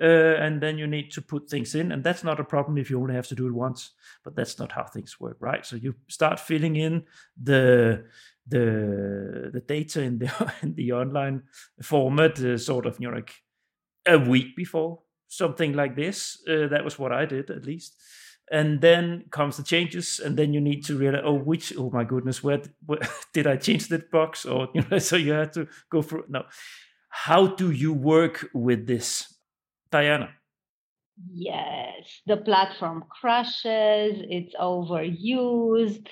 uh, 0.00 0.36
and 0.44 0.60
then 0.60 0.78
you 0.78 0.86
need 0.86 1.10
to 1.12 1.22
put 1.22 1.48
things 1.48 1.74
in. 1.74 1.92
And 1.92 2.04
that's 2.04 2.24
not 2.24 2.40
a 2.40 2.44
problem 2.44 2.78
if 2.78 2.90
you 2.90 3.00
only 3.00 3.14
have 3.14 3.28
to 3.28 3.34
do 3.34 3.46
it 3.46 3.54
once 3.54 3.92
but 4.24 4.36
that's 4.36 4.58
not 4.58 4.72
how 4.72 4.84
things 4.84 5.18
work 5.20 5.36
right? 5.40 5.64
So 5.64 5.76
you 5.76 5.94
start 6.08 6.40
filling 6.40 6.76
in 6.76 7.04
the 7.40 8.04
the 8.46 9.50
the 9.52 9.60
data 9.60 10.02
in 10.02 10.18
the 10.18 10.52
in 10.62 10.74
the 10.74 10.92
online 10.92 11.42
format 11.82 12.38
uh, 12.40 12.58
sort 12.58 12.86
of 12.86 12.96
you 13.00 13.08
know 13.08 13.16
like 13.16 13.34
a 14.06 14.18
week 14.18 14.56
before 14.56 15.00
something 15.28 15.74
like 15.74 15.94
this 15.94 16.42
uh, 16.48 16.66
that 16.68 16.84
was 16.84 16.98
what 16.98 17.12
i 17.12 17.24
did 17.24 17.50
at 17.50 17.64
least. 17.64 17.94
And 18.50 18.80
then 18.80 19.24
comes 19.30 19.58
the 19.58 19.62
changes 19.62 20.20
and 20.24 20.34
then 20.34 20.54
you 20.54 20.60
need 20.60 20.82
to 20.86 20.96
realize 20.96 21.22
oh 21.24 21.34
which 21.34 21.74
oh 21.76 21.90
my 21.90 22.04
goodness 22.04 22.42
where, 22.42 22.62
where 22.86 23.00
did 23.34 23.46
i 23.46 23.56
change 23.56 23.88
that 23.88 24.10
box? 24.10 24.46
Or 24.52 24.68
you 24.74 24.82
know 24.90 24.98
so 24.98 25.16
you 25.16 25.32
have 25.32 25.52
to 25.52 25.68
go 25.90 26.02
through 26.02 26.24
no. 26.28 26.44
How 27.10 27.46
do 27.46 27.70
you 27.70 27.92
work 27.92 28.48
with 28.54 28.86
this? 28.86 29.34
Daiana. 29.90 30.28
Yes, 31.32 32.20
the 32.26 32.36
platform 32.36 33.04
crashes, 33.08 34.22
it's 34.30 34.54
overused, 34.54 36.06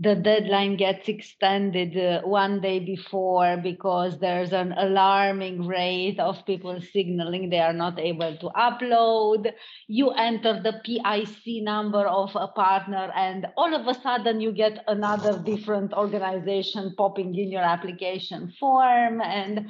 the 0.00 0.14
deadline 0.14 0.78
gets 0.78 1.08
extended 1.08 1.94
uh, 1.94 2.22
one 2.26 2.62
day 2.62 2.78
before 2.78 3.58
because 3.62 4.18
there's 4.18 4.54
an 4.54 4.72
alarming 4.78 5.66
rate 5.66 6.18
of 6.18 6.44
people 6.46 6.80
signaling 6.80 7.50
they 7.50 7.58
are 7.60 7.74
not 7.74 8.00
able 8.00 8.34
to 8.38 8.46
upload. 8.56 9.52
You 9.88 10.10
enter 10.12 10.62
the 10.62 10.80
PIC 10.86 11.62
number 11.62 12.06
of 12.06 12.34
a 12.34 12.48
partner, 12.48 13.12
and 13.14 13.46
all 13.58 13.74
of 13.74 13.86
a 13.86 14.00
sudden 14.00 14.40
you 14.40 14.52
get 14.52 14.82
another 14.88 15.38
different 15.38 15.92
organization 15.92 16.94
popping 16.96 17.34
in 17.34 17.50
your 17.50 17.62
application 17.62 18.52
form. 18.58 19.20
And 19.20 19.68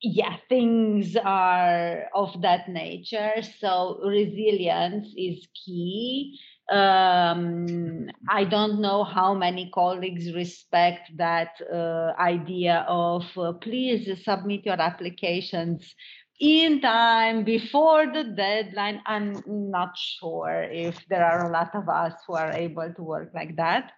yeah 0.00 0.36
things 0.48 1.16
are 1.16 2.04
of 2.14 2.40
that 2.40 2.68
nature 2.68 3.32
so 3.58 4.00
resilience 4.04 5.08
is 5.16 5.48
key 5.64 6.38
um, 6.70 8.10
i 8.28 8.44
don't 8.44 8.80
know 8.80 9.02
how 9.02 9.32
many 9.34 9.70
colleagues 9.74 10.32
respect 10.34 11.10
that 11.16 11.60
uh, 11.72 12.12
idea 12.20 12.84
of 12.88 13.24
uh, 13.38 13.52
please 13.54 14.08
submit 14.24 14.66
your 14.66 14.80
applications 14.80 15.94
in 16.40 16.80
time 16.80 17.44
before 17.44 18.06
the 18.06 18.24
deadline. 18.24 19.00
I'm 19.06 19.42
not 19.46 19.96
sure 19.96 20.62
if 20.70 21.04
there 21.08 21.24
are 21.24 21.48
a 21.48 21.52
lot 21.52 21.74
of 21.74 21.88
us 21.88 22.14
who 22.26 22.34
are 22.34 22.52
able 22.52 22.92
to 22.94 23.02
work 23.02 23.32
like 23.34 23.56
that. 23.56 23.92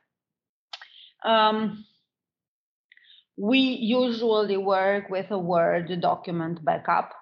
Um, 1.24 1.84
we 3.36 3.58
usually 3.58 4.56
work 4.56 5.10
with 5.10 5.30
a 5.30 5.38
Word 5.38 6.00
document 6.00 6.64
backup 6.64 7.12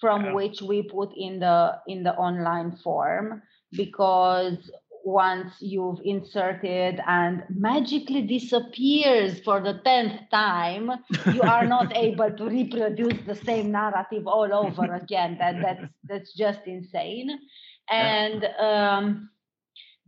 from 0.00 0.24
yeah. 0.24 0.32
which 0.32 0.60
we 0.62 0.82
put 0.82 1.10
in 1.16 1.38
the 1.38 1.78
in 1.86 2.02
the 2.02 2.14
online 2.14 2.76
form 2.82 3.42
because 3.76 4.70
once 5.04 5.54
you've 5.60 6.00
inserted 6.04 7.00
and 7.06 7.42
magically 7.50 8.22
disappears 8.22 9.40
for 9.40 9.60
the 9.60 9.80
10th 9.84 10.30
time 10.30 10.90
you 11.32 11.42
are 11.42 11.66
not 11.66 11.96
able 11.96 12.30
to 12.30 12.44
reproduce 12.48 13.18
the 13.26 13.34
same 13.34 13.72
narrative 13.72 14.26
all 14.26 14.52
over 14.54 14.94
again. 14.94 15.36
That 15.38 15.60
that's 15.60 15.92
that's 16.04 16.32
just 16.34 16.60
insane. 16.66 17.38
And 17.90 18.44
um, 18.60 19.30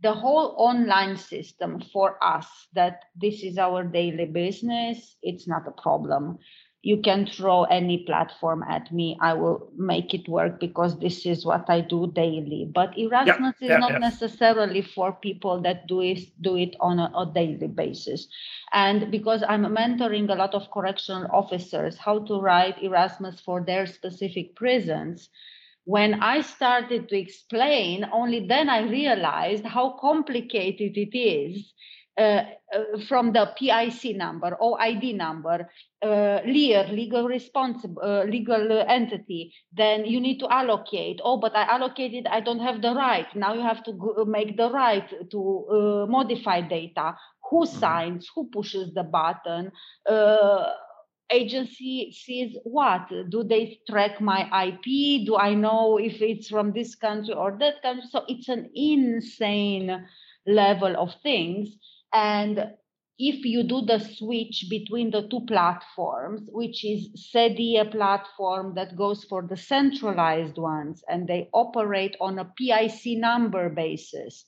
the 0.01 0.13
whole 0.13 0.55
online 0.57 1.17
system 1.17 1.81
for 1.91 2.23
us 2.23 2.47
that 2.73 3.05
this 3.15 3.43
is 3.43 3.57
our 3.57 3.83
daily 3.83 4.25
business 4.25 5.15
it's 5.23 5.47
not 5.47 5.67
a 5.67 5.81
problem 5.81 6.37
you 6.85 6.97
can 7.01 7.25
throw 7.25 7.63
any 7.63 8.03
platform 8.05 8.63
at 8.69 8.91
me. 8.91 9.17
I 9.19 9.33
will 9.33 9.71
make 9.75 10.13
it 10.13 10.29
work 10.29 10.59
because 10.59 10.99
this 10.99 11.25
is 11.25 11.43
what 11.43 11.67
i 11.67 11.81
do 11.81 12.11
daily. 12.13 12.69
But 12.71 12.95
erasmus 12.95 13.55
yeah, 13.59 13.65
is 13.65 13.69
yeah, 13.71 13.77
not 13.77 13.93
yeah. 13.93 13.97
necessarily 14.09 14.83
for 14.83 15.11
people 15.11 15.61
that 15.63 15.87
do 15.87 16.01
it 16.01 16.19
do 16.41 16.55
it 16.55 16.75
on 16.79 16.99
a, 16.99 17.11
a 17.17 17.25
daily 17.33 17.67
basis. 17.67 18.27
And 18.71 19.09
because 19.09 19.43
i'm 19.49 19.65
mentoring 19.79 20.29
a 20.29 20.35
lot 20.35 20.53
of 20.53 20.69
correctional 20.69 21.27
officers 21.31 21.97
how 21.97 22.19
to 22.27 22.39
write 22.39 22.83
erasmus 22.83 23.41
for 23.41 23.61
their 23.65 23.87
specific 23.87 24.55
prisons 24.55 25.29
when 25.87 26.15
I 26.15 26.41
started 26.41 27.09
to 27.09 27.15
explain, 27.15 28.07
only 28.11 28.47
then 28.47 28.69
I 28.69 28.79
realized 28.89 29.65
how 29.65 29.97
complicated 30.01 30.97
it 30.97 31.15
is 31.15 31.73
uh, 32.17 32.43
uh, 32.73 32.99
from 33.07 33.33
the 33.33 33.51
PIC 33.57 34.15
number, 34.15 34.57
OID 34.61 35.15
number, 35.15 35.69
uh, 36.01 36.39
LEAR, 36.45 36.87
legal 36.87 37.27
responsible, 37.27 38.01
uh, 38.01 38.23
legal 38.23 38.71
entity. 38.87 39.53
Then 39.73 40.05
you 40.05 40.21
need 40.21 40.39
to 40.39 40.47
allocate. 40.49 41.19
Oh, 41.23 41.37
but 41.37 41.55
I 41.55 41.63
allocated, 41.63 42.25
I 42.27 42.39
don't 42.39 42.59
have 42.59 42.81
the 42.81 42.93
right. 42.93 43.27
Now 43.35 43.53
you 43.53 43.61
have 43.61 43.83
to 43.83 43.93
go, 43.93 44.25
make 44.25 44.55
the 44.55 44.71
right 44.71 45.07
to 45.31 45.65
uh, 45.69 46.05
modify 46.09 46.61
data. 46.61 47.17
Who 47.49 47.65
mm-hmm. 47.65 47.79
signs? 47.79 48.29
Who 48.33 48.49
pushes 48.49 48.93
the 48.93 49.03
button? 49.03 49.71
Uh, 50.09 50.69
agency 51.31 52.11
sees 52.11 52.55
what 52.63 53.09
do 53.29 53.43
they 53.43 53.79
track 53.89 54.21
my 54.21 54.41
ip 54.67 55.25
do 55.25 55.35
i 55.35 55.55
know 55.55 55.97
if 55.97 56.21
it's 56.21 56.47
from 56.47 56.71
this 56.71 56.93
country 56.93 57.33
or 57.33 57.57
that 57.59 57.81
country 57.81 58.03
so 58.11 58.23
it's 58.27 58.47
an 58.47 58.69
insane 58.75 60.05
level 60.45 60.95
of 60.95 61.11
things 61.23 61.77
and 62.15 62.71
if 63.19 63.45
you 63.45 63.63
do 63.63 63.81
the 63.81 63.99
switch 63.99 64.65
between 64.69 65.11
the 65.11 65.27
two 65.29 65.41
platforms 65.47 66.41
which 66.51 66.83
is 66.83 67.09
SEDIA 67.31 67.91
platform 67.91 68.73
that 68.75 68.95
goes 68.95 69.23
for 69.25 69.41
the 69.43 69.57
centralized 69.57 70.57
ones 70.57 71.03
and 71.09 71.27
they 71.27 71.49
operate 71.53 72.15
on 72.19 72.39
a 72.39 72.45
pic 72.57 73.19
number 73.19 73.69
basis 73.69 74.45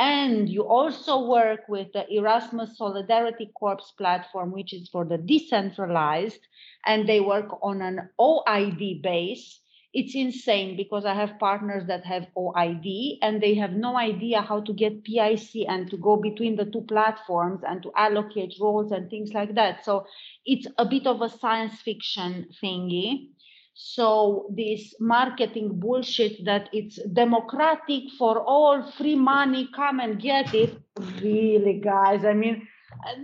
and 0.00 0.48
you 0.48 0.66
also 0.66 1.28
work 1.28 1.60
with 1.68 1.92
the 1.92 2.10
Erasmus 2.10 2.78
Solidarity 2.78 3.50
Corps 3.54 3.92
platform, 3.98 4.50
which 4.50 4.72
is 4.72 4.88
for 4.88 5.04
the 5.04 5.18
decentralized, 5.18 6.40
and 6.86 7.06
they 7.06 7.20
work 7.20 7.58
on 7.62 7.82
an 7.82 8.08
OID 8.18 9.02
base. 9.02 9.59
It's 9.92 10.14
insane 10.14 10.76
because 10.76 11.04
I 11.04 11.14
have 11.14 11.38
partners 11.40 11.84
that 11.88 12.04
have 12.04 12.28
OID 12.36 13.18
and 13.22 13.40
they 13.40 13.54
have 13.54 13.72
no 13.72 13.96
idea 13.96 14.40
how 14.40 14.60
to 14.60 14.72
get 14.72 15.02
PIC 15.02 15.66
and 15.68 15.90
to 15.90 15.96
go 15.96 16.16
between 16.16 16.54
the 16.54 16.64
two 16.64 16.82
platforms 16.82 17.62
and 17.66 17.82
to 17.82 17.90
allocate 17.96 18.54
roles 18.60 18.92
and 18.92 19.10
things 19.10 19.32
like 19.32 19.56
that. 19.56 19.84
So 19.84 20.06
it's 20.46 20.68
a 20.78 20.84
bit 20.84 21.08
of 21.08 21.22
a 21.22 21.28
science 21.28 21.80
fiction 21.80 22.46
thingy. 22.62 23.30
So 23.74 24.52
this 24.54 24.94
marketing 25.00 25.80
bullshit 25.80 26.44
that 26.44 26.68
it's 26.72 26.98
democratic 27.12 28.10
for 28.16 28.40
all, 28.40 28.82
free 28.92 29.16
money, 29.16 29.68
come 29.74 29.98
and 29.98 30.20
get 30.20 30.54
it. 30.54 30.78
Really, 31.20 31.80
guys, 31.82 32.24
I 32.24 32.34
mean, 32.34 32.68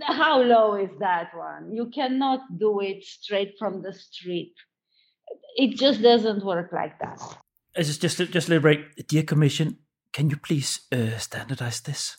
how 0.01 0.41
low 0.41 0.75
is 0.75 0.89
that 0.99 1.29
one? 1.35 1.73
You 1.73 1.89
cannot 1.93 2.41
do 2.57 2.81
it 2.81 3.03
straight 3.03 3.55
from 3.59 3.81
the 3.81 3.93
street. 3.93 4.53
It 5.57 5.75
just 5.75 6.01
doesn't 6.03 6.45
work 6.45 6.71
like 6.71 6.97
that. 6.99 7.19
just 7.75 8.01
just 8.01 8.17
just 8.17 8.47
a 8.47 8.51
little 8.51 8.61
break, 8.61 9.07
dear 9.07 9.23
Commission. 9.23 9.79
Can 10.13 10.29
you 10.29 10.37
please 10.37 10.81
uh, 10.91 11.17
standardize 11.17 11.81
this? 11.81 12.17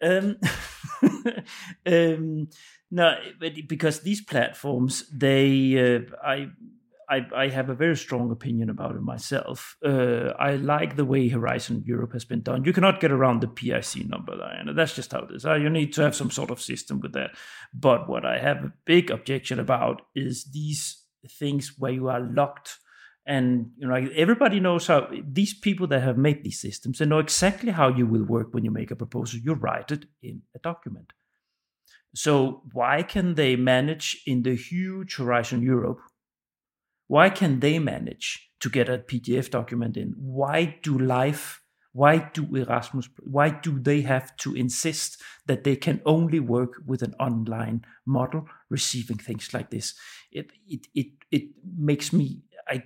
Um, 0.00 0.36
um, 1.86 2.48
no, 2.90 3.14
because 3.66 4.00
these 4.00 4.20
platforms, 4.20 5.08
they, 5.12 5.96
uh, 5.96 6.00
I, 6.24 6.48
I, 7.08 7.26
I, 7.34 7.48
have 7.48 7.68
a 7.68 7.74
very 7.74 7.96
strong 7.96 8.30
opinion 8.30 8.70
about 8.70 8.94
it 8.94 9.02
myself. 9.02 9.76
Uh, 9.84 10.32
I 10.38 10.56
like 10.56 10.96
the 10.96 11.04
way 11.04 11.28
Horizon 11.28 11.82
Europe 11.84 12.12
has 12.12 12.24
been 12.24 12.42
done. 12.42 12.64
You 12.64 12.72
cannot 12.72 13.00
get 13.00 13.10
around 13.10 13.40
the 13.40 13.48
PIC 13.48 14.08
number, 14.08 14.36
Daiana. 14.36 14.74
That's 14.74 14.94
just 14.94 15.12
how 15.12 15.20
it 15.20 15.34
is. 15.34 15.44
Uh, 15.44 15.54
you 15.54 15.68
need 15.68 15.92
to 15.94 16.02
have 16.02 16.14
some 16.14 16.30
sort 16.30 16.50
of 16.50 16.60
system 16.60 17.00
with 17.00 17.12
that. 17.14 17.30
But 17.74 18.08
what 18.08 18.24
I 18.24 18.38
have 18.38 18.58
a 18.58 18.72
big 18.84 19.10
objection 19.10 19.58
about 19.58 20.02
is 20.14 20.44
these 20.52 21.02
things 21.26 21.74
where 21.78 21.92
you 21.92 22.08
are 22.08 22.20
locked 22.20 22.78
and 23.26 23.70
you 23.76 23.86
know 23.86 23.94
everybody 23.94 24.58
knows 24.58 24.86
how 24.86 25.08
these 25.22 25.52
people 25.52 25.86
that 25.86 26.02
have 26.02 26.16
made 26.16 26.42
these 26.42 26.60
systems 26.60 26.98
they 26.98 27.04
know 27.04 27.18
exactly 27.18 27.70
how 27.70 27.88
you 27.88 28.06
will 28.06 28.24
work 28.24 28.48
when 28.52 28.64
you 28.64 28.70
make 28.70 28.90
a 28.90 28.96
proposal. 28.96 29.40
You 29.40 29.54
write 29.54 29.90
it 29.90 30.06
in 30.22 30.42
a 30.54 30.58
document. 30.58 31.12
So 32.14 32.62
why 32.72 33.02
can 33.02 33.34
they 33.34 33.54
manage 33.54 34.22
in 34.26 34.42
the 34.42 34.56
huge 34.56 35.16
horizon 35.16 35.62
europe? 35.62 36.00
Why 37.06 37.30
can 37.30 37.60
they 37.60 37.78
manage 37.78 38.50
to 38.60 38.68
get 38.70 38.88
a 38.88 38.98
pdf 38.98 39.50
document 39.50 39.96
in? 39.96 40.14
Why 40.16 40.78
do 40.82 40.98
life 40.98 41.62
why 41.98 42.30
do 42.34 42.42
erasmus 42.56 43.08
why 43.36 43.48
do 43.50 43.78
they 43.88 44.00
have 44.02 44.36
to 44.36 44.54
insist 44.54 45.22
that 45.46 45.64
they 45.64 45.76
can 45.76 46.00
only 46.04 46.40
work 46.40 46.72
with 46.86 47.02
an 47.02 47.14
online 47.18 47.84
model 48.06 48.46
receiving 48.70 49.18
things 49.18 49.52
like 49.54 49.70
this 49.70 49.94
it 50.30 50.52
it 50.66 50.86
it, 50.94 51.06
it 51.30 51.44
makes 51.76 52.12
me 52.12 52.42
i 52.68 52.82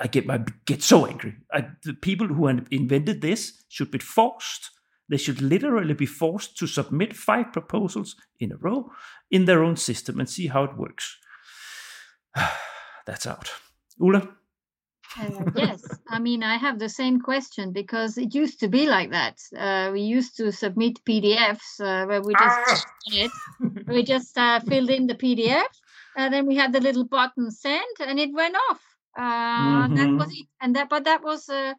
I 0.00 0.06
get 0.06 0.26
my 0.26 0.40
get 0.64 0.82
so 0.82 1.06
angry. 1.06 1.34
I, 1.52 1.66
the 1.84 1.92
people 1.92 2.28
who 2.28 2.46
invented 2.48 3.20
this 3.20 3.62
should 3.68 3.90
be 3.90 3.98
forced. 3.98 4.70
They 5.08 5.16
should 5.16 5.40
literally 5.40 5.94
be 5.94 6.06
forced 6.06 6.56
to 6.58 6.66
submit 6.66 7.16
five 7.16 7.52
proposals 7.52 8.16
in 8.40 8.52
a 8.52 8.56
row 8.56 8.90
in 9.30 9.44
their 9.44 9.62
own 9.62 9.76
system 9.76 10.18
and 10.18 10.28
see 10.28 10.48
how 10.48 10.64
it 10.64 10.76
works. 10.76 11.18
That's 13.06 13.26
out. 13.26 13.50
Ulla. 14.00 14.28
Uh, 15.18 15.50
yes, 15.56 15.82
I 16.08 16.18
mean, 16.18 16.42
I 16.42 16.56
have 16.56 16.78
the 16.78 16.88
same 16.88 17.20
question 17.20 17.72
because 17.72 18.18
it 18.18 18.34
used 18.34 18.60
to 18.60 18.68
be 18.68 18.86
like 18.86 19.10
that. 19.10 19.38
Uh, 19.56 19.90
we 19.92 20.00
used 20.00 20.36
to 20.36 20.52
submit 20.52 21.04
PDFs 21.04 21.80
uh, 21.80 22.06
where 22.06 22.22
we 22.22 22.34
just 22.34 22.58
ah! 22.68 22.84
it. 23.06 23.30
we 23.86 24.02
just 24.02 24.36
uh, 24.36 24.60
filled 24.60 24.90
in 24.90 25.06
the 25.06 25.14
PDF, 25.14 25.72
and 26.16 26.32
then 26.32 26.46
we 26.46 26.56
had 26.56 26.72
the 26.72 26.80
little 26.80 27.04
button 27.04 27.50
send, 27.50 27.96
and 28.00 28.18
it 28.18 28.32
went 28.32 28.56
off 28.70 28.80
mm-hmm. 29.18 29.94
That 29.94 30.10
was 30.10 30.28
mm-hmm. 30.28 30.40
it, 30.40 30.46
and 30.60 30.76
that 30.76 30.88
but 30.88 31.04
that 31.04 31.22
was. 31.22 31.48
Uh, 31.48 31.74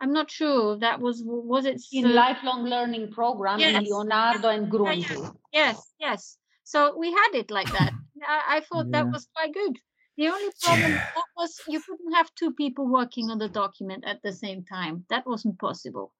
I'm 0.00 0.12
not 0.12 0.30
sure 0.30 0.76
that 0.78 1.00
was 1.00 1.22
was 1.24 1.66
it 1.66 1.80
in 1.92 2.14
lifelong 2.14 2.64
learning 2.64 3.12
program 3.12 3.60
yes. 3.60 3.76
in 3.76 3.84
Leonardo 3.84 4.48
and 4.48 4.70
Grundtvig. 4.70 5.34
Yes, 5.52 5.80
yes. 6.00 6.36
So 6.64 6.96
we 6.98 7.10
had 7.10 7.34
it 7.34 7.50
like 7.50 7.70
that. 7.72 7.92
I, 8.26 8.56
I 8.56 8.60
thought 8.60 8.86
yeah. 8.86 9.02
that 9.04 9.12
was 9.12 9.28
quite 9.34 9.54
good. 9.54 9.78
The 10.16 10.28
only 10.28 10.50
problem 10.62 10.92
yeah. 10.92 11.06
that 11.14 11.24
was 11.36 11.60
you 11.68 11.80
couldn't 11.80 12.12
have 12.12 12.34
two 12.34 12.52
people 12.52 12.86
working 12.86 13.30
on 13.30 13.38
the 13.38 13.48
document 13.48 14.04
at 14.06 14.22
the 14.22 14.32
same 14.32 14.64
time. 14.64 15.04
That 15.10 15.26
wasn't 15.26 15.58
possible. 15.58 16.12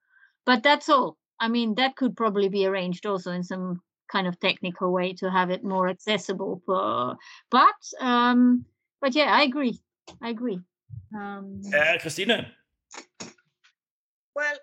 But 0.44 0.62
that's 0.62 0.88
all. 0.88 1.16
I 1.40 1.48
mean, 1.48 1.74
that 1.76 1.96
could 1.96 2.16
probably 2.16 2.48
be 2.48 2.66
arranged 2.66 3.06
also 3.06 3.32
in 3.32 3.42
some 3.42 3.80
kind 4.10 4.26
of 4.26 4.38
technical 4.40 4.92
way 4.92 5.12
to 5.14 5.30
have 5.30 5.50
it 5.50 5.64
more 5.64 5.88
accessible 5.88 6.60
for 6.66 7.16
but 7.50 7.74
um 8.00 8.64
but 9.04 9.14
yeah, 9.14 9.30
I 9.30 9.42
agree. 9.42 9.78
I 10.22 10.30
agree. 10.30 10.60
Um, 11.14 11.60
uh, 11.76 11.98
Christina. 12.00 12.50
Well, 14.34 14.56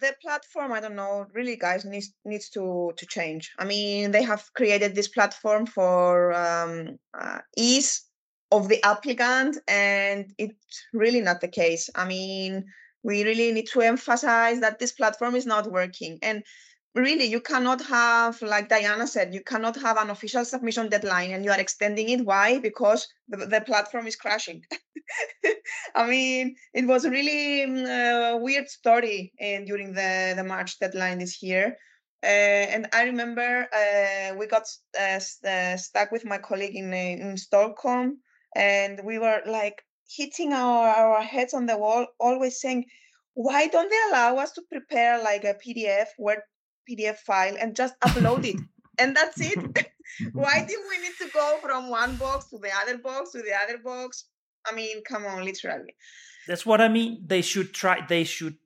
the 0.00 0.14
platform, 0.22 0.72
I 0.72 0.78
don't 0.78 0.94
know, 0.94 1.26
really, 1.34 1.56
guys, 1.56 1.84
needs 1.84 2.14
needs 2.24 2.48
to 2.50 2.92
to 2.96 3.06
change. 3.06 3.52
I 3.58 3.64
mean, 3.64 4.12
they 4.12 4.22
have 4.22 4.52
created 4.54 4.94
this 4.94 5.08
platform 5.08 5.66
for 5.66 6.32
um, 6.32 6.98
uh, 7.12 7.40
ease 7.56 8.07
of 8.50 8.68
the 8.68 8.82
applicant, 8.84 9.58
and 9.68 10.32
it's 10.38 10.86
really 10.92 11.20
not 11.20 11.40
the 11.40 11.48
case. 11.48 11.90
I 11.94 12.06
mean, 12.06 12.64
we 13.02 13.24
really 13.24 13.52
need 13.52 13.68
to 13.68 13.80
emphasize 13.80 14.60
that 14.60 14.78
this 14.78 14.92
platform 14.92 15.34
is 15.34 15.46
not 15.46 15.70
working, 15.70 16.18
and 16.22 16.42
really 16.94 17.24
you 17.24 17.40
cannot 17.40 17.80
have 17.84 18.40
like 18.42 18.68
daiana 18.68 19.06
said 19.06 19.34
you 19.34 19.42
cannot 19.42 19.76
have 19.76 19.96
an 19.98 20.10
official 20.10 20.44
submission 20.44 20.88
deadline 20.88 21.30
and 21.32 21.44
you 21.44 21.50
are 21.50 21.60
extending 21.60 22.08
it. 22.08 22.24
Why? 22.24 22.58
Because 22.58 23.06
the, 23.28 23.46
the 23.46 23.60
platform 23.60 24.06
is 24.06 24.16
crashing. 24.16 24.62
I 25.94 26.06
mean 26.08 26.56
it 26.74 26.86
was 26.86 27.04
a 27.04 27.10
really 27.10 27.66
mm, 27.66 28.34
a 28.34 28.36
weird 28.36 28.68
story 28.68 29.32
and 29.38 29.66
during 29.66 29.92
the 29.92 30.34
the 30.36 30.44
march 30.44 30.78
deadline 30.78 31.18
this 31.18 31.42
year. 31.42 31.76
Uh, 32.20 32.66
and 32.74 32.88
i 32.92 33.04
remember 33.04 33.68
uh, 33.72 34.34
we 34.36 34.44
got 34.48 34.66
uh, 35.00 35.20
uh 35.46 35.76
stuck 35.76 36.10
with 36.10 36.24
my 36.24 36.36
colleague 36.36 36.74
in, 36.74 36.92
in 36.92 37.36
stockholm 37.36 38.18
and 38.58 39.00
we 39.04 39.18
were 39.18 39.40
like 39.46 39.82
hitting 40.16 40.52
our, 40.52 40.88
our 40.88 41.22
heads 41.22 41.54
on 41.54 41.66
the 41.66 41.78
wall 41.78 42.06
always 42.18 42.60
saying 42.60 42.84
why 43.34 43.68
don't 43.68 43.90
they 43.90 44.02
allow 44.10 44.36
us 44.36 44.52
to 44.52 44.62
prepare 44.70 45.22
like 45.22 45.44
a 45.44 45.54
pdf 45.54 46.06
word 46.18 46.40
PDF 46.88 47.18
file 47.18 47.56
and 47.60 47.76
just 47.76 47.98
upload 48.00 48.44
it. 48.44 48.60
and 48.98 49.16
that's 49.16 49.40
it. 49.40 49.58
Why 50.32 50.64
do 50.68 50.82
we 50.88 50.98
need 50.98 51.14
to 51.20 51.28
go 51.32 51.58
from 51.62 51.90
one 51.90 52.16
box 52.16 52.46
to 52.50 52.58
the 52.58 52.70
other 52.82 52.98
box 52.98 53.32
to 53.32 53.38
the 53.38 53.52
other 53.64 53.78
box? 53.78 54.24
I 54.66 54.74
mean, 54.74 55.02
come 55.04 55.26
on, 55.26 55.44
literally. 55.44 55.94
That's 56.46 56.66
what 56.66 56.80
I 56.80 56.88
mean. 56.88 57.22
They 57.24 57.42
should 57.42 57.72
try. 57.72 58.04
They 58.06 58.24
should 58.24 58.56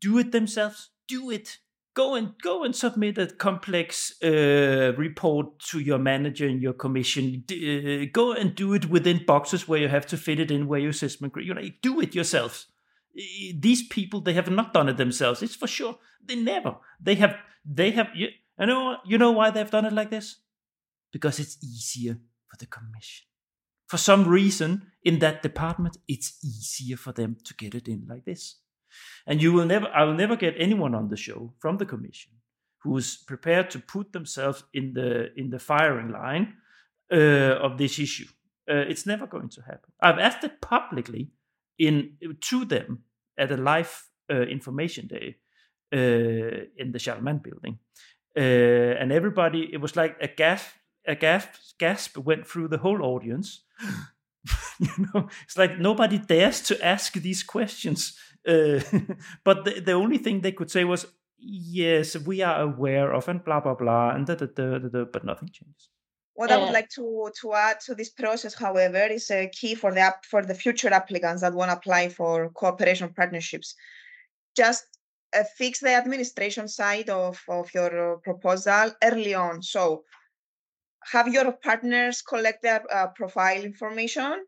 do 0.00 0.18
it 0.18 0.32
themselves. 0.32 0.90
Do 1.08 1.30
it. 1.30 1.58
Go 1.94 2.14
and 2.14 2.34
go 2.40 2.62
and 2.62 2.74
submit 2.74 3.18
a 3.18 3.26
complex 3.26 4.14
uh, 4.22 4.92
report 4.96 5.58
to 5.70 5.80
your 5.80 5.98
manager 5.98 6.46
and 6.46 6.62
your 6.62 6.72
commission. 6.72 7.44
Uh, 7.50 8.06
go 8.12 8.32
and 8.32 8.54
do 8.54 8.74
it 8.74 8.88
within 8.88 9.24
boxes 9.26 9.66
where 9.66 9.80
you 9.80 9.88
have 9.88 10.06
to 10.06 10.16
fit 10.16 10.38
it 10.38 10.50
in 10.50 10.68
where 10.68 10.80
your 10.80 10.92
system. 10.92 11.32
You 11.36 11.54
know, 11.54 11.62
do 11.82 12.00
it 12.00 12.14
yourselves. 12.14 12.66
These 13.14 13.88
people, 13.88 14.20
they 14.20 14.34
have 14.34 14.48
not 14.48 14.72
done 14.72 14.88
it 14.88 14.98
themselves. 14.98 15.42
It's 15.42 15.56
for 15.56 15.66
sure. 15.66 15.98
They 16.24 16.36
never. 16.36 16.76
They 17.00 17.16
have 17.16 17.34
they 17.64 17.90
have 17.90 18.08
you, 18.14 18.28
you 18.58 18.66
know 18.66 18.96
you 19.04 19.18
know 19.18 19.32
why 19.32 19.50
they've 19.50 19.70
done 19.70 19.84
it 19.84 19.92
like 19.92 20.10
this? 20.10 20.36
Because 21.12 21.40
it's 21.40 21.58
easier 21.62 22.18
for 22.48 22.56
the 22.56 22.66
commission. 22.66 23.26
For 23.86 23.96
some 23.96 24.28
reason 24.28 24.86
in 25.02 25.18
that 25.18 25.42
department, 25.42 25.96
it's 26.06 26.38
easier 26.44 26.96
for 26.96 27.12
them 27.12 27.36
to 27.44 27.54
get 27.54 27.74
it 27.74 27.88
in 27.88 28.06
like 28.08 28.24
this. 28.24 28.56
And 29.26 29.42
you 29.42 29.52
will 29.52 29.66
never 29.66 29.88
I 29.88 30.04
will 30.04 30.14
never 30.14 30.36
get 30.36 30.54
anyone 30.58 30.94
on 30.94 31.08
the 31.08 31.16
show 31.16 31.52
from 31.58 31.78
the 31.78 31.86
commission 31.86 32.32
who 32.82 32.96
is 32.96 33.16
prepared 33.26 33.70
to 33.70 33.78
put 33.78 34.12
themselves 34.12 34.64
in 34.72 34.94
the 34.94 35.32
in 35.36 35.50
the 35.50 35.58
firing 35.58 36.10
line 36.10 36.54
uh, 37.12 37.58
of 37.62 37.78
this 37.78 37.98
issue. 37.98 38.26
Uh, 38.70 38.84
it's 38.88 39.06
never 39.06 39.26
going 39.26 39.48
to 39.48 39.62
happen. 39.62 39.90
I've 40.00 40.18
asked 40.18 40.44
it 40.44 40.60
publicly 40.60 41.30
in 41.78 42.16
to 42.40 42.64
them 42.64 43.04
at 43.36 43.50
a 43.50 43.56
live 43.56 44.08
uh, 44.30 44.42
information 44.42 45.06
day 45.06 45.36
uh, 45.92 46.66
in 46.76 46.92
the 46.92 46.98
Charlemagne 46.98 47.38
building. 47.38 47.78
Uh, 48.36 49.00
and 49.00 49.10
everybody, 49.10 49.68
it 49.72 49.80
was 49.80 49.96
like 49.96 50.16
a 50.20 50.28
gasp, 50.28 50.70
a 51.06 51.16
gasp, 51.16 51.48
gasp 51.78 52.16
went 52.18 52.46
through 52.46 52.68
the 52.68 52.78
whole 52.78 53.02
audience. 53.02 53.64
you 54.78 55.06
know, 55.12 55.28
it's 55.44 55.58
like 55.58 55.78
nobody 55.78 56.18
dares 56.18 56.60
to 56.60 56.84
ask 56.84 57.14
these 57.14 57.42
questions. 57.42 58.16
Uh, 58.46 58.80
but 59.44 59.64
the, 59.64 59.80
the 59.80 59.92
only 59.92 60.18
thing 60.18 60.40
they 60.40 60.52
could 60.52 60.70
say 60.70 60.84
was, 60.84 61.06
yes, 61.38 62.16
we 62.16 62.42
are 62.42 62.62
aware 62.62 63.12
of, 63.12 63.28
and 63.28 63.44
blah, 63.44 63.60
blah, 63.60 63.74
blah, 63.74 64.10
and 64.10 64.26
da, 64.26 64.34
da, 64.34 64.46
da, 64.46 64.78
da, 64.78 64.88
da 64.88 65.04
but 65.04 65.24
nothing 65.24 65.48
changes. 65.52 65.88
What 66.34 66.50
I 66.50 66.56
would 66.56 66.72
like 66.72 66.88
to, 66.90 67.30
to 67.42 67.52
add 67.52 67.80
to 67.80 67.94
this 67.94 68.08
process, 68.08 68.54
however, 68.54 69.04
is 69.04 69.30
a 69.30 69.48
key 69.48 69.74
for 69.74 69.92
the 69.92 70.14
for 70.30 70.42
the 70.42 70.54
future 70.54 70.88
applicants 70.88 71.42
that 71.42 71.52
want 71.52 71.70
to 71.70 71.76
apply 71.76 72.08
for 72.08 72.48
cooperation 72.50 73.12
partnerships. 73.12 73.74
Just 74.56 74.86
uh, 75.36 75.44
fix 75.56 75.80
the 75.80 75.94
administration 75.94 76.66
side 76.66 77.10
of, 77.10 77.40
of 77.48 77.72
your 77.74 78.14
uh, 78.14 78.16
proposal 78.16 78.90
early 79.02 79.34
on. 79.34 79.62
So 79.62 80.04
have 81.12 81.28
your 81.28 81.52
partners 81.52 82.22
collect 82.22 82.62
their 82.62 82.82
uh, 82.92 83.08
profile 83.08 83.62
information, 83.62 84.44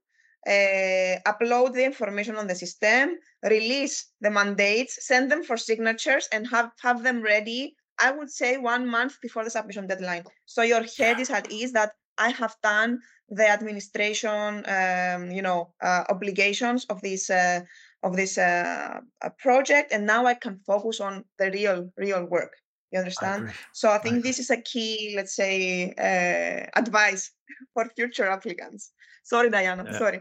uh, 0.47 1.19
upload 1.27 1.75
the 1.75 1.85
information 1.85 2.37
on 2.37 2.47
the 2.47 2.55
system, 2.55 3.19
release 3.43 4.07
the 4.21 4.31
mandates, 4.31 5.07
send 5.07 5.31
them 5.31 5.43
for 5.43 5.57
signatures, 5.57 6.29
and 6.33 6.47
have, 6.49 6.71
have 6.83 7.03
them 7.03 7.23
ready. 7.23 7.77
I 8.01 8.11
would 8.11 8.31
say 8.31 8.59
one 8.59 8.87
month 8.87 9.21
before 9.21 9.45
the 9.45 9.51
submission 9.51 9.87
deadline. 9.87 10.25
So 10.47 10.63
your 10.63 10.85
head 10.99 11.21
is 11.21 11.31
at 11.31 11.51
ease 11.53 11.73
that 11.73 11.93
I 12.19 12.31
have 12.31 12.57
done 12.63 13.01
the 13.29 13.49
administration, 13.49 14.65
um, 14.67 15.31
you 15.31 15.43
know, 15.43 15.73
uh, 15.81 16.05
obligations 16.11 16.85
of 16.87 17.01
this 17.01 17.31
uh, 17.31 17.61
of 18.03 18.17
this 18.17 18.39
uh, 18.39 19.01
project 19.39 19.93
and 19.93 20.07
now 20.07 20.27
i 20.27 20.35
can 20.35 20.59
focus 20.67 21.01
on 21.01 21.25
the 21.39 21.51
real 21.51 21.91
real 21.97 22.25
work 22.25 22.53
you 22.91 22.99
understand 22.99 23.49
I 23.49 23.53
so 23.73 23.91
i 23.91 23.99
think 23.99 24.17
I 24.17 24.21
this 24.21 24.39
is 24.39 24.51
a 24.51 24.61
key 24.61 25.15
let's 25.17 25.35
say 25.35 25.93
uh, 25.99 26.79
advice 26.79 27.31
for 27.75 27.89
future 27.97 28.29
applicants 28.29 28.93
sorry 29.23 29.51
daiana 29.51 29.85
yeah. 29.85 29.99
sorry 29.99 30.21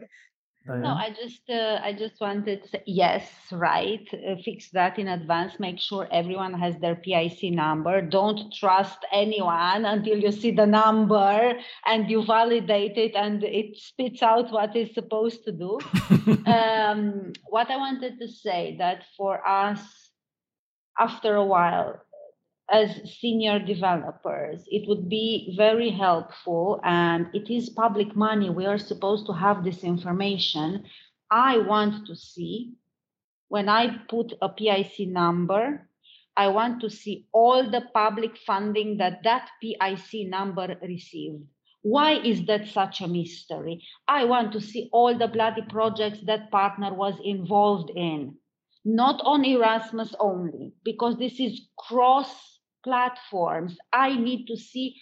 No, 0.67 0.89
I 0.89 1.09
just 1.09 1.49
uh, 1.49 1.79
I 1.83 1.91
just 1.91 2.21
wanted 2.21 2.61
to 2.61 2.69
say 2.69 2.83
yes, 2.85 3.27
right. 3.51 4.07
Uh, 4.13 4.35
fix 4.45 4.69
that 4.71 4.99
in 4.99 5.07
advance. 5.07 5.59
Make 5.59 5.79
sure 5.79 6.07
everyone 6.11 6.53
has 6.53 6.77
their 6.77 6.95
PIC 6.95 7.51
number. 7.51 7.99
Don't 7.99 8.53
trust 8.53 8.99
anyone 9.11 9.85
until 9.85 10.19
you 10.19 10.31
see 10.31 10.51
the 10.51 10.67
number 10.67 11.53
and 11.87 12.09
you 12.11 12.23
validate 12.23 12.95
it 12.95 13.15
and 13.15 13.43
it 13.43 13.75
spits 13.75 14.21
out 14.21 14.51
what 14.51 14.75
it's 14.75 14.93
supposed 14.93 15.43
to 15.45 15.51
do. 15.51 15.79
um, 16.45 17.33
what 17.49 17.71
I 17.71 17.77
wanted 17.77 18.19
to 18.19 18.27
say 18.27 18.75
that 18.77 19.05
for 19.17 19.45
us, 19.47 19.81
after 20.99 21.35
a 21.35 21.45
while, 21.45 22.01
as 22.71 22.89
senior 23.19 23.59
developers, 23.59 24.63
it 24.67 24.87
would 24.87 25.09
be 25.09 25.53
very 25.57 25.89
helpful, 25.89 26.79
and 26.83 27.27
it 27.33 27.53
is 27.53 27.69
public 27.69 28.15
money. 28.15 28.49
We 28.49 28.65
are 28.65 28.77
supposed 28.77 29.25
to 29.27 29.33
have 29.33 29.63
this 29.63 29.83
information. 29.83 30.85
I 31.29 31.57
want 31.57 32.07
to 32.07 32.15
see 32.15 32.73
when 33.49 33.67
I 33.67 33.97
put 34.07 34.31
a 34.41 34.47
PIC 34.47 35.09
number, 35.09 35.89
I 36.37 36.47
want 36.47 36.79
to 36.81 36.89
see 36.89 37.27
all 37.33 37.69
the 37.69 37.81
public 37.93 38.37
funding 38.37 38.97
that 38.97 39.23
that 39.23 39.49
PIC 39.61 40.29
number 40.29 40.77
received. 40.81 41.43
Why 41.81 42.13
is 42.13 42.45
that 42.45 42.67
such 42.67 43.01
a 43.01 43.07
mystery? 43.07 43.83
I 44.07 44.23
want 44.23 44.53
to 44.53 44.61
see 44.61 44.89
all 44.93 45.17
the 45.17 45.27
bloody 45.27 45.63
projects 45.63 46.19
that 46.27 46.51
partner 46.51 46.93
was 46.93 47.15
involved 47.21 47.89
in, 47.93 48.37
not 48.85 49.19
on 49.25 49.43
Erasmus 49.43 50.15
only, 50.19 50.73
because 50.85 51.17
this 51.17 51.37
is 51.39 51.67
cross 51.77 52.59
platforms. 52.83 53.77
I 53.93 54.15
need 54.15 54.45
to 54.47 54.57
see 54.57 54.95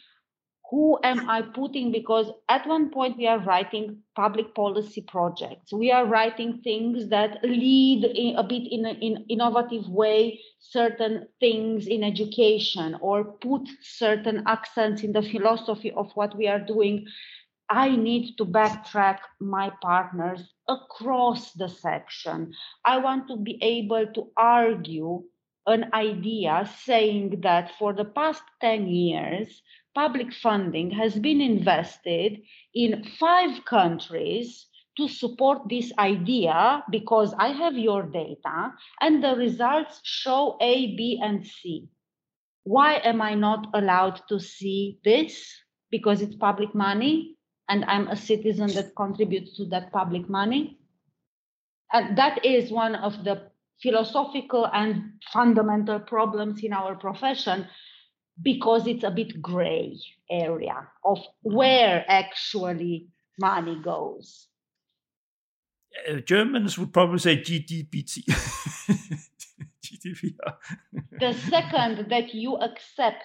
who 0.69 0.99
am 1.03 1.27
i 1.29 1.41
putting 1.41 1.91
because 1.91 2.31
at 2.47 2.67
one 2.67 2.91
point 2.91 3.17
we 3.17 3.25
are 3.25 3.39
writing 3.39 3.97
public 4.15 4.53
policy 4.53 5.01
projects. 5.01 5.73
We 5.73 5.91
are 5.91 6.05
writing 6.05 6.61
things 6.63 7.09
that 7.09 7.43
lead 7.43 8.05
a 8.37 8.43
bit 8.43 8.71
in 8.71 8.85
an 8.85 9.25
innovative 9.29 9.89
way 9.89 10.39
certain 10.59 11.27
things 11.39 11.87
in 11.87 12.03
education 12.03 12.95
or 13.01 13.23
put 13.23 13.67
certain 13.81 14.43
accents 14.45 15.01
in 15.01 15.11
the 15.11 15.23
philosophy 15.23 15.91
of 15.91 16.11
what 16.13 16.37
we 16.37 16.47
are 16.47 16.59
doing. 16.59 17.07
I 17.69 17.95
need 17.95 18.35
to 18.37 18.45
backtrack 18.45 19.19
my 19.39 19.71
partners 19.81 20.41
across 20.67 21.53
the 21.53 21.69
section. 21.69 22.53
I 22.85 22.97
want 22.97 23.27
to 23.29 23.37
be 23.37 23.57
able 23.61 24.05
to 24.13 24.31
argue 24.37 25.23
an 25.69 25.93
idea 25.93 26.69
saying 26.83 27.41
that 27.41 27.71
for 27.77 27.93
the 27.93 28.05
past 28.05 28.43
10 28.61 28.87
years, 28.87 29.61
public 29.95 30.33
funding 30.33 30.91
has 30.91 31.17
been 31.17 31.41
invested 31.41 32.41
in 32.73 33.03
five 33.19 33.63
countries 33.65 34.67
to 34.97 35.07
support 35.07 35.69
this 35.69 35.93
idea 35.97 36.83
because 36.89 37.33
I 37.37 37.49
have 37.49 37.77
your 37.77 38.03
data 38.03 38.73
and 38.99 39.23
the 39.23 39.35
results 39.35 40.01
show 40.03 40.57
A, 40.59 40.95
B, 40.97 41.19
and 41.23 41.45
C. 41.45 41.87
Why 42.63 42.95
am 42.95 43.21
I 43.21 43.33
not 43.35 43.67
allowed 43.73 44.21
to 44.27 44.39
see 44.39 44.99
this? 45.05 45.47
Because 45.89 46.21
it's 46.21 46.35
public 46.35 46.75
money 46.75 47.37
and 47.69 47.85
I'm 47.85 48.07
a 48.07 48.15
citizen 48.15 48.73
that 48.73 48.95
contributes 48.95 49.55
to 49.57 49.65
that 49.67 49.91
public 49.93 50.27
money. 50.29 50.79
And 51.93 52.17
that 52.17 52.45
is 52.45 52.71
one 52.71 52.95
of 52.95 53.23
the 53.23 53.49
philosophical 53.81 54.67
and 54.73 55.13
fundamental 55.31 55.99
problems 55.99 56.63
in 56.63 56.73
our 56.73 56.95
profession 56.95 57.67
because 58.41 58.87
it's 58.87 59.03
a 59.03 59.11
bit 59.11 59.41
gray 59.41 59.97
area 60.29 60.87
of 61.03 61.19
where 61.41 62.05
actually 62.07 63.07
money 63.39 63.79
goes. 63.83 64.47
Uh, 66.07 66.15
Germans 66.15 66.77
would 66.77 66.93
probably 66.93 67.19
say 67.19 67.37
GDPT. 67.37 68.23
GDPR. 69.83 70.53
the 71.19 71.33
second 71.49 72.09
that 72.09 72.33
you 72.33 72.55
accept 72.57 73.23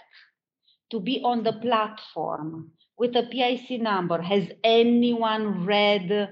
to 0.91 1.01
be 1.01 1.21
on 1.25 1.43
the 1.43 1.53
platform 1.53 2.71
with 2.97 3.15
a 3.17 3.25
PIC 3.25 3.81
number, 3.81 4.21
has 4.23 4.49
anyone 4.63 5.65
read 5.65 6.31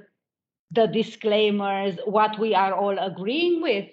the 0.71 0.87
disclaimers, 0.87 1.99
what 2.07 2.39
we 2.39 2.55
are 2.55 2.73
all 2.73 2.99
agreeing 2.99 3.61
with? 3.61 3.89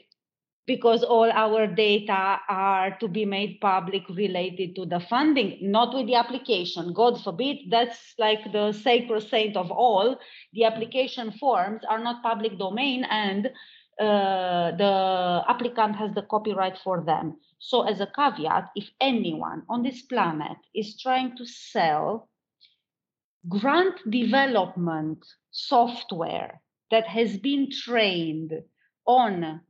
Because 0.70 1.04
all 1.04 1.32
our 1.32 1.66
data 1.66 2.40
are 2.48 2.96
to 3.00 3.08
be 3.08 3.26
made 3.26 3.58
public 3.60 4.04
related 4.08 4.76
to 4.76 4.86
the 4.86 5.00
funding, 5.00 5.58
not 5.64 5.96
with 5.96 6.06
the 6.06 6.14
application. 6.14 6.94
God 6.94 7.20
forbid, 7.24 7.58
that's 7.72 8.14
like 8.20 8.52
the 8.54 8.72
sacred 8.72 9.24
saint 9.28 9.58
of 9.58 9.72
all. 9.72 10.16
The 10.54 10.66
application 10.66 11.32
forms 11.32 11.82
are 11.90 11.98
not 11.98 12.22
public 12.22 12.60
domain 12.60 13.04
and 13.10 13.48
uh, 14.00 14.78
the 14.78 15.44
applicant 15.48 15.96
has 15.96 16.14
the 16.14 16.22
copyright 16.22 16.78
for 16.78 17.04
them. 17.04 17.38
So, 17.58 17.88
as 17.88 18.00
a 18.00 18.12
caveat, 18.16 18.70
if 18.76 18.92
anyone 19.02 19.64
on 19.70 19.82
this 19.82 20.04
planet 20.04 20.58
is 20.76 21.02
trying 21.02 21.36
to 21.38 21.48
sell 21.48 22.30
grant 23.48 23.98
development 24.08 25.26
software 25.50 26.62
that 26.92 27.08
has 27.08 27.38
been 27.38 27.70
trained 27.72 28.52
on 29.08 29.62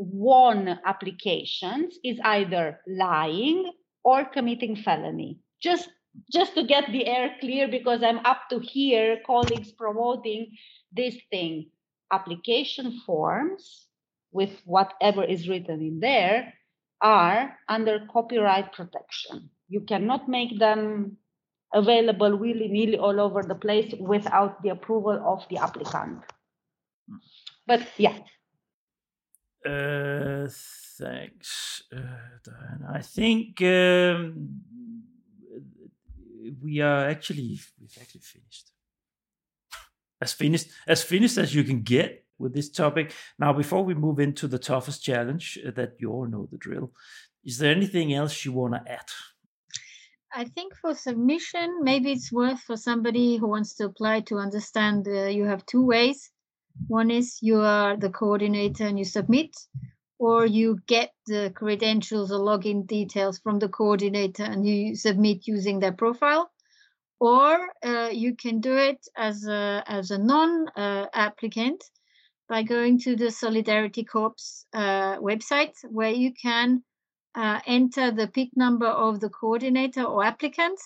won 0.00 0.80
applications 0.86 1.98
is 2.02 2.18
either 2.24 2.80
lying 2.88 3.70
or 4.02 4.24
committing 4.24 4.74
felony. 4.74 5.38
Just 5.62 5.90
just 6.32 6.54
to 6.54 6.64
get 6.64 6.90
the 6.90 7.06
air 7.06 7.36
clear 7.38 7.68
because 7.68 8.02
I'm 8.02 8.18
up 8.24 8.48
to 8.50 8.58
here 8.58 9.20
colleagues 9.26 9.70
promoting 9.70 10.56
this 10.90 11.16
thing. 11.30 11.70
Application 12.10 13.00
forms 13.06 13.86
with 14.32 14.60
whatever 14.64 15.22
is 15.22 15.48
written 15.48 15.80
in 15.80 16.00
there 16.00 16.52
are 17.00 17.56
under 17.68 18.06
copyright 18.12 18.72
protection. 18.72 19.50
You 19.68 19.82
cannot 19.82 20.28
make 20.28 20.58
them 20.58 21.18
available 21.72 22.36
willy 22.36 22.68
nilly 22.68 22.98
all 22.98 23.20
over 23.20 23.42
the 23.42 23.54
place 23.54 23.94
without 24.00 24.62
the 24.62 24.70
approval 24.70 25.22
of 25.24 25.46
the 25.48 25.58
applicant. 25.58 26.24
But 27.66 27.86
yeah, 27.96 28.18
uh, 29.66 30.48
thanks, 30.98 31.82
uh. 31.94 32.90
I 32.92 33.02
think 33.02 33.60
um, 33.62 34.60
we 36.62 36.80
are 36.80 37.08
actually 37.08 37.58
we've 37.80 37.98
actually 38.00 38.22
finished. 38.22 38.70
As 40.20 40.32
finished 40.32 40.68
as 40.86 41.02
finished 41.02 41.38
as 41.38 41.54
you 41.54 41.64
can 41.64 41.82
get 41.82 42.24
with 42.38 42.54
this 42.54 42.70
topic. 42.70 43.12
Now, 43.38 43.52
before 43.52 43.84
we 43.84 43.94
move 43.94 44.18
into 44.18 44.48
the 44.48 44.58
toughest 44.58 45.04
challenge, 45.04 45.58
uh, 45.66 45.70
that 45.72 45.96
you 45.98 46.10
all 46.10 46.26
know 46.26 46.48
the 46.50 46.56
drill, 46.56 46.92
is 47.44 47.58
there 47.58 47.70
anything 47.70 48.14
else 48.14 48.44
you 48.44 48.52
want 48.52 48.74
to 48.74 48.92
add? 48.92 49.08
I 50.32 50.44
think 50.44 50.74
for 50.76 50.94
submission, 50.94 51.82
maybe 51.82 52.12
it's 52.12 52.32
worth 52.32 52.60
for 52.60 52.76
somebody 52.76 53.36
who 53.36 53.48
wants 53.48 53.74
to 53.76 53.84
apply 53.84 54.20
to 54.22 54.36
understand 54.36 55.06
uh, 55.08 55.26
you 55.26 55.44
have 55.44 55.66
two 55.66 55.84
ways. 55.84 56.30
One 56.88 57.10
is 57.10 57.38
you 57.40 57.60
are 57.60 57.96
the 57.96 58.10
coordinator 58.10 58.86
and 58.86 58.98
you 58.98 59.04
submit, 59.04 59.56
or 60.18 60.44
you 60.46 60.78
get 60.86 61.12
the 61.26 61.52
credentials 61.54 62.30
or 62.30 62.40
login 62.40 62.86
details 62.86 63.38
from 63.38 63.58
the 63.58 63.68
coordinator 63.68 64.44
and 64.44 64.66
you 64.66 64.94
submit 64.94 65.46
using 65.46 65.80
their 65.80 65.92
profile. 65.92 66.50
Or 67.18 67.68
uh, 67.82 68.10
you 68.12 68.34
can 68.34 68.60
do 68.60 68.76
it 68.76 69.06
as 69.16 69.46
a, 69.46 69.82
as 69.86 70.10
a 70.10 70.18
non 70.18 70.68
uh, 70.70 71.06
applicant 71.12 71.82
by 72.48 72.62
going 72.62 72.98
to 73.00 73.14
the 73.14 73.30
Solidarity 73.30 74.04
Corps 74.04 74.66
uh, 74.72 75.18
website 75.18 75.74
where 75.88 76.10
you 76.10 76.32
can 76.34 76.82
uh, 77.34 77.60
enter 77.66 78.10
the 78.10 78.26
PIC 78.26 78.50
number 78.56 78.88
of 78.88 79.20
the 79.20 79.30
coordinator 79.30 80.02
or 80.02 80.24
applicant 80.24 80.80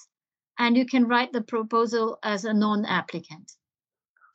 and 0.58 0.76
you 0.76 0.86
can 0.86 1.08
write 1.08 1.32
the 1.32 1.40
proposal 1.40 2.18
as 2.22 2.44
a 2.44 2.54
non 2.54 2.84
applicant. 2.84 3.52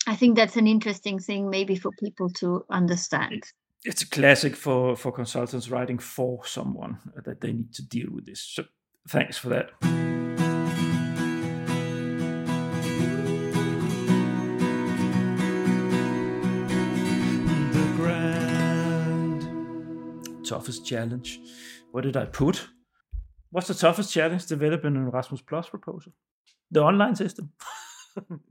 I 0.10 0.16
think 0.16 0.36
that's 0.36 0.58
an 0.58 0.66
interesting 0.66 1.20
thing, 1.20 1.52
maybe 1.52 1.76
for 1.76 1.92
people 1.92 2.32
to 2.42 2.66
understand. 2.72 3.44
It's 3.86 4.02
a 4.02 4.10
classic 4.10 4.56
for 4.56 4.96
for 4.96 5.12
consultants 5.12 5.70
writing 5.70 6.00
for 6.00 6.44
someone 6.48 6.98
uh, 7.16 7.22
that 7.26 7.42
they 7.42 7.54
need 7.54 7.76
to 7.76 7.88
deal 7.88 8.08
with 8.12 8.26
this. 8.26 8.42
So 8.42 8.64
thanks 9.08 9.38
for 9.38 9.50
that. 9.50 9.70
The 17.72 17.94
grand 17.96 19.44
toughest 20.44 20.88
challenge. 20.88 21.40
What 21.92 22.02
did 22.02 22.18
I 22.18 22.26
put? 22.26 22.68
What's 23.52 23.68
the 23.68 23.76
toughest 23.76 24.12
challenge 24.12 24.48
developing 24.48 24.96
an 24.96 25.06
Erasmus 25.06 25.42
Plus 25.42 25.70
proposal? 25.70 26.14
The 26.72 26.82
online 26.82 27.16
system. 27.16 27.52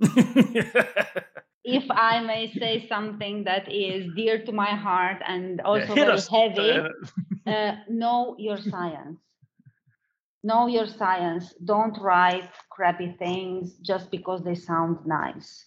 if 1.64 1.84
I 1.90 2.20
may 2.20 2.52
say 2.58 2.86
something 2.88 3.44
that 3.44 3.70
is 3.72 4.06
dear 4.16 4.44
to 4.44 4.52
my 4.52 4.74
heart 4.74 5.22
and 5.26 5.60
also 5.60 5.94
yeah, 5.94 6.16
very 6.16 6.20
heavy, 6.30 6.88
uh, 7.46 7.76
know 7.88 8.36
your 8.38 8.58
science. 8.58 9.18
Know 10.44 10.66
your 10.68 10.86
science. 10.86 11.52
Don't 11.64 11.98
write 12.00 12.48
crappy 12.70 13.16
things 13.18 13.74
just 13.78 14.10
because 14.10 14.44
they 14.44 14.54
sound 14.54 14.98
nice. 15.04 15.64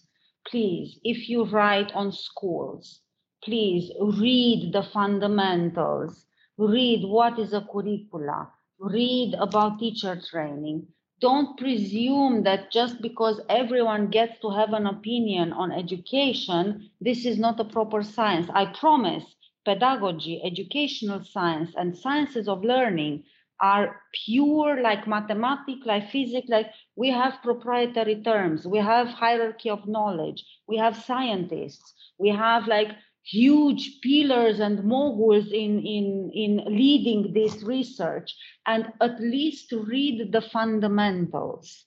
please, 0.50 0.98
if 1.04 1.28
you 1.28 1.44
write 1.44 1.92
on 1.92 2.12
schools, 2.12 3.00
please 3.44 3.90
read 4.00 4.72
the 4.72 4.82
fundamentals, 4.82 6.26
read 6.58 7.04
what 7.04 7.38
is 7.38 7.52
a 7.52 7.66
curricula, 7.72 8.50
read 8.78 9.34
about 9.38 9.78
teacher 9.78 10.20
training. 10.30 10.86
Don't 11.22 11.56
presume 11.56 12.42
that 12.42 12.70
just 12.70 13.00
because 13.00 13.40
everyone 13.48 14.10
gets 14.10 14.38
to 14.40 14.50
have 14.50 14.74
an 14.74 14.86
opinion 14.86 15.54
on 15.54 15.72
education, 15.72 16.90
this 17.00 17.24
is 17.24 17.38
not 17.38 17.58
a 17.60 17.64
proper 17.64 18.02
science. 18.02 18.50
I 18.52 18.66
promise 18.66 19.24
pedagogy, 19.64 20.42
educational 20.44 21.24
science, 21.24 21.72
and 21.76 21.96
sciences 21.96 22.48
of 22.48 22.62
learning 22.64 23.24
are 23.60 24.02
pure 24.26 24.82
like 24.82 25.06
mathematics, 25.06 25.86
like 25.86 26.10
physics, 26.10 26.48
like 26.50 26.66
we 26.96 27.10
have 27.10 27.42
proprietary 27.42 28.22
terms, 28.22 28.66
we 28.66 28.78
have 28.80 29.08
hierarchy 29.08 29.70
of 29.70 29.86
knowledge, 29.88 30.44
we 30.68 30.76
have 30.76 30.96
scientists, 30.96 31.94
we 32.18 32.28
have 32.30 32.66
like 32.68 32.90
huge 33.24 34.00
pillars 34.02 34.60
and 34.60 34.84
moguls 34.84 35.46
in, 35.52 35.80
in, 35.86 36.30
in 36.34 36.64
leading 36.66 37.32
this 37.32 37.62
research 37.62 38.34
and 38.66 38.92
at 39.00 39.20
least 39.20 39.72
read 39.72 40.32
the 40.32 40.42
fundamentals. 40.42 41.86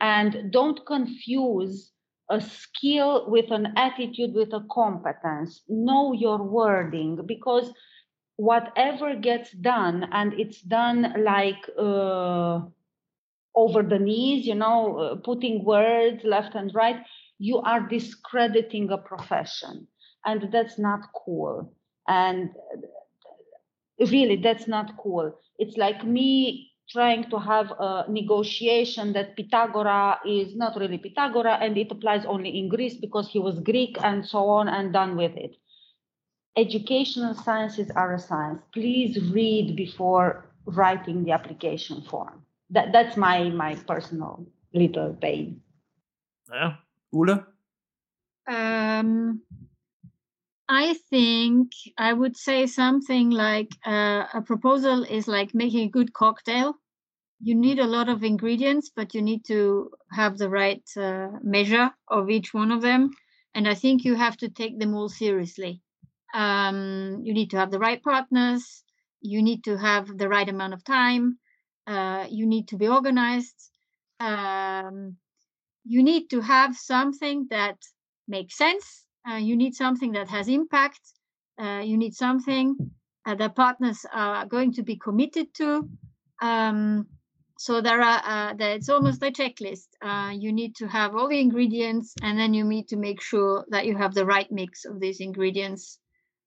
And 0.00 0.52
don't 0.52 0.84
confuse 0.86 1.92
a 2.30 2.40
skill 2.40 3.30
with 3.30 3.50
an 3.50 3.72
attitude 3.76 4.34
with 4.34 4.52
a 4.52 4.64
competence. 4.70 5.62
Know 5.68 6.12
your 6.12 6.42
wording 6.42 7.20
because 7.26 7.72
whatever 8.36 9.14
gets 9.14 9.52
done 9.52 10.08
and 10.12 10.32
it's 10.34 10.60
done 10.62 11.14
like 11.22 11.68
uh, 11.78 12.60
over 13.54 13.82
the 13.82 13.98
knees 13.98 14.44
you 14.46 14.54
know 14.54 14.98
uh, 14.98 15.16
putting 15.16 15.64
words 15.64 16.24
left 16.24 16.54
and 16.56 16.74
right 16.74 16.96
you 17.38 17.58
are 17.58 17.80
discrediting 17.88 18.90
a 18.90 18.98
profession 18.98 19.86
and 20.24 20.50
that's 20.52 20.78
not 20.78 21.00
cool. 21.14 21.72
And 22.08 22.50
really 23.98 24.36
that's 24.36 24.66
not 24.66 24.96
cool. 24.98 25.38
It's 25.58 25.76
like 25.76 26.04
me 26.04 26.72
trying 26.90 27.30
to 27.30 27.38
have 27.38 27.70
a 27.78 28.04
negotiation 28.08 29.12
that 29.14 29.36
pythagora 29.36 30.18
is 30.26 30.54
not 30.54 30.76
really 30.78 30.98
pythagora 30.98 31.58
and 31.60 31.78
it 31.78 31.90
applies 31.90 32.26
only 32.26 32.58
in 32.58 32.68
greece 32.68 32.94
because 32.94 33.28
he 33.28 33.38
was 33.38 33.58
greek 33.60 33.96
and 34.02 34.26
so 34.26 34.48
on 34.48 34.68
and 34.68 34.92
done 34.92 35.16
with 35.16 35.32
it. 35.36 35.56
Educational 36.56 37.34
sciences 37.34 37.90
are 37.96 38.14
a 38.14 38.18
science. 38.18 38.60
Please 38.72 39.18
read 39.32 39.74
before 39.76 40.50
writing 40.66 41.24
the 41.24 41.32
application 41.32 42.02
form. 42.02 42.42
That, 42.70 42.92
that's 42.92 43.16
my 43.16 43.50
my 43.50 43.74
personal 43.74 44.46
little 44.72 45.14
pain. 45.14 45.60
Yeah. 46.50 46.74
Ulla? 47.12 47.46
um 48.46 49.40
I 50.68 50.94
think 51.10 51.72
I 51.98 52.12
would 52.12 52.36
say 52.36 52.66
something 52.66 53.30
like 53.30 53.70
uh, 53.84 54.26
a 54.32 54.40
proposal 54.40 55.04
is 55.04 55.28
like 55.28 55.54
making 55.54 55.86
a 55.86 55.90
good 55.90 56.12
cocktail. 56.14 56.74
You 57.40 57.54
need 57.54 57.78
a 57.78 57.86
lot 57.86 58.08
of 58.08 58.24
ingredients, 58.24 58.90
but 58.94 59.14
you 59.14 59.20
need 59.20 59.44
to 59.46 59.90
have 60.10 60.38
the 60.38 60.48
right 60.48 60.82
uh, 60.96 61.28
measure 61.42 61.90
of 62.08 62.30
each 62.30 62.54
one 62.54 62.70
of 62.70 62.80
them. 62.80 63.10
And 63.54 63.68
I 63.68 63.74
think 63.74 64.04
you 64.04 64.14
have 64.14 64.38
to 64.38 64.48
take 64.48 64.78
them 64.78 64.94
all 64.94 65.10
seriously. 65.10 65.82
Um, 66.32 67.20
you 67.22 67.34
need 67.34 67.50
to 67.50 67.58
have 67.58 67.70
the 67.70 67.78
right 67.78 68.02
partners. 68.02 68.82
You 69.20 69.42
need 69.42 69.64
to 69.64 69.76
have 69.76 70.16
the 70.16 70.28
right 70.28 70.48
amount 70.48 70.72
of 70.72 70.82
time. 70.84 71.38
Uh, 71.86 72.26
you 72.30 72.46
need 72.46 72.68
to 72.68 72.76
be 72.76 72.88
organized. 72.88 73.70
Um, 74.18 75.16
you 75.84 76.02
need 76.02 76.30
to 76.30 76.40
have 76.40 76.74
something 76.76 77.48
that 77.50 77.76
makes 78.26 78.56
sense 78.56 79.04
uh, 79.28 79.36
you 79.36 79.56
need 79.56 79.74
something 79.74 80.12
that 80.12 80.28
has 80.28 80.48
impact. 80.48 81.00
Uh, 81.58 81.82
you 81.84 81.96
need 81.96 82.14
something 82.14 82.76
uh, 83.26 83.34
that 83.34 83.56
partners 83.56 84.04
are 84.12 84.46
going 84.46 84.72
to 84.72 84.82
be 84.82 84.96
committed 84.96 85.54
to. 85.54 85.88
Um, 86.42 87.06
so 87.56 87.80
there 87.80 88.00
are 88.00 88.20
uh, 88.24 88.54
that 88.54 88.72
it's 88.76 88.88
almost 88.88 89.22
a 89.22 89.30
checklist. 89.30 89.86
Uh, 90.02 90.32
you 90.34 90.52
need 90.52 90.74
to 90.76 90.86
have 90.88 91.14
all 91.14 91.28
the 91.28 91.40
ingredients, 91.40 92.14
and 92.22 92.38
then 92.38 92.52
you 92.52 92.64
need 92.64 92.88
to 92.88 92.96
make 92.96 93.22
sure 93.22 93.64
that 93.70 93.86
you 93.86 93.96
have 93.96 94.12
the 94.12 94.26
right 94.26 94.50
mix 94.50 94.84
of 94.84 95.00
these 95.00 95.20
ingredients. 95.20 95.98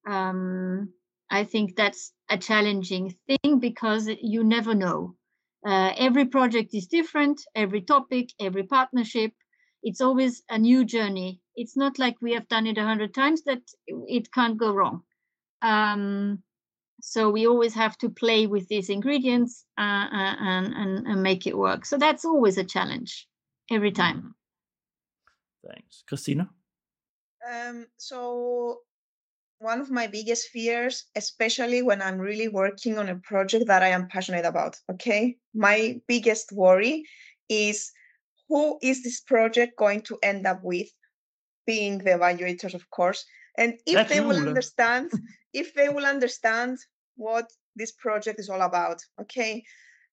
Um, 0.06 0.94
I 1.30 1.44
think 1.46 1.76
that's 1.76 2.14
a 2.30 2.38
challenging 2.38 3.16
thing 3.28 3.60
because 3.60 4.10
you 4.22 4.44
never 4.44 4.76
know. 4.76 5.16
Uh, 5.66 5.94
every 5.98 6.26
project 6.26 6.74
is 6.74 6.88
different, 6.88 7.42
every 7.56 7.82
topic, 7.82 8.30
every 8.40 8.64
partnership. 8.64 9.32
It's 9.84 10.02
always 10.02 10.44
a 10.50 10.58
new 10.58 10.86
journey 10.86 11.42
it's 11.58 11.76
not 11.76 12.00
like 12.00 12.16
we 12.22 12.34
have 12.34 12.48
done 12.48 12.68
it 12.68 12.78
a 12.78 12.84
hundred 12.84 13.14
times 13.14 13.42
that 13.44 13.62
it 13.88 14.32
can't 14.32 14.58
go 14.58 14.72
wrong. 14.72 15.02
Um, 15.62 16.44
so 17.02 17.30
we 17.30 17.48
always 17.48 17.74
have 17.74 17.98
to 17.98 18.10
play 18.10 18.48
with 18.48 18.68
these 18.68 18.90
ingredients 18.90 19.66
uh, 19.78 19.82
uh, 19.82 20.36
and, 20.40 20.74
and, 20.74 21.08
and 21.08 21.24
make 21.24 21.48
it 21.48 21.58
work. 21.58 21.86
So 21.86 21.98
that's 21.98 22.26
always 22.26 22.58
a 22.58 22.64
challenge 22.64 23.28
every 23.72 23.92
time. 23.92 24.36
Thanks, 25.68 26.04
Christina. 26.08 26.50
Um, 27.52 27.88
so 27.98 28.80
one 29.60 29.82
of 29.82 29.90
my 29.90 30.06
biggest 30.08 30.50
fears, 30.50 31.06
especially 31.16 31.82
when 31.82 32.02
I'm 32.02 32.20
really 32.20 32.48
working 32.48 33.00
on 33.00 33.10
a 33.10 33.16
project 33.16 33.66
that 33.68 33.82
I 33.82 33.90
am 33.90 34.08
passionate 34.08 34.46
about. 34.46 34.78
Okay, 34.92 35.38
my 35.56 36.00
biggest 36.08 36.52
worry 36.52 37.04
is 37.50 37.92
who 38.48 38.78
is 38.82 39.04
this 39.04 39.22
project 39.22 39.78
going 39.78 40.02
to 40.02 40.18
end 40.22 40.46
up 40.46 40.60
with 40.64 40.88
being 41.68 42.00
the 42.00 42.12
evaluators, 42.12 42.74
of 42.74 42.90
course. 42.90 43.26
And 43.58 43.74
if 43.86 43.96
That's 43.96 44.10
they 44.10 44.22
will 44.22 44.38
understand, 44.48 45.12
if 45.54 45.74
they 45.76 45.90
will 45.90 46.06
understand 46.06 46.80
what 47.16 47.52
this 47.76 47.92
project 47.92 48.40
is 48.40 48.50
all 48.50 48.62
about, 48.62 49.04
okay? 49.22 49.64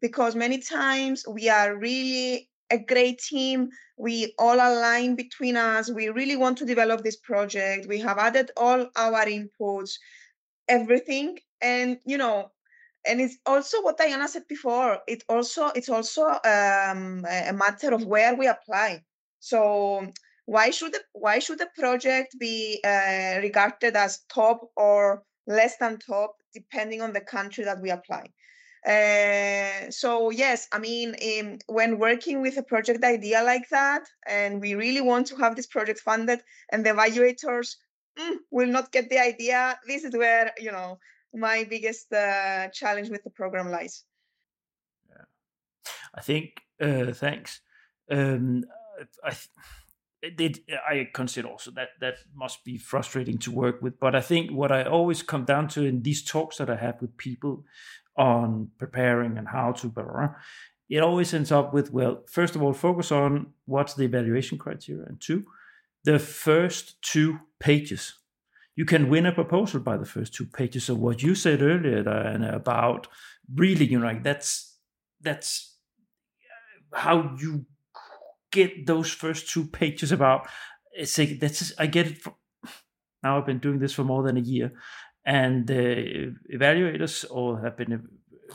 Because 0.03 0.35
many 0.35 0.59
times 0.59 1.25
we 1.27 1.49
are 1.49 1.77
really 1.77 2.51
a 2.71 2.79
great 2.79 3.21
team. 3.21 3.69
We 3.97 4.35
all 4.39 4.57
align 4.57 5.15
between 5.15 5.57
us. 5.57 5.91
We 5.91 6.09
really 6.09 6.37
want 6.37 6.59
to 6.59 6.67
develop 6.67 7.03
this 7.03 7.17
project. 7.17 7.87
We 7.89 8.01
have 8.01 8.19
added 8.19 8.51
all 8.57 8.89
our 8.97 9.25
inputs, 9.27 9.93
everything. 10.69 11.39
And 11.63 11.99
you 12.05 12.19
know, 12.19 12.51
and 13.07 13.21
it's 13.21 13.37
also 13.47 13.83
what 13.83 13.99
Daiana 13.99 14.29
said 14.29 14.47
before. 14.49 14.99
It 15.07 15.25
also 15.29 15.69
it's 15.69 15.89
also 15.89 16.23
um, 16.27 17.25
a 17.25 17.53
matter 17.53 17.95
of 17.95 18.05
where 18.05 18.35
we 18.35 18.47
apply. 18.47 19.05
So 19.41 20.07
why 20.47 20.71
should 20.71 20.93
the, 20.93 21.01
why 21.13 21.39
should 21.39 21.59
the 21.59 21.69
project 21.79 22.37
be 22.39 22.81
uh, 22.85 23.41
regarded 23.41 23.97
as 23.97 24.21
top 24.29 24.61
or 24.77 25.23
less 25.47 25.77
than 25.79 25.99
top 25.99 26.37
depending 26.53 27.01
on 27.03 27.13
the 27.13 27.21
country 27.21 27.65
that 27.65 27.81
we 27.81 27.91
apply? 27.91 28.27
Uh, 28.87 29.91
so 29.91 30.29
yes 30.29 30.69
i 30.71 30.79
mean 30.79 31.17
um, 31.41 31.57
when 31.69 31.99
working 31.99 32.43
with 32.43 32.59
a 32.59 32.63
project 32.63 33.03
idea 33.03 33.43
like 33.43 33.67
that 33.71 34.03
and 34.27 34.61
we 34.61 34.75
really 34.75 35.01
want 35.01 35.27
to 35.27 35.35
have 35.37 35.57
this 35.57 35.67
project 35.67 35.99
funded 36.01 36.39
and 36.71 36.85
the 36.85 36.91
evaluators 36.91 37.77
mm, 38.19 38.35
will 38.51 38.69
not 38.69 38.93
get 38.93 39.09
the 39.09 39.19
idea 39.19 39.75
this 39.87 40.05
is 40.05 40.15
where 40.15 40.53
you 40.59 40.71
know 40.71 40.99
my 41.35 41.67
biggest 41.69 42.13
uh, 42.13 42.69
challenge 42.69 43.11
with 43.11 43.23
the 43.25 43.31
program 43.31 43.71
lies. 43.71 44.05
Yeah. 45.11 45.25
I 46.15 46.21
think 46.21 46.61
uh, 46.81 47.13
thanks. 47.13 47.61
Um, 48.11 48.65
I 49.25 49.31
th- 49.31 49.49
it, 50.39 50.59
I 50.89 51.09
consider 51.13 51.49
also 51.49 51.71
that 51.73 51.91
that 52.01 52.17
must 52.35 52.65
be 52.65 52.79
frustrating 52.79 53.39
to 53.39 53.51
work 53.51 53.83
with. 53.83 53.99
But 54.01 54.15
I 54.15 54.21
think 54.21 54.51
what 54.51 54.73
I 54.73 54.85
always 54.85 55.23
come 55.23 55.45
down 55.45 55.69
to 55.69 55.85
in 55.85 56.03
these 56.03 56.23
talks 56.25 56.59
that 56.59 56.71
I 56.71 56.77
have 56.77 57.01
with 57.01 57.17
people 57.17 57.65
on 58.17 58.71
preparing 58.79 59.37
and 59.39 59.49
how 59.49 59.73
to, 59.73 59.89
blah, 59.89 60.05
blah, 60.05 60.13
blah, 60.13 60.35
it 60.89 61.03
always 61.03 61.35
ends 61.35 61.51
up 61.51 61.75
with 61.75 61.93
well, 61.93 62.23
first 62.31 62.55
of 62.55 62.63
all, 62.63 62.73
focus 62.73 63.11
on 63.11 63.53
what's 63.67 63.95
the 63.95 64.05
evaluation 64.05 64.59
criteria, 64.59 65.05
and 65.07 65.21
two, 65.21 65.45
the 66.05 66.19
first 66.19 67.01
two 67.03 67.39
pages. 67.59 68.15
You 68.77 68.85
can 68.85 69.09
win 69.09 69.27
a 69.27 69.33
proposal 69.33 69.81
by 69.81 69.97
the 69.97 70.05
first 70.05 70.35
two 70.35 70.47
pages. 70.47 70.85
So 70.85 70.95
what 70.95 71.23
you 71.23 71.35
said 71.35 71.63
earlier, 71.63 72.09
and 72.09 72.45
about 72.45 73.07
really, 73.55 73.87
you 73.87 73.99
know, 73.99 74.07
like 74.07 74.23
that's 74.25 74.77
that's 75.21 75.77
how 76.93 77.35
you 77.39 77.67
get 78.55 78.87
those 78.87 79.11
first 79.11 79.51
two 79.51 79.67
pages 79.67 80.13
about 80.13 80.49
say 81.03 81.35
that's 81.35 81.59
just, 81.59 81.73
I 81.79 81.87
get 81.87 82.07
it. 82.07 82.19
From, 82.23 82.35
now 83.23 83.39
I've 83.39 83.47
been 83.47 83.59
doing 83.59 83.81
this 83.81 83.93
for 83.93 84.05
more 84.05 84.23
than 84.23 84.37
a 84.37 84.41
year, 84.41 84.73
and 85.25 85.67
evaluators 85.67 87.25
or 87.31 87.61
have 87.61 87.77
been 87.77 88.09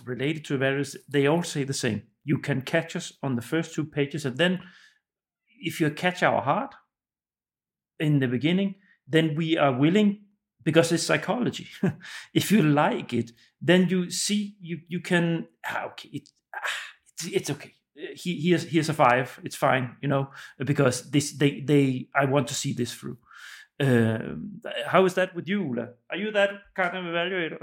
related 0.06 0.46
to 0.46 0.58
evaluators, 0.58 0.96
they 1.08 1.28
all 1.28 1.44
say 1.44 1.64
the 1.64 1.74
same. 1.74 2.04
You 2.24 2.38
can 2.38 2.62
catch 2.62 2.96
us 2.96 3.14
on 3.22 3.36
the 3.36 3.42
first 3.42 3.74
two 3.74 3.86
pages, 3.86 4.26
and 4.26 4.38
then 4.38 4.62
if 5.60 5.82
you 5.82 5.90
catch 5.90 6.24
our 6.24 6.42
heart 6.42 6.74
in 8.00 8.20
the 8.20 8.28
beginning, 8.28 8.76
then 9.08 9.36
we 9.36 9.58
are 9.58 9.74
willing 9.74 10.22
because 10.64 10.92
it's 10.92 11.04
psychology. 11.04 11.68
if 12.34 12.52
you 12.52 12.62
like 12.62 13.14
it, 13.14 13.32
then 13.62 13.90
you 13.90 14.10
see 14.10 14.56
you 14.62 14.80
you 14.88 15.02
can 15.02 15.48
ah, 15.66 15.88
okay 15.88 16.10
it, 16.14 16.30
ah, 16.56 16.60
it's, 17.14 17.26
it's 17.36 17.50
okay 17.50 17.74
he, 18.16 18.40
here's 18.40 18.64
here's 18.64 18.90
a 18.90 18.94
five. 18.94 19.40
It's 19.44 19.56
fine, 19.56 19.96
you 20.02 20.08
know, 20.08 20.30
because 20.58 21.10
this 21.12 21.34
they 21.34 21.62
they 21.62 22.08
I 22.16 22.26
want 22.26 22.48
to 22.48 22.54
see 22.54 22.74
this 22.74 22.94
through. 22.94 23.18
Um, 23.82 24.62
how 24.86 25.06
is 25.06 25.14
that 25.14 25.34
with 25.36 25.48
you, 25.48 25.64
Ulla? 25.64 25.90
Are 26.10 26.18
you 26.18 26.32
that 26.32 26.50
kind 26.76 26.98
of 26.98 27.06
evaluator? 27.06 27.60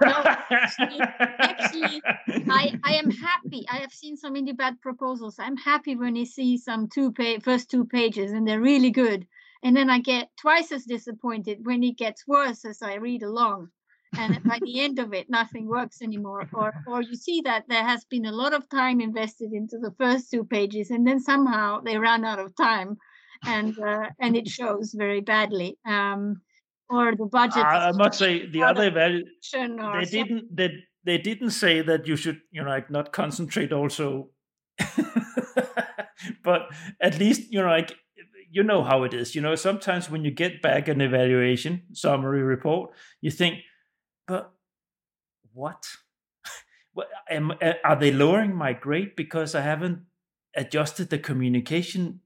No, 0.00 0.12
actually, 0.24 2.00
I, 2.48 2.78
I 2.84 2.94
am 2.94 3.10
happy. 3.10 3.66
I 3.68 3.78
have 3.78 3.92
seen 3.92 4.16
so 4.16 4.30
many 4.30 4.52
bad 4.52 4.80
proposals. 4.80 5.36
I'm 5.40 5.56
happy 5.56 5.96
when 5.96 6.16
I 6.16 6.24
see 6.24 6.56
some 6.56 6.88
two 6.88 7.12
pa- 7.12 7.40
first 7.42 7.68
two 7.68 7.84
pages 7.84 8.30
and 8.30 8.46
they're 8.46 8.60
really 8.60 8.92
good. 8.92 9.26
And 9.64 9.76
then 9.76 9.90
I 9.90 9.98
get 9.98 10.30
twice 10.36 10.70
as 10.70 10.84
disappointed 10.84 11.66
when 11.66 11.82
it 11.82 11.98
gets 11.98 12.26
worse 12.28 12.64
as 12.64 12.80
I 12.82 12.94
read 12.94 13.24
along 13.24 13.70
and 14.18 14.42
by 14.44 14.58
the 14.62 14.80
end 14.80 14.98
of 14.98 15.12
it 15.12 15.30
nothing 15.30 15.66
works 15.66 16.02
anymore. 16.02 16.48
Or 16.52 16.72
or 16.86 17.02
you 17.02 17.14
see 17.14 17.40
that 17.42 17.64
there 17.68 17.84
has 17.84 18.04
been 18.04 18.26
a 18.26 18.32
lot 18.32 18.52
of 18.52 18.68
time 18.68 19.00
invested 19.00 19.52
into 19.52 19.78
the 19.78 19.92
first 19.98 20.30
two 20.30 20.44
pages 20.44 20.90
and 20.90 21.06
then 21.06 21.20
somehow 21.20 21.80
they 21.80 21.96
run 21.96 22.24
out 22.24 22.38
of 22.38 22.54
time 22.56 22.96
and 23.44 23.78
uh, 23.78 24.08
and 24.20 24.36
it 24.36 24.48
shows 24.48 24.94
very 24.96 25.20
badly. 25.20 25.78
Um, 25.86 26.42
or 26.88 27.16
the 27.16 27.26
budget 27.26 27.64
I, 27.64 27.88
I 27.88 27.92
must 27.92 28.18
say 28.18 28.46
the 28.46 28.62
other 28.62 28.88
evaluation 28.88 29.76
they 29.76 30.04
some, 30.04 30.04
didn't 30.04 30.56
they, 30.56 30.70
they 31.04 31.18
didn't 31.18 31.50
say 31.50 31.80
that 31.80 32.06
you 32.06 32.16
should 32.16 32.40
you 32.50 32.62
know 32.62 32.68
like 32.68 32.90
not 32.90 33.12
concentrate 33.12 33.72
also. 33.72 34.28
But 36.44 36.70
at 37.00 37.18
least 37.18 37.52
you 37.52 37.60
know 37.60 37.68
like 37.68 37.94
you 38.50 38.62
know 38.62 38.84
how 38.84 39.02
it 39.02 39.14
is 39.14 39.34
you 39.34 39.40
know 39.40 39.54
sometimes 39.54 40.10
when 40.10 40.24
you 40.24 40.30
get 40.30 40.62
back 40.62 40.86
an 40.86 41.00
evaluation 41.00 41.82
summary 41.92 42.42
report 42.42 42.90
you 43.20 43.30
think 43.30 43.60
but 44.26 44.52
what? 45.52 45.84
am, 47.30 47.52
are 47.84 47.96
they 47.96 48.12
lowering 48.12 48.54
my 48.54 48.72
grade 48.72 49.16
because 49.16 49.54
I 49.54 49.62
haven't 49.62 50.00
adjusted 50.54 51.10
the 51.10 51.18
communication 51.18 52.20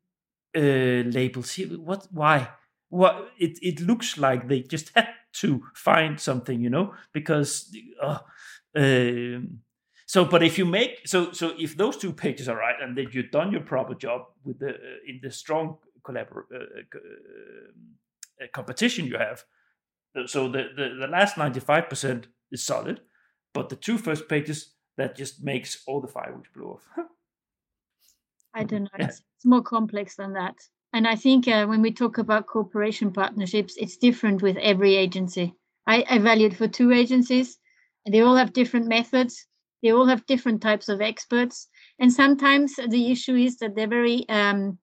uh, 0.57 0.61
labels 0.61 1.53
here? 1.53 1.69
What? 1.69 2.09
Why? 2.11 2.49
What? 2.89 3.31
It 3.39 3.59
it 3.63 3.81
looks 3.81 4.17
like 4.19 4.49
they 4.49 4.63
just 4.63 4.93
had 4.95 5.09
to 5.35 5.63
find 5.75 6.21
something, 6.21 6.61
you 6.61 6.71
know, 6.71 6.95
because. 7.13 7.75
Uh, 8.03 8.19
um, 8.77 9.61
so, 10.09 10.25
but 10.25 10.43
if 10.45 10.57
you 10.57 10.65
make 10.65 11.07
so 11.07 11.33
so 11.33 11.53
if 11.59 11.77
those 11.77 11.97
two 11.97 12.13
pages 12.13 12.49
are 12.49 12.57
right 12.57 12.77
and 12.81 12.97
that 12.97 13.13
you've 13.13 13.33
done 13.33 13.51
your 13.51 13.63
proper 13.63 13.95
job 13.95 14.23
with 14.45 14.61
the 14.61 14.69
uh, 14.69 14.99
in 15.09 15.19
the 15.21 15.33
strong 15.33 15.79
collabor- 16.05 16.47
uh, 16.55 16.59
uh, 16.59 18.45
uh 18.45 18.47
competition 18.53 19.07
you 19.07 19.19
have, 19.19 19.45
so 20.25 20.49
the, 20.49 20.69
the, 20.75 20.97
the 21.01 21.07
last 21.07 21.37
95% 21.37 22.25
is 22.51 22.65
solid, 22.65 23.01
but 23.53 23.69
the 23.69 23.77
two 23.77 23.99
first 23.99 24.29
pages, 24.29 24.73
that 24.97 25.15
just 25.15 25.45
makes 25.45 25.83
all 25.87 26.01
the 26.01 26.09
fireworks 26.09 26.49
blow 26.55 26.79
off. 26.79 26.89
I 28.55 28.65
don't 28.65 28.85
know. 28.85 28.89
Yeah. 28.99 29.07
It's, 29.07 29.23
it's, 29.37 29.45
more 29.45 29.63
complex 29.63 30.17
than 30.17 30.33
that. 30.33 30.55
And 30.95 31.07
I 31.07 31.17
think 31.17 31.47
uh, 31.47 31.67
when 31.67 31.83
we 31.83 31.93
talk 31.93 32.17
about 32.17 32.47
cooperation 32.47 33.13
partnerships, 33.13 33.77
it's 33.77 33.99
different 33.99 34.41
with 34.41 34.57
every 34.57 34.97
agency. 34.97 35.55
I, 35.87 36.05
I 36.09 36.19
valued 36.19 36.57
for 36.57 36.67
two 36.67 36.93
agencies, 36.93 37.59
and 38.05 38.15
they 38.15 38.23
all 38.23 38.37
have 38.37 38.55
different 38.55 38.87
methods. 38.87 39.47
They 39.83 39.91
all 39.91 40.07
have 40.07 40.25
different 40.27 40.63
types 40.63 40.89
of 40.89 41.03
experts. 41.03 41.69
And 41.99 42.13
sometimes 42.13 42.77
the 42.77 43.11
issue 43.11 43.35
is 43.35 43.59
that 43.59 43.77
they're 43.77 43.87
very, 43.87 44.27
um, 44.29 44.79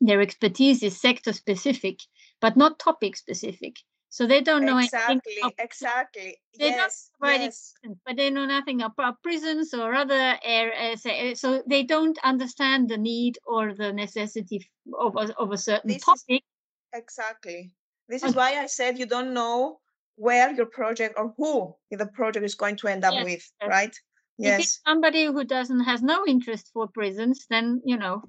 their 0.00 0.20
expertise 0.20 0.82
is 0.82 1.00
sector 1.00 1.32
specific, 1.32 2.00
but 2.40 2.56
not 2.56 2.78
topic 2.78 3.16
specific. 3.16 3.76
So 4.14 4.28
they 4.28 4.42
don't 4.42 4.64
know 4.64 4.78
exactly, 4.78 5.32
anything. 5.42 5.50
exactly. 5.58 6.36
They 6.56 6.68
yes, 6.68 7.10
don't 7.20 7.40
yes. 7.40 7.74
but 8.06 8.16
they 8.16 8.30
know 8.30 8.46
nothing 8.46 8.80
about 8.80 9.20
prisons 9.24 9.74
or 9.74 9.92
other 9.92 10.38
areas. 10.44 11.04
Eh, 11.04 11.34
so 11.34 11.64
they 11.66 11.82
don't 11.82 12.16
understand 12.22 12.88
the 12.88 12.96
need 12.96 13.38
or 13.44 13.74
the 13.74 13.92
necessity 13.92 14.70
of 14.96 15.16
a, 15.16 15.36
of 15.36 15.50
a 15.50 15.58
certain 15.58 15.90
this 15.90 16.04
topic. 16.04 16.44
Is, 16.44 17.00
exactly. 17.00 17.72
This 18.08 18.22
is 18.22 18.36
why 18.36 18.54
I 18.54 18.66
said 18.66 19.00
you 19.00 19.06
don't 19.06 19.34
know 19.34 19.80
where 20.14 20.54
your 20.54 20.66
project 20.66 21.14
or 21.18 21.34
who 21.36 21.74
the 21.90 22.06
project 22.06 22.44
is 22.44 22.54
going 22.54 22.76
to 22.76 22.86
end 22.86 23.04
up 23.04 23.14
yes, 23.14 23.24
with, 23.24 23.50
yes. 23.62 23.68
right? 23.68 23.96
Yes. 24.38 24.52
If 24.52 24.64
it's 24.64 24.80
somebody 24.86 25.24
who 25.24 25.42
doesn't 25.42 25.80
has 25.80 26.02
no 26.02 26.24
interest 26.24 26.70
for 26.72 26.86
prisons, 26.86 27.46
then 27.50 27.82
you 27.84 27.96
know 27.96 28.22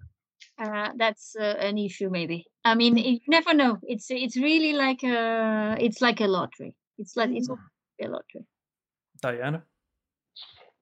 uh, 0.58 0.90
that's 0.96 1.36
uh, 1.40 1.56
an 1.60 1.78
issue 1.78 2.10
maybe. 2.10 2.46
I 2.64 2.76
mean 2.76 2.98
you 2.98 3.20
never 3.28 3.54
know. 3.54 3.80
It's 3.84 4.08
it's 4.10 4.38
really 4.38 4.74
like 4.74 5.04
a 5.04 5.78
it's 5.80 6.02
like 6.02 6.22
a 6.22 6.28
lottery. 6.28 6.74
It's 6.98 7.16
like 7.16 7.32
it's 7.32 7.50
mm-hmm. 7.50 8.06
a 8.06 8.10
lottery. 8.10 8.46
Daiana? 9.24 9.62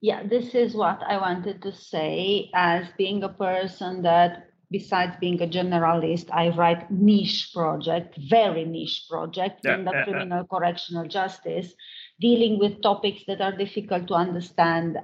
Yeah 0.02 0.24
this 0.28 0.54
is 0.54 0.74
what 0.76 1.02
i 1.08 1.18
wanted 1.18 1.62
to 1.62 1.72
say. 1.72 2.50
As 2.54 2.88
being 2.98 3.24
a 3.24 3.30
person 3.30 4.02
that 4.04 4.50
besides 4.74 5.16
being 5.22 5.40
a 5.42 5.48
generalist 5.48 6.32
i 6.34 6.50
write 6.58 6.90
niche 6.90 7.52
project 7.54 8.18
very 8.30 8.66
niche 8.66 9.06
project 9.10 9.60
yeah, 9.64 9.76
in 9.76 9.86
the 9.86 9.92
yeah, 9.94 10.04
criminal 10.04 10.40
yeah. 10.40 10.52
correctional 10.52 11.08
justice 11.08 11.74
dealing 12.20 12.58
with 12.60 12.82
topics 12.82 13.22
that 13.28 13.40
are 13.40 13.56
difficult 13.56 14.08
to 14.08 14.16
understand 14.16 14.98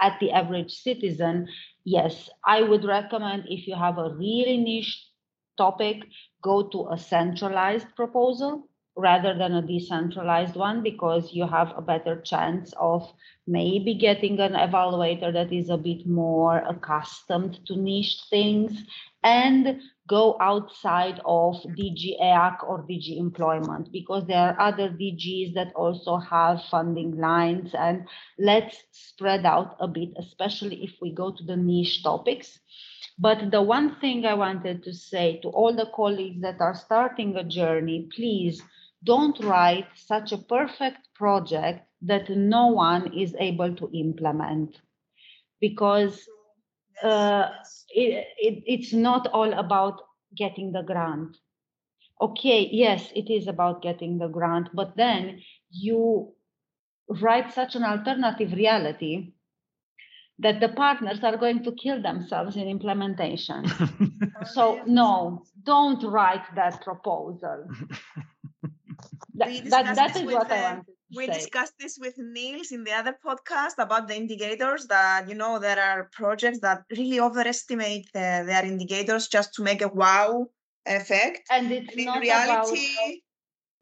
at 0.00 0.18
the 0.20 0.30
average 0.30 0.72
citizen 0.72 1.48
yes, 1.86 2.28
I 2.44 2.62
would 2.62 2.84
recommend 2.84 3.44
if 3.48 3.66
you 3.66 3.76
have 3.76 3.96
a 3.96 4.10
really 4.10 4.58
niche 4.58 5.08
topic, 5.56 6.02
go 6.42 6.68
to 6.68 6.88
a 6.90 6.98
centralized 6.98 7.94
proposal 7.96 8.68
rather 8.96 9.36
than 9.36 9.54
a 9.54 9.62
decentralized 9.62 10.56
one 10.56 10.82
because 10.82 11.32
you 11.32 11.46
have 11.46 11.72
a 11.76 11.82
better 11.82 12.20
chance 12.22 12.72
of 12.78 13.10
maybe 13.46 13.94
getting 13.94 14.40
an 14.40 14.54
evaluator 14.54 15.32
that 15.32 15.52
is 15.52 15.68
a 15.70 15.76
bit 15.76 16.06
more 16.06 16.58
accustomed 16.58 17.64
to 17.66 17.76
niche 17.76 18.18
things. 18.28 18.72
And 19.22 19.80
go 20.06 20.36
outside 20.40 21.20
of 21.24 21.56
DG 21.78 22.20
EAC 22.20 22.68
or 22.68 22.82
DG 22.82 23.18
employment 23.18 23.90
because 23.92 24.26
there 24.26 24.38
are 24.38 24.60
other 24.60 24.88
DGs 24.90 25.54
that 25.54 25.72
also 25.74 26.16
have 26.18 26.62
funding 26.70 27.16
lines 27.18 27.74
and 27.74 28.06
let's 28.38 28.84
spread 28.92 29.44
out 29.44 29.76
a 29.80 29.88
bit, 29.88 30.10
especially 30.18 30.84
if 30.84 30.92
we 31.00 31.12
go 31.12 31.32
to 31.32 31.42
the 31.44 31.56
niche 31.56 32.02
topics. 32.02 32.58
But 33.18 33.50
the 33.50 33.62
one 33.62 33.96
thing 34.00 34.26
I 34.26 34.34
wanted 34.34 34.84
to 34.84 34.92
say 34.92 35.40
to 35.42 35.48
all 35.48 35.74
the 35.74 35.90
colleagues 35.94 36.42
that 36.42 36.60
are 36.60 36.74
starting 36.74 37.34
a 37.36 37.44
journey, 37.44 38.08
please 38.14 38.62
don't 39.04 39.38
write 39.42 39.86
such 39.94 40.32
a 40.32 40.38
perfect 40.38 41.14
project 41.14 41.86
that 42.02 42.28
no 42.28 42.66
one 42.68 43.12
is 43.12 43.34
able 43.38 43.74
to 43.74 43.90
implement 43.92 44.76
because 45.60 46.28
uh, 47.02 47.48
it, 47.90 48.26
it, 48.38 48.62
it's 48.66 48.92
not 48.92 49.26
all 49.28 49.52
about 49.52 50.00
getting 50.36 50.72
the 50.72 50.82
grant. 50.82 51.36
Okay, 52.20 52.68
yes, 52.72 53.10
it 53.14 53.30
is 53.30 53.46
about 53.46 53.82
getting 53.82 54.18
the 54.18 54.28
grant, 54.28 54.68
but 54.74 54.96
then 54.96 55.40
you 55.70 56.32
write 57.08 57.52
such 57.52 57.76
an 57.76 57.84
alternative 57.84 58.52
reality 58.52 59.32
that 60.38 60.60
the 60.60 60.68
partners 60.68 61.22
are 61.22 61.36
going 61.36 61.62
to 61.64 61.72
kill 61.72 62.00
themselves 62.02 62.56
in 62.56 62.68
implementation. 62.68 63.64
so, 64.52 64.80
no, 64.86 65.42
don't 65.62 66.02
write 66.04 66.44
that 66.54 66.82
proposal. 66.82 67.66
that, 69.34 69.64
that, 69.70 69.96
that 69.96 70.16
is 70.16 70.22
what 70.22 70.50
I 70.50 70.62
wanted 70.62 70.95
we 71.14 71.26
discussed 71.26 71.74
this 71.78 71.98
with 72.00 72.14
Niels 72.18 72.72
in 72.72 72.84
the 72.84 72.92
other 72.92 73.16
podcast 73.24 73.78
about 73.78 74.08
the 74.08 74.16
indicators 74.16 74.86
that 74.86 75.28
you 75.28 75.34
know 75.34 75.58
there 75.58 75.80
are 75.80 76.10
projects 76.12 76.60
that 76.60 76.82
really 76.90 77.20
overestimate 77.20 78.08
uh, 78.14 78.42
their 78.42 78.64
indicators 78.64 79.28
just 79.28 79.54
to 79.54 79.62
make 79.62 79.82
a 79.82 79.88
wow 79.88 80.46
effect. 80.86 81.42
And 81.50 81.70
it's 81.70 81.94
and 81.94 82.06
not 82.06 82.20
reality 82.20 82.88
about, 82.94 83.14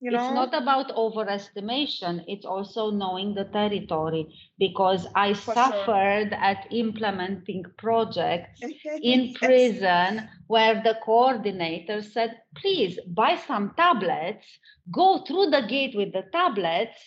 you 0.05 0.13
know 0.13 0.31
it's 0.31 0.35
not 0.41 0.55
about 0.55 0.95
overestimation 1.05 2.23
it's 2.27 2.45
also 2.47 2.91
knowing 2.91 3.35
the 3.35 3.45
territory 3.47 4.27
because 4.59 5.07
i 5.15 5.33
For 5.35 5.55
suffered 5.55 6.31
sure. 6.31 6.45
at 6.51 6.67
implementing 6.71 7.65
projects 7.79 8.61
in 9.03 9.35
prison 9.35 10.29
where 10.49 10.77
the 10.83 10.97
coordinator 11.05 12.03
said 12.03 12.41
please 12.57 12.99
buy 13.07 13.37
some 13.37 13.73
tablets 13.77 14.47
go 14.93 15.25
through 15.27 15.51
the 15.51 15.63
gate 15.69 15.95
with 15.97 16.13
the 16.13 16.25
tablets 16.33 16.99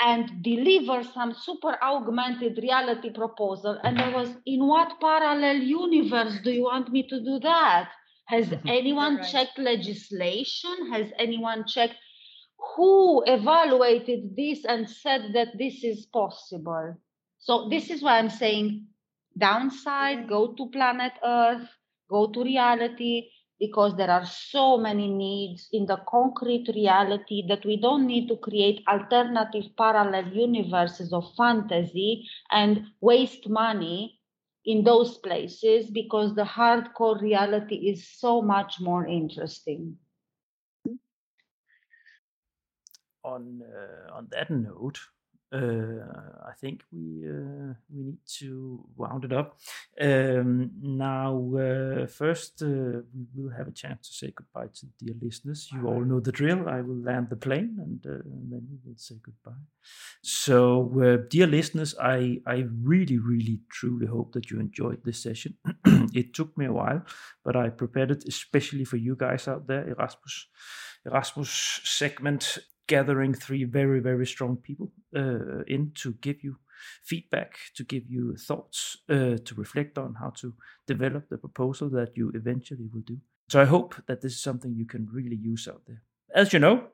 and 0.00 0.42
deliver 0.42 1.02
some 1.04 1.34
super 1.34 1.78
augmented 1.82 2.58
reality 2.62 3.10
proposal. 3.10 3.78
And 3.84 4.00
I 4.00 4.10
was, 4.14 4.28
in 4.46 4.66
what 4.66 5.00
parallel 5.00 5.56
universe 5.56 6.38
do 6.42 6.50
you 6.50 6.64
want 6.64 6.90
me 6.90 7.06
to 7.08 7.20
do 7.20 7.38
that? 7.40 7.90
Has 8.26 8.52
anyone 8.66 9.16
right. 9.16 9.26
checked 9.30 9.58
legislation? 9.58 10.92
Has 10.92 11.12
anyone 11.18 11.64
checked 11.66 11.96
who 12.74 13.22
evaluated 13.26 14.36
this 14.36 14.64
and 14.64 14.88
said 14.88 15.32
that 15.34 15.58
this 15.58 15.84
is 15.84 16.06
possible? 16.06 16.96
So, 17.38 17.68
this 17.68 17.90
is 17.90 18.02
why 18.02 18.18
I'm 18.18 18.30
saying 18.30 18.86
downside, 19.36 20.28
go 20.28 20.54
to 20.54 20.70
planet 20.70 21.12
Earth, 21.24 21.68
go 22.08 22.28
to 22.28 22.42
reality, 22.42 23.30
because 23.58 23.96
there 23.96 24.10
are 24.10 24.26
so 24.26 24.76
many 24.76 25.08
needs 25.08 25.68
in 25.72 25.86
the 25.86 25.98
concrete 26.08 26.68
reality 26.74 27.44
that 27.48 27.64
we 27.64 27.76
don't 27.76 28.06
need 28.06 28.28
to 28.28 28.36
create 28.36 28.82
alternative 28.88 29.64
parallel 29.76 30.28
universes 30.28 31.12
of 31.12 31.32
fantasy 31.36 32.26
and 32.50 32.84
waste 33.00 33.48
money 33.48 34.18
in 34.64 34.82
those 34.82 35.18
places 35.18 35.90
because 35.90 36.34
the 36.34 36.44
hardcore 36.44 37.20
reality 37.20 37.76
is 37.76 38.08
so 38.08 38.42
much 38.42 38.80
more 38.80 39.06
interesting. 39.06 39.96
On 43.24 43.62
uh, 43.62 44.16
on 44.16 44.28
that 44.32 44.50
note, 44.50 44.98
uh, 45.50 46.04
I 46.46 46.52
think 46.60 46.82
we 46.92 47.24
uh, 47.26 47.72
we 47.94 48.02
need 48.02 48.18
to 48.40 48.84
round 48.98 49.24
it 49.24 49.32
up. 49.32 49.56
Um, 50.00 50.70
now, 50.82 52.06
first, 52.08 52.60
we 52.60 53.42
will 53.42 53.50
have 53.56 53.68
a 53.68 53.72
chance 53.72 54.08
to 54.08 54.14
say 54.14 54.32
goodbye 54.36 54.68
to 54.74 54.86
dear 54.98 55.14
listeners. 55.22 55.70
You 55.72 55.86
all 55.86 56.00
know 56.04 56.20
the 56.20 56.32
drill. 56.32 56.68
I 56.68 56.80
will 56.82 57.00
land 57.02 57.28
the 57.30 57.36
plane, 57.36 57.76
and, 57.78 58.04
and 58.04 58.52
then 58.52 58.66
we 58.70 58.78
will 58.84 58.98
say 58.98 59.16
goodbye. 59.22 59.62
So, 60.22 61.20
dear 61.30 61.46
listeners, 61.46 61.94
I 62.00 62.40
I 62.46 62.64
really, 62.82 63.18
really, 63.18 63.60
truly 63.70 64.06
hope 64.06 64.32
that 64.32 64.50
you 64.50 64.60
enjoyed 64.60 65.02
this 65.04 65.22
session. 65.22 65.54
it 66.12 66.34
took 66.34 66.56
me 66.58 66.66
a 66.66 66.72
while, 66.72 67.02
but 67.44 67.56
I 67.56 67.68
prepared 67.70 68.10
it 68.10 68.24
especially 68.26 68.84
for 68.84 68.96
you 68.96 69.16
guys 69.16 69.48
out 69.48 69.66
there, 69.66 69.88
Erasmus. 69.88 70.46
Erasmus 71.06 71.80
segment 71.84 72.58
gathering 72.86 73.34
three 73.34 73.64
very 73.64 74.00
very 74.00 74.26
strong 74.26 74.56
people 74.56 74.92
uh, 75.16 75.62
in 75.66 75.92
to 75.94 76.12
give 76.20 76.42
you 76.42 76.56
feedback 77.02 77.56
to 77.74 77.84
give 77.84 78.04
you 78.08 78.36
thoughts 78.36 78.98
uh, 79.08 79.36
to 79.44 79.54
reflect 79.56 79.98
on 79.98 80.14
how 80.14 80.30
to 80.30 80.54
develop 80.86 81.28
the 81.28 81.38
proposal 81.38 81.88
that 81.88 82.16
you 82.16 82.30
eventually 82.34 82.88
will 82.92 83.02
do. 83.06 83.18
So 83.48 83.60
i 83.60 83.64
hope 83.64 83.94
that 84.06 84.20
this 84.20 84.32
is 84.32 84.42
something 84.42 84.74
you 84.74 84.86
can 84.86 85.08
really 85.12 85.36
use 85.36 85.68
out 85.68 85.82
there. 85.86 86.02
As 86.34 86.52
you 86.52 86.58
know 86.58 86.88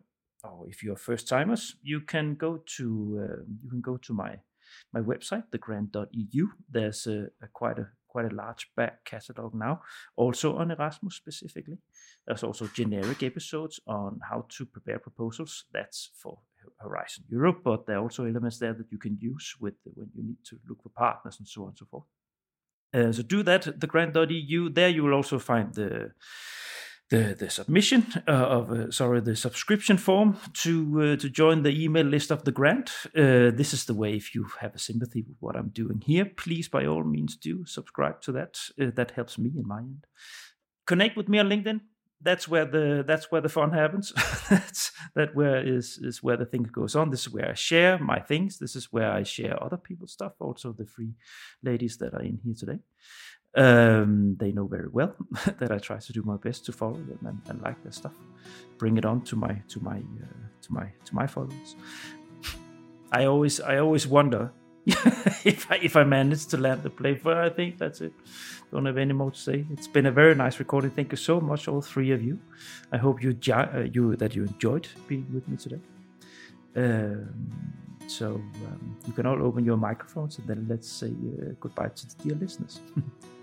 or 0.44 0.68
if 0.68 0.82
you're 0.82 0.96
first 0.96 1.28
timers 1.28 1.76
you 1.82 2.00
can 2.00 2.34
go 2.34 2.62
to 2.76 2.84
uh, 3.22 3.42
you 3.62 3.70
can 3.70 3.80
go 3.80 3.96
to 3.96 4.12
my 4.12 4.38
my 4.92 5.00
website 5.00 5.44
thegrant.eu 5.52 6.46
there's 6.70 7.06
a, 7.06 7.26
a 7.42 7.48
quite 7.52 7.78
a 7.78 7.88
quite 8.10 8.32
a 8.32 8.34
large 8.34 8.70
back 8.76 9.04
catalog 9.04 9.54
now, 9.54 9.80
also 10.16 10.56
on 10.56 10.70
Erasmus 10.70 11.14
specifically. 11.14 11.78
There's 12.26 12.42
also 12.42 12.66
generic 12.66 13.22
episodes 13.22 13.80
on 13.86 14.20
how 14.28 14.46
to 14.56 14.66
prepare 14.66 14.98
proposals. 14.98 15.64
That's 15.72 16.10
for 16.14 16.38
Horizon 16.78 17.24
Europe, 17.28 17.60
but 17.64 17.86
there 17.86 17.96
are 17.96 18.02
also 18.02 18.24
elements 18.24 18.58
there 18.58 18.74
that 18.74 18.90
you 18.92 18.98
can 18.98 19.16
use 19.20 19.54
with 19.60 19.74
when 19.94 20.10
you 20.14 20.22
need 20.22 20.44
to 20.44 20.58
look 20.68 20.82
for 20.82 20.90
partners 20.90 21.36
and 21.38 21.48
so 21.48 21.62
on 21.62 21.68
and 21.68 21.78
so 21.78 21.86
forth. 21.86 22.04
Uh, 22.92 23.12
so 23.12 23.22
do 23.22 23.42
that, 23.42 23.80
thegrant.eu. 23.80 24.70
There 24.70 24.88
you 24.88 25.04
will 25.04 25.14
also 25.14 25.38
find 25.38 25.72
the 25.74 26.10
the, 27.10 27.34
the 27.36 27.50
submission 27.50 28.06
uh, 28.26 28.30
of 28.30 28.70
uh, 28.70 28.90
sorry 28.90 29.20
the 29.20 29.34
subscription 29.34 29.96
form 29.96 30.38
to 30.54 31.02
uh, 31.02 31.16
to 31.16 31.28
join 31.28 31.62
the 31.62 31.84
email 31.84 32.06
list 32.06 32.30
of 32.30 32.44
the 32.44 32.52
grant. 32.52 32.90
Uh, 33.16 33.50
this 33.50 33.74
is 33.74 33.84
the 33.84 33.94
way 33.94 34.14
if 34.14 34.34
you 34.34 34.46
have 34.60 34.74
a 34.74 34.78
sympathy 34.78 35.22
with 35.22 35.36
what 35.40 35.56
I'm 35.56 35.70
doing 35.70 36.02
here, 36.06 36.24
please 36.24 36.68
by 36.68 36.86
all 36.86 37.04
means 37.04 37.36
do 37.36 37.66
subscribe 37.66 38.20
to 38.22 38.32
that. 38.32 38.60
Uh, 38.80 38.90
that 38.94 39.10
helps 39.10 39.38
me 39.38 39.50
in 39.56 39.66
my 39.66 39.80
end. 39.80 40.06
Connect 40.86 41.16
with 41.16 41.28
me 41.28 41.40
on 41.40 41.48
LinkedIn. 41.48 41.80
That's 42.22 42.46
where 42.46 42.66
the 42.66 43.02
that's 43.04 43.32
where 43.32 43.40
the 43.40 43.48
fun 43.48 43.72
happens. 43.72 44.12
that's 44.50 44.92
that 45.16 45.34
where 45.34 45.66
is 45.66 45.98
is 46.00 46.22
where 46.22 46.36
the 46.36 46.46
thing 46.46 46.62
goes 46.62 46.94
on. 46.94 47.10
This 47.10 47.26
is 47.26 47.32
where 47.32 47.50
I 47.50 47.54
share 47.54 47.98
my 47.98 48.20
things. 48.20 48.58
This 48.58 48.76
is 48.76 48.92
where 48.92 49.10
I 49.10 49.24
share 49.24 49.60
other 49.60 49.78
people's 49.78 50.12
stuff. 50.12 50.34
Also 50.38 50.72
the 50.72 50.84
three 50.84 51.14
ladies 51.60 51.96
that 51.98 52.14
are 52.14 52.22
in 52.22 52.38
here 52.44 52.54
today. 52.56 52.78
Um, 53.56 54.36
they 54.38 54.52
know 54.52 54.66
very 54.66 54.88
well 54.88 55.14
that 55.58 55.72
I 55.72 55.78
try 55.78 55.98
to 55.98 56.12
do 56.12 56.22
my 56.22 56.36
best 56.36 56.64
to 56.66 56.72
follow 56.72 56.94
them 56.94 57.18
and, 57.26 57.40
and 57.48 57.60
like 57.62 57.82
their 57.82 57.92
stuff, 57.92 58.14
bring 58.78 58.96
it 58.96 59.04
on 59.04 59.22
to 59.22 59.36
my 59.36 59.60
to 59.68 59.80
my 59.82 59.96
uh, 59.98 60.46
to 60.62 60.72
my 60.72 60.86
to 61.04 61.14
my 61.14 61.26
followers. 61.26 61.76
I 63.12 63.24
always 63.24 63.60
I 63.60 63.78
always 63.78 64.06
wonder 64.06 64.52
if 64.86 65.70
I 65.70 65.76
if 65.82 65.96
I 65.96 66.04
manage 66.04 66.46
to 66.48 66.56
land 66.58 66.84
the 66.84 66.90
plane. 66.90 67.20
But 67.22 67.38
I 67.38 67.50
think 67.50 67.78
that's 67.78 68.00
it. 68.00 68.12
Don't 68.72 68.86
have 68.86 68.98
any 68.98 69.12
more 69.14 69.32
to 69.32 69.38
say. 69.38 69.66
It's 69.72 69.88
been 69.88 70.06
a 70.06 70.12
very 70.12 70.34
nice 70.34 70.60
recording. 70.60 70.90
Thank 70.92 71.12
you 71.12 71.16
so 71.18 71.40
much, 71.40 71.66
all 71.68 71.82
three 71.82 72.12
of 72.12 72.22
you. 72.22 72.38
I 72.92 72.98
hope 72.98 73.22
you 73.22 73.36
uh, 73.52 73.86
you 73.92 74.16
that 74.16 74.36
you 74.36 74.44
enjoyed 74.44 74.88
being 75.08 75.26
with 75.34 75.48
me 75.48 75.56
today. 75.56 75.80
Um, 76.76 77.74
so 78.06 78.26
um, 78.66 78.96
you 79.06 79.12
can 79.12 79.26
all 79.26 79.42
open 79.42 79.64
your 79.64 79.76
microphones 79.76 80.38
and 80.38 80.46
then 80.48 80.66
let's 80.68 80.88
say 80.90 81.08
uh, 81.08 81.52
goodbye 81.60 81.88
to 81.88 82.06
the 82.08 82.14
dear 82.24 82.36
listeners. 82.36 82.80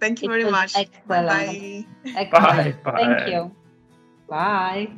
Thank 0.00 0.22
you 0.22 0.28
It 0.28 0.32
very 0.32 0.50
much. 0.50 0.74
excellent. 0.76 1.28
Bye. 1.28 1.86
Excellent. 2.04 2.82
Bye, 2.84 2.90
bye. 2.92 2.98
Thank 2.98 3.28
you. 3.28 3.56
Bye. 4.28 4.88